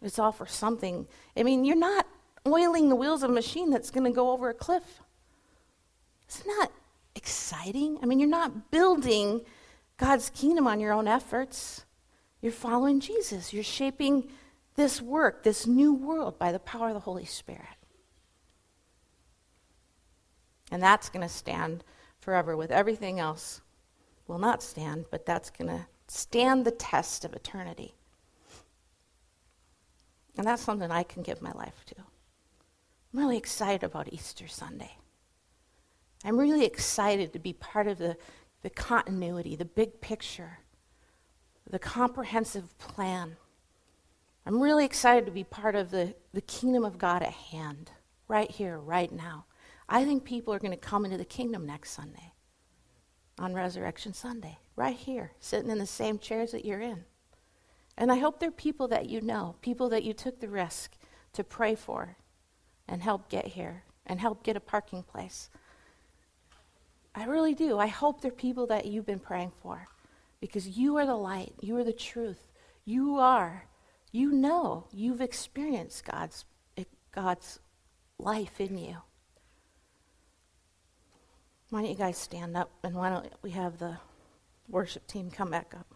It's 0.00 0.18
all 0.18 0.32
for 0.32 0.46
something. 0.46 1.06
I 1.36 1.42
mean, 1.42 1.66
you're 1.66 1.76
not 1.76 2.06
oiling 2.46 2.88
the 2.88 2.96
wheels 2.96 3.22
of 3.22 3.30
a 3.30 3.34
machine 3.34 3.70
that's 3.70 3.90
going 3.90 4.04
to 4.04 4.10
go 4.10 4.30
over 4.30 4.48
a 4.48 4.54
cliff. 4.54 5.00
It's 6.24 6.44
not 6.46 6.72
exciting. 7.14 7.98
I 8.02 8.06
mean, 8.06 8.18
you're 8.18 8.28
not 8.28 8.70
building 8.70 9.42
God's 9.96 10.30
kingdom 10.30 10.66
on 10.66 10.80
your 10.80 10.92
own 10.92 11.08
efforts. 11.08 11.84
You're 12.40 12.52
following 12.52 13.00
Jesus. 13.00 13.52
You're 13.52 13.64
shaping 13.64 14.28
this 14.74 15.00
work, 15.00 15.42
this 15.42 15.66
new 15.66 15.94
world, 15.94 16.38
by 16.38 16.52
the 16.52 16.58
power 16.58 16.88
of 16.88 16.94
the 16.94 17.00
Holy 17.00 17.24
Spirit. 17.24 17.62
And 20.70 20.82
that's 20.82 21.08
going 21.08 21.26
to 21.26 21.32
stand 21.32 21.84
forever 22.18 22.56
with 22.56 22.70
everything 22.70 23.20
else 23.20 23.60
will 24.26 24.38
not 24.38 24.62
stand, 24.62 25.06
but 25.10 25.24
that's 25.24 25.50
going 25.50 25.68
to 25.68 25.86
stand 26.08 26.64
the 26.64 26.72
test 26.72 27.24
of 27.24 27.32
eternity. 27.32 27.94
And 30.36 30.46
that's 30.46 30.62
something 30.62 30.90
I 30.90 31.02
can 31.02 31.22
give 31.22 31.40
my 31.40 31.52
life 31.52 31.84
to. 31.86 31.94
I'm 33.12 33.20
really 33.20 33.36
excited 33.36 33.84
about 33.84 34.12
Easter 34.12 34.48
Sunday. 34.48 34.96
I'm 36.24 36.38
really 36.38 36.64
excited 36.64 37.32
to 37.32 37.38
be 37.38 37.52
part 37.52 37.86
of 37.86 37.98
the, 37.98 38.16
the 38.62 38.70
continuity, 38.70 39.54
the 39.56 39.64
big 39.64 40.00
picture, 40.00 40.58
the 41.70 41.78
comprehensive 41.78 42.76
plan. 42.78 43.36
I'm 44.44 44.60
really 44.60 44.84
excited 44.84 45.26
to 45.26 45.32
be 45.32 45.44
part 45.44 45.74
of 45.74 45.90
the, 45.90 46.14
the 46.32 46.40
kingdom 46.40 46.84
of 46.84 46.98
God 46.98 47.22
at 47.22 47.32
hand, 47.32 47.90
right 48.28 48.50
here, 48.50 48.78
right 48.78 49.10
now. 49.10 49.46
I 49.88 50.04
think 50.04 50.24
people 50.24 50.52
are 50.52 50.58
going 50.58 50.72
to 50.72 50.76
come 50.76 51.04
into 51.04 51.16
the 51.16 51.24
kingdom 51.24 51.64
next 51.64 51.90
Sunday, 51.90 52.32
on 53.38 53.54
Resurrection 53.54 54.12
Sunday, 54.12 54.58
right 54.74 54.96
here, 54.96 55.32
sitting 55.38 55.70
in 55.70 55.78
the 55.78 55.86
same 55.86 56.18
chairs 56.18 56.52
that 56.52 56.64
you're 56.64 56.80
in. 56.80 57.04
And 57.96 58.10
I 58.10 58.16
hope 58.16 58.40
they're 58.40 58.50
people 58.50 58.88
that 58.88 59.08
you 59.08 59.20
know, 59.20 59.56
people 59.62 59.88
that 59.90 60.02
you 60.02 60.12
took 60.12 60.40
the 60.40 60.48
risk 60.48 60.96
to 61.32 61.44
pray 61.44 61.74
for, 61.74 62.16
and 62.88 63.02
help 63.02 63.28
get 63.28 63.46
here 63.46 63.84
and 64.06 64.20
help 64.20 64.42
get 64.42 64.56
a 64.56 64.60
parking 64.60 65.02
place. 65.02 65.50
I 67.14 67.24
really 67.24 67.54
do. 67.54 67.78
I 67.78 67.86
hope 67.86 68.20
they're 68.20 68.30
people 68.30 68.66
that 68.66 68.86
you've 68.86 69.06
been 69.06 69.18
praying 69.18 69.52
for 69.62 69.86
because 70.40 70.68
you 70.68 70.96
are 70.98 71.06
the 71.06 71.16
light, 71.16 71.54
you 71.60 71.76
are 71.76 71.84
the 71.84 71.92
truth. 71.92 72.52
You 72.84 73.16
are, 73.16 73.64
you 74.12 74.30
know, 74.30 74.86
you've 74.92 75.20
experienced 75.20 76.04
God's, 76.04 76.44
God's 77.12 77.58
life 78.18 78.60
in 78.60 78.78
you. 78.78 78.98
Why 81.70 81.80
don't 81.80 81.90
you 81.90 81.96
guys 81.96 82.16
stand 82.16 82.56
up 82.56 82.70
and 82.84 82.94
why 82.94 83.10
don't 83.10 83.26
we 83.42 83.50
have 83.50 83.78
the 83.78 83.98
worship 84.68 85.06
team 85.08 85.30
come 85.30 85.50
back 85.50 85.74
up? 85.76 85.95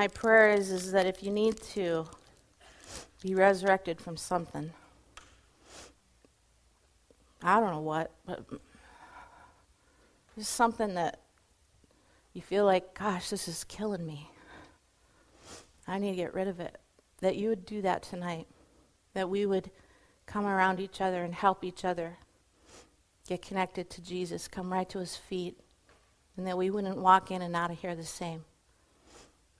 My 0.00 0.08
prayer 0.08 0.54
is, 0.54 0.70
is 0.70 0.92
that 0.92 1.04
if 1.04 1.22
you 1.22 1.30
need 1.30 1.60
to 1.74 2.06
be 3.22 3.34
resurrected 3.34 4.00
from 4.00 4.16
something, 4.16 4.70
I 7.42 7.60
don't 7.60 7.70
know 7.70 7.82
what, 7.82 8.10
but 8.24 8.42
just 10.38 10.52
something 10.54 10.94
that 10.94 11.20
you 12.32 12.40
feel 12.40 12.64
like, 12.64 12.98
gosh, 12.98 13.28
this 13.28 13.46
is 13.46 13.62
killing 13.64 14.06
me. 14.06 14.30
I 15.86 15.98
need 15.98 16.12
to 16.12 16.16
get 16.16 16.32
rid 16.32 16.48
of 16.48 16.60
it. 16.60 16.78
That 17.18 17.36
you 17.36 17.50
would 17.50 17.66
do 17.66 17.82
that 17.82 18.02
tonight. 18.02 18.46
That 19.12 19.28
we 19.28 19.44
would 19.44 19.70
come 20.24 20.46
around 20.46 20.80
each 20.80 21.02
other 21.02 21.24
and 21.24 21.34
help 21.34 21.62
each 21.62 21.84
other 21.84 22.16
get 23.28 23.42
connected 23.42 23.90
to 23.90 24.00
Jesus, 24.00 24.48
come 24.48 24.72
right 24.72 24.88
to 24.88 25.00
his 25.00 25.16
feet, 25.16 25.60
and 26.38 26.46
that 26.46 26.56
we 26.56 26.70
wouldn't 26.70 26.96
walk 26.96 27.30
in 27.30 27.42
and 27.42 27.54
out 27.54 27.70
of 27.70 27.78
here 27.78 27.94
the 27.94 28.02
same. 28.02 28.46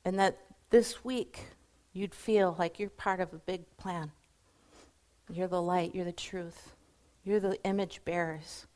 And 0.04 0.18
that 0.18 0.38
this 0.70 1.04
week 1.04 1.46
you'd 1.92 2.14
feel 2.14 2.56
like 2.58 2.78
you're 2.78 2.90
part 2.90 3.20
of 3.20 3.32
a 3.32 3.38
big 3.38 3.64
plan. 3.76 4.12
You're 5.32 5.48
the 5.48 5.62
light, 5.62 5.94
you're 5.94 6.04
the 6.04 6.12
truth, 6.12 6.72
you're 7.24 7.40
the 7.40 7.62
image 7.64 8.00
bearers. 8.04 8.66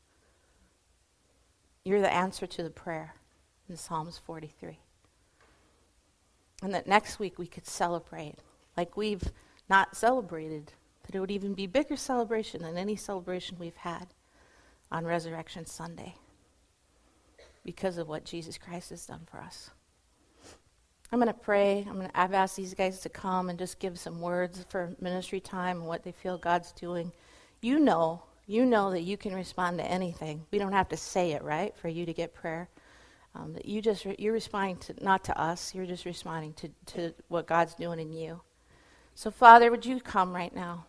You're 1.83 2.01
the 2.01 2.13
answer 2.13 2.47
to 2.47 2.63
the 2.63 2.69
prayer 2.69 3.13
in 3.69 3.77
Psalms 3.77 4.17
43. 4.17 4.79
And 6.63 6.73
that 6.73 6.87
next 6.87 7.19
week 7.19 7.37
we 7.37 7.45
could 7.45 7.67
celebrate 7.67 8.39
like 8.77 8.97
we've 8.97 9.31
not 9.69 9.95
celebrated, 9.95 10.73
that 11.03 11.15
it 11.15 11.19
would 11.19 11.31
even 11.31 11.53
be 11.53 11.67
bigger 11.67 11.95
celebration 11.95 12.61
than 12.61 12.77
any 12.77 12.95
celebration 12.95 13.57
we've 13.59 13.75
had 13.77 14.07
on 14.91 15.05
Resurrection 15.05 15.65
Sunday 15.65 16.15
because 17.63 17.97
of 17.97 18.07
what 18.07 18.25
Jesus 18.25 18.57
Christ 18.57 18.91
has 18.91 19.05
done 19.05 19.21
for 19.29 19.39
us. 19.39 19.71
I'm 21.11 21.19
going 21.19 21.31
to 21.31 21.39
pray. 21.39 21.85
I'm 21.87 21.95
going 21.95 22.09
to, 22.09 22.19
I've 22.19 22.33
asked 22.33 22.55
these 22.55 22.73
guys 22.73 22.99
to 23.01 23.09
come 23.09 23.49
and 23.49 23.59
just 23.59 23.79
give 23.79 23.99
some 23.99 24.21
words 24.21 24.65
for 24.69 24.95
ministry 24.99 25.39
time 25.39 25.77
and 25.77 25.87
what 25.87 26.03
they 26.03 26.11
feel 26.11 26.37
God's 26.37 26.71
doing. 26.71 27.11
You 27.61 27.79
know, 27.79 28.23
you 28.47 28.65
know 28.65 28.91
that 28.91 29.01
you 29.01 29.17
can 29.17 29.33
respond 29.33 29.77
to 29.79 29.85
anything. 29.85 30.45
We 30.51 30.57
don't 30.57 30.73
have 30.73 30.89
to 30.89 30.97
say 30.97 31.31
it, 31.31 31.43
right, 31.43 31.75
for 31.77 31.87
you 31.87 32.05
to 32.05 32.13
get 32.13 32.33
prayer. 32.33 32.69
Um, 33.35 33.53
that 33.53 33.65
you 33.65 33.81
just 33.81 34.05
re- 34.05 34.15
you're 34.17 34.33
responding 34.33 34.77
to 34.77 35.03
not 35.03 35.23
to 35.25 35.39
us. 35.39 35.75
You're 35.75 35.85
just 35.85 36.05
responding 36.05 36.53
to, 36.53 36.69
to 36.93 37.13
what 37.27 37.47
God's 37.47 37.75
doing 37.75 37.99
in 37.99 38.13
you. 38.13 38.41
So, 39.13 39.29
Father, 39.29 39.69
would 39.71 39.85
you 39.85 39.99
come 39.99 40.33
right 40.33 40.55
now? 40.55 40.85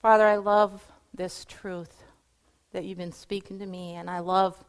Father, 0.00 0.26
I 0.26 0.36
love 0.36 0.86
this 1.12 1.44
truth 1.44 2.04
that 2.72 2.84
you've 2.84 2.98
been 2.98 3.12
speaking 3.12 3.58
to 3.58 3.66
me, 3.66 3.94
and 3.94 4.10
I 4.10 4.20
love 4.20 4.62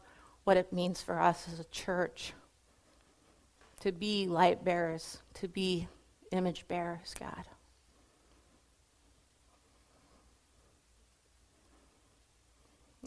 what 0.44 0.56
it 0.56 0.72
means 0.72 1.02
for 1.02 1.20
us 1.20 1.46
as 1.52 1.60
a 1.60 1.64
church 1.64 2.32
to 3.80 3.92
be 3.92 4.26
light 4.26 4.64
bearers, 4.64 5.18
to 5.34 5.48
be 5.48 5.88
image 6.32 6.66
bearers, 6.68 7.14
God. 7.18 7.44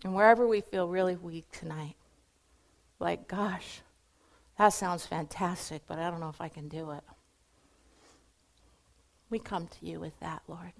And 0.04 0.16
wherever 0.16 0.48
we 0.48 0.62
feel 0.62 0.88
really 0.88 1.16
weak 1.16 1.52
tonight, 1.52 1.96
like, 3.00 3.28
gosh, 3.28 3.82
that 4.58 4.70
sounds 4.70 5.06
fantastic, 5.06 5.82
but 5.88 6.00
I 6.00 6.10
don't 6.10 6.20
know 6.20 6.30
if 6.30 6.42
I 6.42 6.48
can 6.48 6.68
do 6.68 6.92
it. 6.92 7.04
We 9.30 9.40
come 9.40 9.68
to 9.68 9.86
you 9.86 10.00
with 10.00 10.18
that, 10.20 10.42
Lord. 10.48 10.72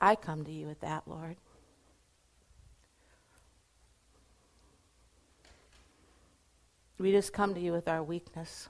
I 0.00 0.14
come 0.14 0.44
to 0.44 0.52
you 0.52 0.66
with 0.66 0.80
that, 0.80 1.04
Lord. 1.06 1.36
We 6.98 7.12
just 7.12 7.32
come 7.32 7.54
to 7.54 7.60
you 7.60 7.72
with 7.72 7.86
our 7.86 8.02
weakness. 8.02 8.68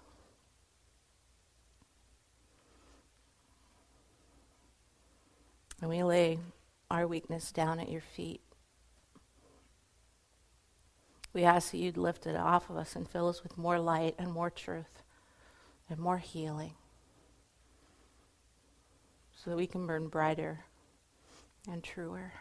And 5.80 5.88
we 5.88 6.02
lay 6.02 6.38
our 6.90 7.06
weakness 7.06 7.50
down 7.52 7.80
at 7.80 7.88
your 7.88 8.02
feet. 8.02 8.42
We 11.32 11.44
ask 11.44 11.70
that 11.70 11.78
you'd 11.78 11.96
lift 11.96 12.26
it 12.26 12.36
off 12.36 12.68
of 12.68 12.76
us 12.76 12.96
and 12.96 13.08
fill 13.08 13.28
us 13.28 13.42
with 13.42 13.56
more 13.56 13.78
light 13.78 14.14
and 14.18 14.30
more 14.30 14.50
truth 14.50 15.02
and 15.88 15.98
more 15.98 16.18
healing 16.18 16.74
so 19.34 19.50
that 19.50 19.56
we 19.56 19.66
can 19.66 19.86
burn 19.86 20.08
brighter 20.08 20.64
and 21.70 21.82
truer. 21.82 22.32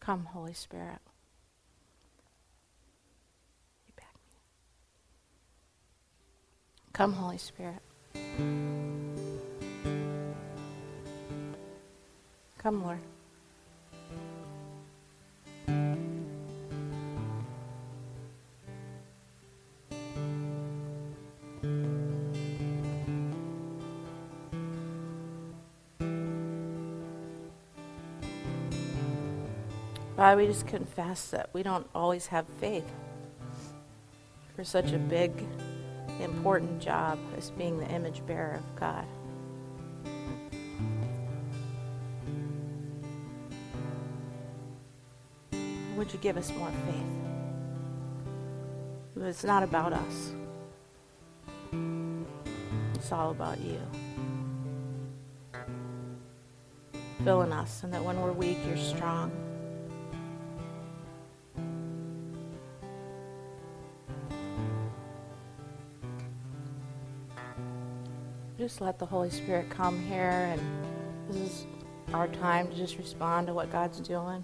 Come, 0.00 0.26
Holy 0.26 0.52
Spirit. 0.52 1.00
Come, 6.94 7.12
Holy 7.12 7.38
Spirit. 7.38 7.82
Come, 12.56 12.84
Lord. 12.84 13.00
God, 30.16 30.38
we 30.38 30.46
just 30.46 30.68
confess 30.68 31.30
that 31.30 31.50
we 31.52 31.64
don't 31.64 31.88
always 31.92 32.28
have 32.28 32.46
faith 32.60 32.88
for 34.54 34.62
such 34.62 34.92
a 34.92 34.98
big, 34.98 35.32
important 36.24 36.80
job 36.80 37.18
as 37.36 37.50
being 37.50 37.78
the 37.78 37.86
image 37.86 38.24
bearer 38.26 38.54
of 38.54 38.76
God. 38.76 39.06
Would 45.96 46.12
you 46.12 46.18
give 46.18 46.36
us 46.36 46.50
more 46.52 46.72
faith? 46.86 47.14
It's 49.16 49.44
not 49.44 49.62
about 49.62 49.92
us. 49.92 50.32
It's 52.94 53.12
all 53.12 53.30
about 53.30 53.60
you. 53.60 53.80
Filling 57.22 57.52
us, 57.52 57.84
and 57.84 57.92
that 57.94 58.04
when 58.04 58.20
we're 58.20 58.32
weak, 58.32 58.58
you're 58.66 58.76
strong. 58.76 59.30
Just 68.64 68.80
let 68.80 68.98
the 68.98 69.04
Holy 69.04 69.28
Spirit 69.28 69.68
come 69.68 70.00
here, 70.06 70.48
and 70.50 70.62
this 71.28 71.36
is 71.36 71.66
our 72.14 72.26
time 72.28 72.66
to 72.66 72.74
just 72.74 72.96
respond 72.96 73.46
to 73.46 73.52
what 73.52 73.70
God's 73.70 74.00
doing. 74.00 74.42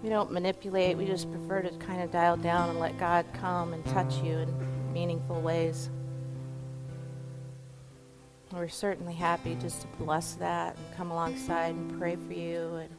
We 0.00 0.08
don't 0.10 0.30
manipulate, 0.30 0.96
we 0.96 1.06
just 1.06 1.28
prefer 1.28 1.62
to 1.62 1.70
kind 1.78 2.02
of 2.02 2.12
dial 2.12 2.36
down 2.36 2.70
and 2.70 2.78
let 2.78 2.96
God 3.00 3.26
come 3.32 3.72
and 3.72 3.84
touch 3.86 4.14
you 4.18 4.38
in 4.38 4.92
meaningful 4.92 5.40
ways. 5.40 5.90
We're 8.52 8.68
certainly 8.68 9.14
happy 9.14 9.56
just 9.56 9.80
to 9.80 9.88
bless 9.98 10.34
that 10.34 10.76
and 10.76 10.96
come 10.96 11.10
alongside 11.10 11.74
and 11.74 11.98
pray 11.98 12.14
for 12.14 12.32
you 12.32 12.76
and 12.76 12.90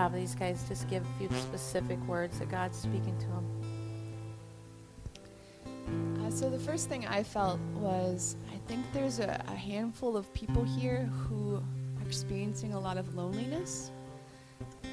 have 0.00 0.14
these 0.14 0.34
guys 0.34 0.64
just 0.66 0.88
give 0.88 1.04
a 1.04 1.18
few 1.18 1.28
specific 1.40 1.98
words 2.06 2.38
that 2.38 2.50
God's 2.50 2.78
speaking 2.78 3.18
to 3.18 3.26
them. 3.26 3.44
Uh, 6.24 6.30
so 6.30 6.48
the 6.48 6.58
first 6.58 6.88
thing 6.88 7.06
I 7.06 7.22
felt 7.22 7.60
was 7.74 8.36
I 8.50 8.56
think 8.66 8.82
there's 8.94 9.18
a, 9.18 9.44
a 9.46 9.54
handful 9.54 10.16
of 10.16 10.32
people 10.32 10.64
here 10.64 11.02
who 11.04 11.56
are 11.56 12.06
experiencing 12.06 12.72
a 12.72 12.80
lot 12.80 12.96
of 12.96 13.14
loneliness, 13.14 13.90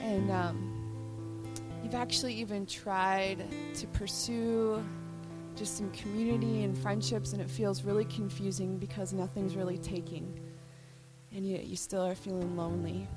and 0.02 0.30
um, 0.30 1.46
you've 1.82 1.96
actually 1.96 2.34
even 2.34 2.66
tried 2.66 3.46
to 3.76 3.88
pursue 3.88 4.84
just 5.56 5.78
some 5.78 5.90
community 5.92 6.66
and 6.66 6.78
friendships, 6.78 7.32
and 7.32 7.42
it 7.42 7.50
feels 7.50 7.84
really 7.84 8.06
confusing 8.06 8.78
because 8.78 9.14
nothing's 9.14 9.56
really 9.56 9.78
taking, 9.78 10.38
and 11.32 11.48
you, 11.48 11.60
you 11.64 11.78
still 11.78 12.06
are 12.06 12.14
feeling 12.14 12.58
lonely. 12.58 13.08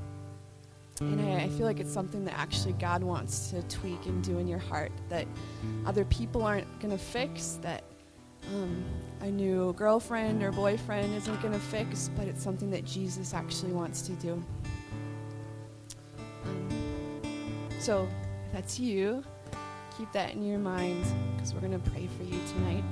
And 1.01 1.19
I, 1.19 1.45
I, 1.45 1.49
feel 1.49 1.65
like 1.65 1.81
it's 1.81 1.93
something 1.93 2.27
that 2.27 2.39
actually 2.39 2.75
God 2.75 3.03
wants 3.03 3.49
to 3.51 3.63
tweak 3.65 4.05
and 4.05 4.23
do 4.23 4.39
in 4.39 4.47
your 4.47 4.59
heart 4.59 4.93
that 5.09 5.27
other 5.87 6.05
people 6.05 6.43
aren't 6.43 6.67
going 6.79 6.91
to 6.93 7.03
fix, 7.03 7.59
that 7.63 7.85
um, 8.55 8.85
a 9.23 9.31
new 9.31 9.73
girlfriend 9.73 10.43
or 10.43 10.53
boyfriend 10.53 11.15
isn't 11.15 11.41
going 11.41 11.55
to 11.55 11.61
fix, 11.61 12.11
but 12.17 12.29
it's 12.29 12.43
something 12.43 12.71
that 12.71 12.85
Jesus 12.85 13.33
actually 13.33 13.73
wants 13.73 14.03
to 14.03 14.13
do. 14.13 14.45
Um, 16.45 17.21
so 17.79 18.07
if 18.47 18.53
that's 18.53 18.79
you, 18.79 19.25
keep 19.97 20.13
that 20.13 20.35
in 20.35 20.45
your 20.45 20.59
mind 20.59 21.03
because 21.35 21.55
we're 21.55 21.61
going 21.61 21.81
to 21.81 21.91
pray 21.91 22.09
for 22.19 22.25
you 22.25 22.39
tonight. 22.53 22.85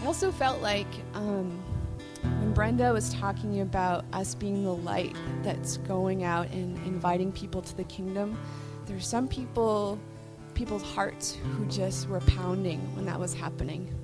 I 0.00 0.06
also 0.06 0.32
felt 0.32 0.62
like. 0.62 0.88
Um, 1.12 1.62
Brenda 2.56 2.90
was 2.90 3.12
talking 3.12 3.60
about 3.60 4.06
us 4.14 4.34
being 4.34 4.64
the 4.64 4.72
light 4.72 5.14
that's 5.42 5.76
going 5.76 6.24
out 6.24 6.48
and 6.52 6.74
inviting 6.86 7.30
people 7.30 7.60
to 7.60 7.76
the 7.76 7.84
kingdom, 7.84 8.38
there's 8.86 9.06
some 9.06 9.28
people, 9.28 9.98
people's 10.54 10.82
hearts 10.82 11.34
who 11.34 11.66
just 11.66 12.08
were 12.08 12.20
pounding 12.20 12.78
when 12.96 13.04
that 13.04 13.20
was 13.20 13.34
happening. 13.34 13.94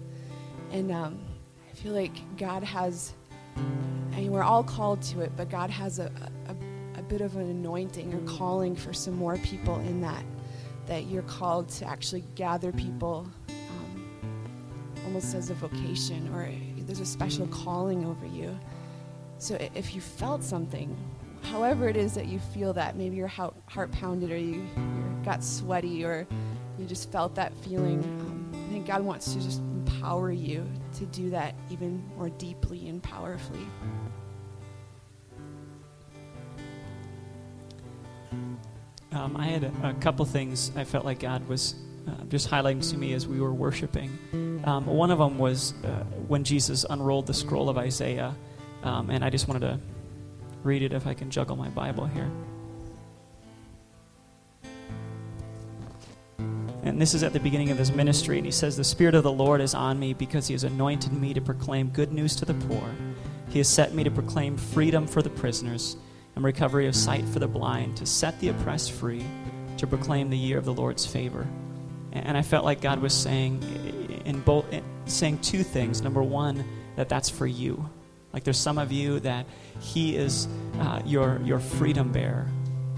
And 0.71 0.93
um, 0.93 1.19
I 1.67 1.75
feel 1.77 1.95
like 1.95 2.13
God 2.37 2.63
has, 2.63 3.15
I 3.57 4.17
mean, 4.17 4.31
we're 4.31 4.43
all 4.43 4.63
called 4.63 5.01
to 5.05 5.23
it, 5.23 5.33
but 5.35 5.49
God 5.49 5.71
has 5.71 5.99
a, 5.99 6.13
a, 6.47 6.99
a 6.99 7.03
bit 7.05 7.23
of 7.23 7.37
an 7.37 7.49
anointing 7.49 8.13
or 8.13 8.21
calling 8.37 8.77
for 8.77 8.93
some 8.93 9.15
more 9.15 9.39
people 9.39 9.77
in 9.77 10.03
that, 10.03 10.25
that 10.89 11.07
you're 11.07 11.23
called 11.23 11.71
to 11.71 11.87
actually 11.87 12.25
gather 12.35 12.71
people 12.71 13.27
um, 13.49 14.45
almost 15.07 15.35
as 15.35 15.49
a 15.49 15.55
vocation 15.55 16.31
or 16.35 16.51
there's 16.93 17.09
a 17.09 17.11
special 17.11 17.47
calling 17.47 18.05
over 18.05 18.27
you. 18.27 18.55
So 19.39 19.57
if 19.75 19.95
you 19.95 20.03
felt 20.03 20.45
something, 20.45 20.95
however 21.41 21.89
it 21.89 21.97
is 21.97 22.13
that 22.17 22.27
you 22.27 22.39
feel 22.39 22.75
that, 22.75 22.97
maybe 22.97 23.17
your 23.17 23.29
heart 23.29 23.55
pounded 23.93 24.31
or 24.31 24.37
you, 24.37 24.67
got 25.25 25.43
sweaty 25.43 26.05
or 26.05 26.27
you 26.79 26.85
just 26.85 27.11
felt 27.11 27.35
that 27.37 27.57
feeling, 27.65 28.03
um, 28.21 28.53
I 28.53 28.71
think 28.71 28.87
God 28.87 29.03
wants 29.03 29.33
to 29.33 29.41
just 29.41 29.61
empower 29.61 30.31
you 30.31 30.69
to 30.97 31.07
do 31.07 31.31
that 31.31 31.55
even 31.71 32.05
more 32.19 32.29
deeply 32.29 32.87
and 32.91 33.03
powerfully. 33.03 33.67
Um, 39.13 39.35
I 39.39 39.47
had 39.47 39.65
a, 39.65 39.73
a, 39.83 39.95
couple 39.95 40.27
things 40.27 40.73
I 40.77 40.85
felt 40.85 41.07
like 41.07 41.21
God 41.21 41.49
was 41.49 41.75
uh, 42.07 42.25
just 42.29 42.51
highlighting 42.51 42.87
to 42.91 42.99
me 42.99 43.15
as 43.15 43.27
we 43.27 43.41
were 43.41 43.55
worshiping. 43.55 44.52
Um, 44.65 44.87
one 44.87 45.11
of 45.11 45.19
them 45.19 45.39
was 45.39 45.75
uh, 45.85 46.05
when 46.29 46.45
Jesus 46.45 46.85
unrolled 46.89 47.27
the 47.27 47.35
scroll 47.35 47.69
of 47.69 47.79
Isaiah, 47.79 48.35
um, 48.83 49.11
and 49.11 49.25
I 49.25 49.31
just 49.31 49.49
wanted 49.49 49.61
to 49.61 49.81
read 50.63 50.83
it 50.83 50.93
if 50.93 51.07
I 51.07 51.15
can 51.15 51.31
juggle 51.31 51.57
my 51.57 51.69
Bible 51.69 52.07
here. 52.07 52.31
And 56.85 57.01
this 57.01 57.15
is 57.15 57.23
at 57.23 57.33
the 57.33 57.41
beginning 57.41 57.71
of 57.71 57.79
his 57.79 57.93
ministry, 57.93 58.39
and 58.39 58.47
he 58.47 58.53
says, 58.53 58.77
The 58.77 58.85
Spirit 58.85 59.15
of 59.15 59.23
the 59.23 59.33
Lord 59.33 59.61
is 59.61 59.75
on 59.75 59.99
me 59.99 60.15
because 60.15 60.49
he 60.49 60.55
has 60.55 60.65
anointed 60.65 61.13
me 61.13 61.33
to 61.35 61.41
proclaim 61.41 61.89
good 61.89 62.13
news 62.13 62.35
to 62.37 62.45
the 62.45 62.55
poor. 62.55 62.95
He 63.51 63.59
has 63.59 63.69
set 63.69 63.95
me 63.95 64.03
to 64.05 64.11
proclaim 64.11 64.57
freedom 64.57 65.07
for 65.07 65.23
the 65.23 65.31
prisoners 65.31 65.97
and 66.35 66.45
recovery 66.45 66.87
of 66.89 66.97
sight 66.97 67.25
for 67.27 67.39
the 67.39 67.47
blind, 67.47 67.97
to 67.99 68.07
set 68.07 68.39
the 68.41 68.49
oppressed 68.49 68.93
free, 68.93 69.25
to 69.77 69.87
proclaim 69.87 70.31
the 70.31 70.39
year 70.39 70.59
of 70.59 70.65
the 70.65 70.73
Lord's 70.73 71.07
favor. 71.07 71.47
And 72.13 72.37
I 72.37 72.43
felt 72.43 72.65
like 72.65 72.81
God 72.81 73.01
was 73.01 73.15
saying 73.15 73.63
in 74.25 74.41
both 74.41 74.65
saying 75.07 75.39
two 75.39 75.63
things. 75.63 76.03
Number 76.03 76.23
one, 76.23 76.65
that 76.97 77.09
that's 77.09 77.29
for 77.29 77.47
you. 77.47 77.89
Like 78.33 78.45
there's 78.45 78.59
some 78.59 78.79
of 78.79 78.93
you 78.93 79.21
that 79.21 79.47
He 79.81 80.17
is 80.17 80.49
uh, 80.79 81.03
your 81.05 81.41
your 81.45 81.59
freedom 81.59 82.13
bearer. 82.13 82.49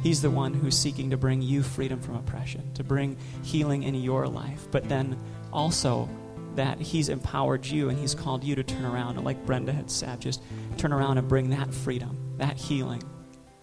He's 0.03 0.20
the 0.20 0.31
one 0.31 0.53
who's 0.53 0.77
seeking 0.77 1.11
to 1.11 1.16
bring 1.16 1.41
you 1.41 1.62
freedom 1.62 2.01
from 2.01 2.16
oppression, 2.16 2.72
to 2.75 2.85
bring 2.85 3.16
healing 3.43 3.85
in 3.85 3.95
your 3.95 4.29
life. 4.29 4.68
But 4.70 4.89
then 4.89 5.18
also 5.53 6.09
that 6.57 6.79
He's 6.79 7.09
empowered 7.09 7.66
you 7.66 7.89
and 7.89 7.99
He's 7.99 8.14
called 8.14 8.45
you 8.45 8.55
to 8.55 8.62
turn 8.62 8.85
around 8.85 9.16
and, 9.16 9.25
like 9.25 9.45
Brenda 9.47 9.72
had 9.72 9.91
said, 9.91 10.20
just 10.20 10.43
turn 10.77 10.93
around 10.93 11.18
and 11.18 11.27
bring 11.27 11.51
that 11.51 11.72
freedom, 11.72 12.18
that 12.37 12.57
healing, 12.57 13.03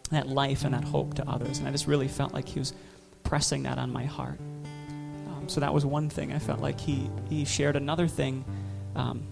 that 0.10 0.28
life, 0.28 0.66
and 0.66 0.74
that 0.74 0.84
hope 0.84 1.14
to 1.16 1.30
others. 1.30 1.60
And 1.60 1.68
I 1.68 1.72
just 1.72 1.88
really 1.88 2.08
felt 2.08 2.34
like 2.34 2.48
He 2.48 2.60
was 2.60 2.74
pressing 3.24 3.64
that 3.64 3.78
on 3.78 3.94
my 3.94 4.06
heart. 4.06 4.40
So 5.52 5.60
that 5.60 5.74
was 5.74 5.86
one 5.86 6.10
thing 6.10 6.32
I 6.32 6.40
felt 6.40 6.62
like 6.62 6.80
He 6.80 7.10
He 7.30 7.44
shared. 7.44 7.76
Another 7.76 8.08
thing. 8.08 8.46
Um, 8.96 9.28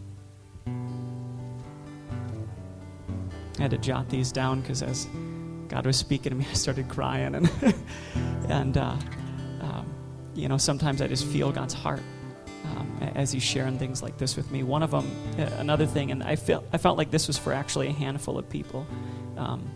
I 3.57 3.61
had 3.61 3.71
to 3.71 3.77
jot 3.77 4.09
these 4.09 4.31
down 4.33 4.59
because 4.59 4.81
as 4.83 5.07
God 5.69 5.85
was 5.85 5.95
speaking 5.95 6.31
to 6.31 6.35
me, 6.35 6.45
I 6.51 6.53
started 6.53 6.89
crying, 6.89 7.35
and 7.35 7.49
and 8.49 8.77
uh, 8.77 8.97
um, 9.61 9.85
you 10.35 10.49
know 10.49 10.57
sometimes 10.57 11.01
I 11.01 11.07
just 11.07 11.25
feel 11.25 11.53
God's 11.53 11.73
heart 11.73 12.01
um, 12.65 12.97
as 13.15 13.31
He's 13.31 13.43
sharing 13.43 13.79
things 13.79 14.03
like 14.03 14.17
this 14.17 14.35
with 14.35 14.51
me. 14.51 14.63
One 14.63 14.83
of 14.83 14.91
them, 14.91 15.09
another 15.57 15.85
thing, 15.85 16.11
and 16.11 16.21
I 16.21 16.35
felt 16.35 16.65
I 16.73 16.77
felt 16.77 16.97
like 16.97 17.11
this 17.11 17.27
was 17.27 17.37
for 17.37 17.53
actually 17.53 17.87
a 17.87 17.93
handful 17.93 18.37
of 18.37 18.49
people. 18.49 18.85
Um, 19.37 19.69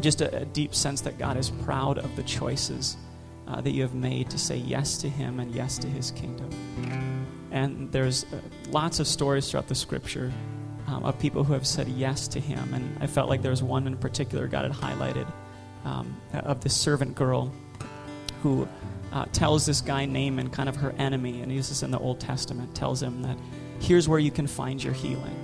just 0.00 0.20
a, 0.20 0.40
a, 0.40 0.44
deep 0.44 0.74
sense 0.74 1.00
that 1.02 1.18
God 1.18 1.36
is 1.36 1.50
proud 1.50 1.98
of 1.98 2.14
the 2.16 2.22
choices 2.24 2.96
uh, 3.48 3.60
that 3.60 3.70
you 3.70 3.82
have 3.82 3.94
made 3.94 4.30
to 4.30 4.38
say 4.38 4.56
yes 4.56 4.98
to 4.98 5.08
Him 5.08 5.40
and 5.40 5.54
yes 5.54 5.78
to 5.78 5.88
His 5.88 6.10
kingdom. 6.10 6.50
And 7.50 7.90
there's 7.92 8.24
uh, 8.24 8.40
lots 8.70 9.00
of 9.00 9.06
stories 9.06 9.50
throughout 9.50 9.68
the 9.68 9.74
Scripture 9.74 10.32
um, 10.86 11.04
of 11.04 11.18
people 11.18 11.44
who 11.44 11.52
have 11.52 11.66
said 11.66 11.88
yes 11.88 12.28
to 12.28 12.40
him. 12.40 12.74
And 12.74 12.96
I 13.00 13.06
felt 13.06 13.28
like 13.28 13.42
there 13.42 13.50
was 13.50 13.62
one 13.62 13.86
in 13.86 13.96
particular 13.96 14.46
God 14.46 14.70
had 14.70 14.72
highlighted 14.72 15.30
um, 15.84 16.16
of 16.32 16.60
this 16.62 16.74
servant 16.74 17.14
girl 17.14 17.52
who 18.42 18.68
uh, 19.12 19.24
tells 19.32 19.66
this 19.66 19.80
guy 19.80 20.04
Naaman, 20.04 20.50
kind 20.50 20.68
of 20.68 20.76
her 20.76 20.92
enemy, 20.98 21.40
and 21.42 21.50
he's 21.50 21.82
in 21.82 21.90
the 21.90 21.98
Old 21.98 22.20
Testament, 22.20 22.74
tells 22.74 23.02
him 23.02 23.22
that 23.22 23.38
here's 23.80 24.08
where 24.08 24.18
you 24.18 24.30
can 24.30 24.46
find 24.46 24.82
your 24.82 24.92
healing. 24.92 25.42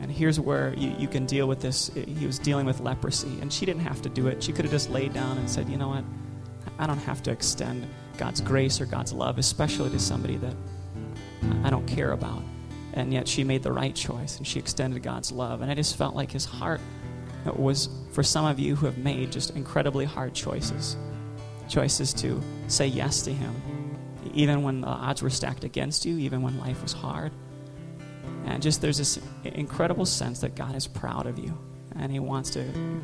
And 0.00 0.12
here's 0.12 0.38
where 0.38 0.74
you, 0.74 0.94
you 0.98 1.08
can 1.08 1.26
deal 1.26 1.48
with 1.48 1.60
this. 1.60 1.90
He 1.94 2.26
was 2.26 2.38
dealing 2.38 2.66
with 2.66 2.80
leprosy, 2.80 3.40
and 3.40 3.52
she 3.52 3.66
didn't 3.66 3.82
have 3.82 4.00
to 4.02 4.08
do 4.08 4.28
it. 4.28 4.42
She 4.42 4.52
could 4.52 4.64
have 4.64 4.72
just 4.72 4.90
laid 4.90 5.12
down 5.12 5.38
and 5.38 5.50
said, 5.50 5.68
You 5.68 5.76
know 5.76 5.88
what? 5.88 6.04
I 6.78 6.86
don't 6.86 6.98
have 6.98 7.22
to 7.24 7.30
extend 7.30 7.86
God's 8.16 8.40
grace 8.40 8.80
or 8.80 8.86
God's 8.86 9.12
love, 9.12 9.38
especially 9.38 9.90
to 9.90 9.98
somebody 9.98 10.36
that 10.36 10.54
I 11.64 11.70
don't 11.70 11.86
care 11.86 12.12
about 12.12 12.42
and 12.98 13.12
yet 13.12 13.28
she 13.28 13.44
made 13.44 13.62
the 13.62 13.72
right 13.72 13.94
choice 13.94 14.38
and 14.38 14.46
she 14.46 14.58
extended 14.58 15.02
God's 15.02 15.30
love. 15.30 15.62
And 15.62 15.70
I 15.70 15.74
just 15.74 15.96
felt 15.96 16.14
like 16.16 16.30
his 16.30 16.44
heart 16.44 16.80
was 17.54 17.88
for 18.12 18.22
some 18.22 18.44
of 18.44 18.58
you 18.58 18.74
who 18.74 18.86
have 18.86 18.98
made 18.98 19.30
just 19.30 19.50
incredibly 19.50 20.04
hard 20.04 20.34
choices 20.34 20.96
choices 21.68 22.14
to 22.14 22.42
say 22.66 22.86
yes 22.86 23.20
to 23.20 23.30
him, 23.30 23.54
even 24.32 24.62
when 24.62 24.80
the 24.80 24.86
odds 24.86 25.22
were 25.22 25.28
stacked 25.28 25.64
against 25.64 26.06
you, 26.06 26.16
even 26.16 26.40
when 26.40 26.58
life 26.58 26.82
was 26.82 26.94
hard. 26.94 27.30
And 28.46 28.62
just 28.62 28.80
there's 28.80 28.96
this 28.96 29.20
incredible 29.44 30.06
sense 30.06 30.40
that 30.40 30.54
God 30.54 30.74
is 30.74 30.86
proud 30.86 31.26
of 31.26 31.38
you 31.38 31.56
and 31.96 32.10
he 32.10 32.20
wants 32.20 32.48
to 32.50 32.62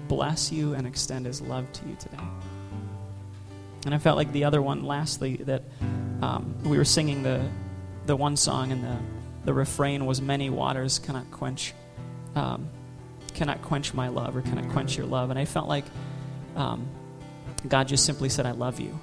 bless 0.09 0.51
you 0.51 0.72
and 0.72 0.87
extend 0.87 1.27
his 1.27 1.43
love 1.43 1.70
to 1.75 1.87
you 1.87 1.97
today. 1.97 2.25
And 3.85 3.95
I 3.95 3.99
felt 3.99 4.16
like 4.16 4.32
the 4.32 4.45
other 4.45 4.62
one, 4.62 4.85
lastly, 4.85 5.37
that 5.37 5.62
um, 6.22 6.55
we 6.64 6.78
were 6.78 6.85
singing 6.85 7.22
the, 7.22 7.47
the 8.07 8.16
one 8.16 8.37
song 8.37 8.72
and 8.72 8.82
the 8.82 8.97
the 9.45 9.53
refrain 9.53 10.07
was 10.07 10.20
many 10.20 10.51
waters 10.51 10.99
cannot 10.99 11.30
quench 11.30 11.74
um, 12.35 12.68
cannot 13.35 13.62
quench 13.62 13.95
my 13.95 14.09
love 14.09 14.37
or 14.37 14.43
cannot 14.43 14.68
quench 14.70 14.97
your 14.97 15.07
love. 15.07 15.30
And 15.30 15.39
i 15.39 15.45
felt 15.45 15.68
like 15.68 15.85
um, 16.57 16.89
god 17.68 17.89
just 17.89 18.05
simply 18.05 18.28
said 18.28 18.47
i 18.47 18.53
love 18.53 18.80
you. 18.80 18.99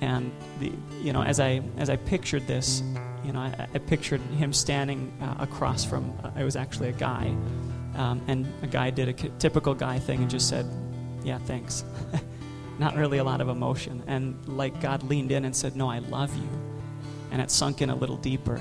And 0.00 0.32
the, 0.58 0.72
you 1.00 1.12
know 1.12 1.22
as 1.22 1.40
i 1.40 1.62
as 1.78 1.88
i 1.88 1.96
pictured 1.96 2.46
this 2.46 2.82
you 3.24 3.32
know 3.32 3.40
i, 3.40 3.68
I 3.72 3.78
pictured 3.78 4.20
him 4.20 4.52
standing 4.52 5.12
uh, 5.22 5.36
across 5.38 5.84
from 5.84 6.12
uh, 6.22 6.30
it 6.38 6.44
was 6.44 6.56
actually 6.56 6.88
a 6.90 6.92
guy 6.92 7.34
um, 7.94 8.20
and 8.26 8.52
a 8.62 8.66
guy 8.66 8.90
did 8.90 9.08
a 9.08 9.12
typical 9.12 9.72
guy 9.72 9.98
thing 9.98 10.20
and 10.20 10.28
just 10.28 10.48
said 10.48 10.66
yeah 11.22 11.38
thanks 11.38 11.84
not 12.78 12.96
really 12.96 13.18
a 13.18 13.24
lot 13.24 13.40
of 13.40 13.48
emotion 13.48 14.02
and 14.06 14.48
like 14.48 14.80
god 14.80 15.02
leaned 15.04 15.30
in 15.32 15.44
and 15.44 15.54
said 15.54 15.76
no 15.76 15.88
i 15.88 15.98
love 15.98 16.34
you 16.36 16.48
and 17.30 17.40
it 17.40 17.50
sunk 17.50 17.82
in 17.82 17.90
a 17.90 17.94
little 17.94 18.16
deeper 18.16 18.60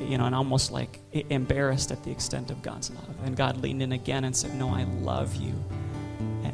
you 0.00 0.18
know, 0.18 0.24
and 0.24 0.34
almost 0.34 0.70
like 0.70 1.00
embarrassed 1.12 1.92
at 1.92 2.02
the 2.02 2.10
extent 2.10 2.50
of 2.50 2.62
God's 2.62 2.90
love. 2.90 3.16
And 3.24 3.36
God 3.36 3.58
leaned 3.58 3.82
in 3.82 3.92
again 3.92 4.24
and 4.24 4.34
said, 4.34 4.54
No, 4.54 4.70
I 4.70 4.84
love 4.84 5.36
you. 5.36 5.52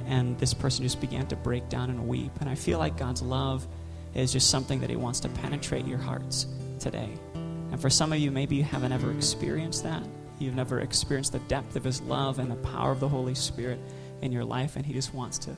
And 0.06 0.38
this 0.38 0.54
person 0.54 0.84
just 0.84 1.00
began 1.00 1.26
to 1.28 1.36
break 1.36 1.68
down 1.68 1.90
and 1.90 2.06
weep. 2.06 2.32
And 2.40 2.48
I 2.48 2.54
feel 2.54 2.78
like 2.78 2.96
God's 2.96 3.22
love 3.22 3.66
is 4.14 4.32
just 4.32 4.50
something 4.50 4.80
that 4.80 4.90
He 4.90 4.96
wants 4.96 5.20
to 5.20 5.28
penetrate 5.28 5.86
your 5.86 5.98
hearts 5.98 6.46
today. 6.78 7.10
And 7.34 7.80
for 7.80 7.90
some 7.90 8.12
of 8.12 8.18
you, 8.18 8.30
maybe 8.30 8.56
you 8.56 8.64
haven't 8.64 8.92
ever 8.92 9.10
experienced 9.12 9.82
that. 9.82 10.02
You've 10.38 10.54
never 10.54 10.80
experienced 10.80 11.32
the 11.32 11.38
depth 11.40 11.76
of 11.76 11.84
His 11.84 12.00
love 12.02 12.38
and 12.38 12.50
the 12.50 12.56
power 12.56 12.92
of 12.92 13.00
the 13.00 13.08
Holy 13.08 13.34
Spirit 13.34 13.80
in 14.22 14.32
your 14.32 14.44
life, 14.44 14.76
and 14.76 14.86
He 14.86 14.92
just 14.92 15.12
wants 15.12 15.38
to, 15.38 15.56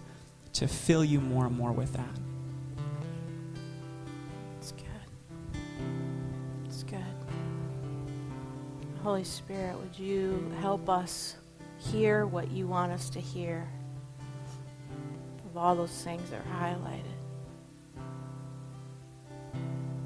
to 0.54 0.66
fill 0.66 1.04
you 1.04 1.20
more 1.20 1.46
and 1.46 1.56
more 1.56 1.72
with 1.72 1.92
that. 1.92 2.16
It's 4.58 4.72
good. 4.72 4.84
It's 6.66 6.82
good. 6.82 7.02
Holy 9.02 9.24
Spirit, 9.24 9.78
would 9.78 9.98
you 9.98 10.52
help 10.60 10.88
us 10.88 11.36
hear 11.78 12.26
what 12.26 12.50
you 12.50 12.66
want 12.66 12.92
us 12.92 13.08
to 13.10 13.20
hear 13.20 13.68
of 15.46 15.56
all 15.56 15.76
those 15.76 16.02
things 16.02 16.28
that 16.30 16.40
are 16.40 16.60
highlighted? 16.60 17.04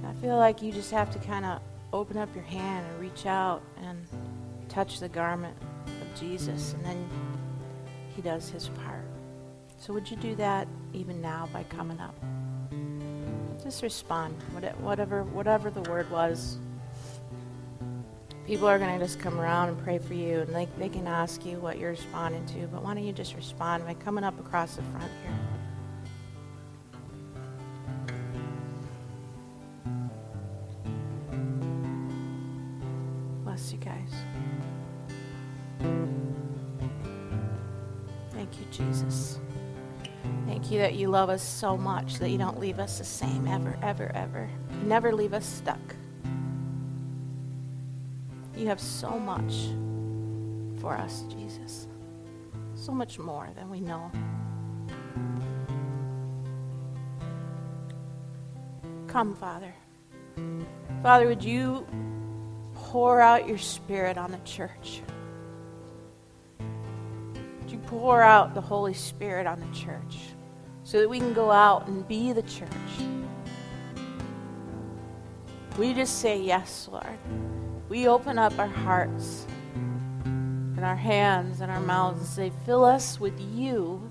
I 0.04 0.12
feel 0.20 0.36
like 0.36 0.62
you 0.62 0.72
just 0.72 0.90
have 0.90 1.10
to 1.12 1.18
kind 1.20 1.44
of 1.44 1.60
open 1.92 2.16
up 2.16 2.28
your 2.34 2.44
hand 2.44 2.86
and 2.86 3.00
reach 3.00 3.26
out 3.26 3.62
and 3.82 4.06
touch 4.68 5.00
the 5.00 5.08
garment 5.08 5.56
of 5.86 6.20
Jesus, 6.20 6.74
and 6.74 6.84
then 6.84 7.08
he 8.14 8.22
does 8.22 8.48
his 8.48 8.68
part. 8.68 9.01
So, 9.82 9.92
would 9.92 10.08
you 10.08 10.16
do 10.16 10.36
that 10.36 10.68
even 10.92 11.20
now 11.20 11.48
by 11.52 11.64
coming 11.64 11.98
up? 11.98 12.14
Just 13.62 13.82
respond, 13.82 14.34
whatever, 14.78 15.24
whatever 15.24 15.70
the 15.70 15.82
word 15.90 16.08
was 16.10 16.58
people 18.46 18.66
are 18.66 18.78
going 18.78 18.98
to 18.98 19.04
just 19.04 19.18
come 19.18 19.40
around 19.40 19.68
and 19.68 19.82
pray 19.82 19.98
for 19.98 20.14
you, 20.14 20.40
and 20.40 20.54
they, 20.54 20.68
they 20.78 20.88
can 20.88 21.06
ask 21.06 21.44
you 21.46 21.58
what 21.58 21.78
you're 21.78 21.90
responding 21.90 22.44
to. 22.46 22.66
But 22.66 22.82
why 22.82 22.94
don't 22.94 23.04
you 23.04 23.12
just 23.12 23.34
respond 23.34 23.84
by 23.86 23.94
coming 23.94 24.24
up 24.24 24.38
across 24.38 24.76
the 24.76 24.82
front 24.82 25.10
here? 25.22 25.51
That 40.92 40.98
you 40.98 41.08
love 41.08 41.30
us 41.30 41.42
so 41.42 41.74
much 41.74 42.18
that 42.18 42.28
you 42.28 42.36
don't 42.36 42.60
leave 42.60 42.78
us 42.78 42.98
the 42.98 43.04
same 43.04 43.46
ever, 43.46 43.78
ever, 43.80 44.12
ever. 44.14 44.50
You 44.78 44.86
never 44.86 45.10
leave 45.14 45.32
us 45.32 45.46
stuck. 45.46 45.80
You 48.54 48.66
have 48.66 48.78
so 48.78 49.18
much 49.18 49.54
for 50.82 50.94
us, 50.94 51.24
Jesus. 51.30 51.86
So 52.74 52.92
much 52.92 53.18
more 53.18 53.48
than 53.56 53.70
we 53.70 53.80
know. 53.80 54.12
Come, 59.06 59.34
Father. 59.34 59.74
Father, 61.02 61.26
would 61.26 61.42
you 61.42 61.86
pour 62.74 63.18
out 63.18 63.48
your 63.48 63.56
spirit 63.56 64.18
on 64.18 64.30
the 64.30 64.40
church? 64.44 65.00
Would 66.58 67.72
you 67.72 67.78
pour 67.78 68.20
out 68.20 68.52
the 68.52 68.60
Holy 68.60 68.92
Spirit 68.92 69.46
on 69.46 69.58
the 69.58 69.74
church? 69.74 70.18
So 70.84 71.00
that 71.00 71.08
we 71.08 71.18
can 71.18 71.32
go 71.32 71.50
out 71.50 71.86
and 71.86 72.06
be 72.08 72.32
the 72.32 72.42
church. 72.42 72.68
We 75.78 75.94
just 75.94 76.18
say 76.18 76.40
yes, 76.40 76.88
Lord. 76.90 77.18
We 77.88 78.08
open 78.08 78.38
up 78.38 78.58
our 78.58 78.66
hearts 78.66 79.46
and 80.24 80.84
our 80.84 80.96
hands 80.96 81.60
and 81.60 81.70
our 81.70 81.80
mouths 81.80 82.18
and 82.18 82.28
say, 82.28 82.52
fill 82.66 82.84
us 82.84 83.20
with 83.20 83.38
you 83.54 84.10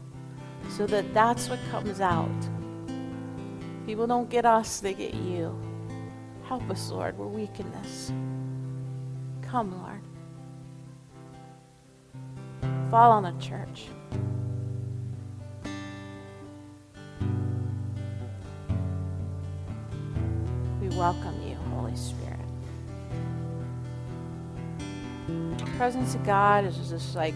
so 0.70 0.88
that 0.88 1.14
that's 1.14 1.50
what 1.50 1.60
comes 1.70 2.00
out. 2.00 2.30
People 3.86 4.08
don't 4.08 4.30
get 4.30 4.46
us, 4.46 4.80
they 4.80 4.94
get 4.94 5.14
you. 5.14 5.56
Help 6.44 6.70
us, 6.70 6.92
Lord. 6.92 7.18
We're 7.18 7.28
weak 7.28 7.60
in 7.60 7.72
this. 7.72 8.12
Come, 9.42 9.82
Lord. 9.82 10.02
Fall 12.90 13.12
on 13.12 13.24
the 13.24 13.34
church. 13.44 13.88
Welcome 21.02 21.42
you, 21.42 21.56
Holy 21.74 21.96
Spirit. 21.96 22.38
The 25.28 25.66
presence 25.76 26.14
of 26.14 26.24
God 26.24 26.64
is 26.64 26.78
just 26.78 27.16
like 27.16 27.34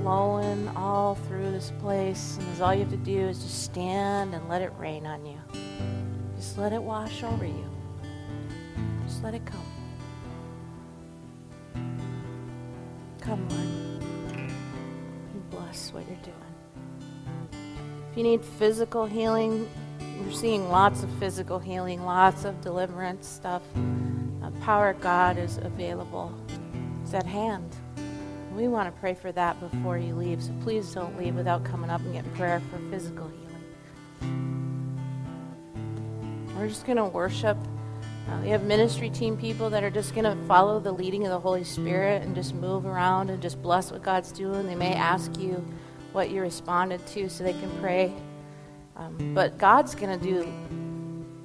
flowing 0.00 0.66
all 0.76 1.14
through 1.14 1.50
this 1.50 1.70
place. 1.78 2.38
And 2.40 2.62
all 2.62 2.72
you 2.72 2.80
have 2.80 2.90
to 2.90 2.96
do 2.96 3.18
is 3.18 3.42
just 3.42 3.64
stand 3.64 4.34
and 4.34 4.48
let 4.48 4.62
it 4.62 4.72
rain 4.78 5.04
on 5.04 5.26
you. 5.26 5.38
Just 6.36 6.56
let 6.56 6.72
it 6.72 6.82
wash 6.82 7.22
over 7.22 7.44
you. 7.44 7.68
Just 9.06 9.22
let 9.22 9.34
it 9.34 9.44
come. 9.44 9.60
Come, 13.20 13.46
Lord. 13.50 14.50
You 15.34 15.42
bless 15.50 15.92
what 15.92 16.08
you're 16.08 16.16
doing. 16.22 16.34
If 18.10 18.16
you 18.16 18.22
need 18.22 18.42
physical 18.42 19.04
healing, 19.04 19.68
we're 20.24 20.32
seeing 20.32 20.68
lots 20.68 21.02
of 21.02 21.10
physical 21.18 21.58
healing, 21.58 22.04
lots 22.04 22.44
of 22.44 22.60
deliverance 22.60 23.26
stuff. 23.26 23.62
The 24.42 24.50
power 24.60 24.90
of 24.90 25.00
God 25.00 25.38
is 25.38 25.58
available. 25.58 26.34
It's 27.02 27.14
at 27.14 27.26
hand. 27.26 27.76
We 28.54 28.68
want 28.68 28.92
to 28.92 29.00
pray 29.00 29.14
for 29.14 29.30
that 29.32 29.60
before 29.60 29.98
you 29.98 30.14
leave, 30.14 30.42
so 30.42 30.52
please 30.62 30.92
don't 30.92 31.16
leave 31.16 31.36
without 31.36 31.64
coming 31.64 31.90
up 31.90 32.00
and 32.00 32.12
getting 32.12 32.30
prayer 32.32 32.60
for 32.70 32.78
physical 32.90 33.28
healing. 33.28 33.44
We're 36.56 36.68
just 36.68 36.84
going 36.84 36.96
to 36.96 37.04
worship. 37.04 37.56
Uh, 38.28 38.40
we 38.42 38.48
have 38.48 38.64
ministry 38.64 39.10
team 39.10 39.36
people 39.36 39.70
that 39.70 39.84
are 39.84 39.90
just 39.90 40.14
going 40.14 40.24
to 40.24 40.36
follow 40.46 40.80
the 40.80 40.92
leading 40.92 41.24
of 41.24 41.30
the 41.30 41.38
Holy 41.38 41.62
Spirit 41.64 42.22
and 42.22 42.34
just 42.34 42.52
move 42.54 42.84
around 42.84 43.30
and 43.30 43.40
just 43.40 43.62
bless 43.62 43.92
what 43.92 44.02
God's 44.02 44.32
doing. 44.32 44.66
They 44.66 44.74
may 44.74 44.92
ask 44.92 45.38
you 45.38 45.64
what 46.12 46.30
you 46.30 46.42
responded 46.42 47.06
to 47.06 47.30
so 47.30 47.44
they 47.44 47.52
can 47.52 47.70
pray. 47.80 48.12
Um, 48.98 49.32
but 49.34 49.56
God's 49.58 49.94
going 49.94 50.18
to 50.18 50.24
do 50.24 50.52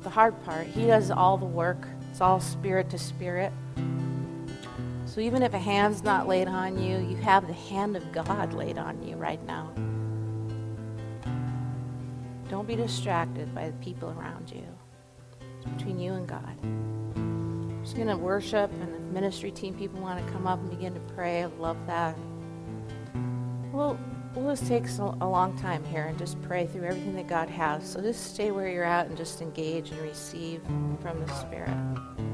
the 0.01 0.09
hard 0.09 0.43
part. 0.43 0.67
He 0.67 0.87
does 0.87 1.11
all 1.11 1.37
the 1.37 1.45
work, 1.45 1.87
it's 2.11 2.19
all 2.19 2.39
spirit 2.39 2.89
to 2.89 2.97
spirit. 2.97 3.53
So 5.05 5.21
even 5.21 5.43
if 5.43 5.53
a 5.53 5.59
hand's 5.59 6.03
not 6.03 6.27
laid 6.27 6.47
on 6.47 6.81
you, 6.81 6.97
you 6.97 7.15
have 7.17 7.45
the 7.45 7.53
hand 7.53 7.95
of 7.95 8.11
God 8.11 8.53
laid 8.53 8.79
on 8.79 9.01
you 9.03 9.15
right 9.15 9.43
now. 9.45 9.71
Don't 12.49 12.67
be 12.67 12.75
distracted 12.75 13.53
by 13.53 13.67
the 13.67 13.77
people 13.77 14.09
around 14.17 14.51
you. 14.51 14.63
It's 15.57 15.65
between 15.65 15.99
you 15.99 16.13
and 16.13 16.27
God. 16.27 16.57
I'm 16.63 17.79
just 17.83 17.95
going 17.95 18.07
to 18.07 18.17
worship, 18.17 18.71
and 18.73 18.95
if 18.95 19.01
ministry 19.11 19.51
team 19.51 19.75
people 19.75 20.01
want 20.01 20.25
to 20.25 20.31
come 20.33 20.47
up 20.47 20.59
and 20.59 20.69
begin 20.71 20.95
to 20.95 20.99
pray, 21.15 21.43
I 21.43 21.45
love 21.45 21.77
that. 21.85 22.17
Well, 23.71 23.99
we'll 24.35 24.55
just 24.55 24.67
take 24.67 24.85
a 24.97 25.27
long 25.27 25.57
time 25.59 25.83
here 25.83 26.05
and 26.05 26.17
just 26.17 26.41
pray 26.41 26.65
through 26.65 26.85
everything 26.85 27.15
that 27.15 27.27
God 27.27 27.49
has. 27.49 27.87
So 27.87 28.01
just 28.01 28.33
stay 28.33 28.51
where 28.51 28.69
you're 28.69 28.83
at 28.83 29.07
and 29.07 29.17
just 29.17 29.41
engage 29.41 29.91
and 29.91 30.01
receive 30.01 30.61
from 31.01 31.19
the 31.25 31.33
Spirit. 31.33 32.32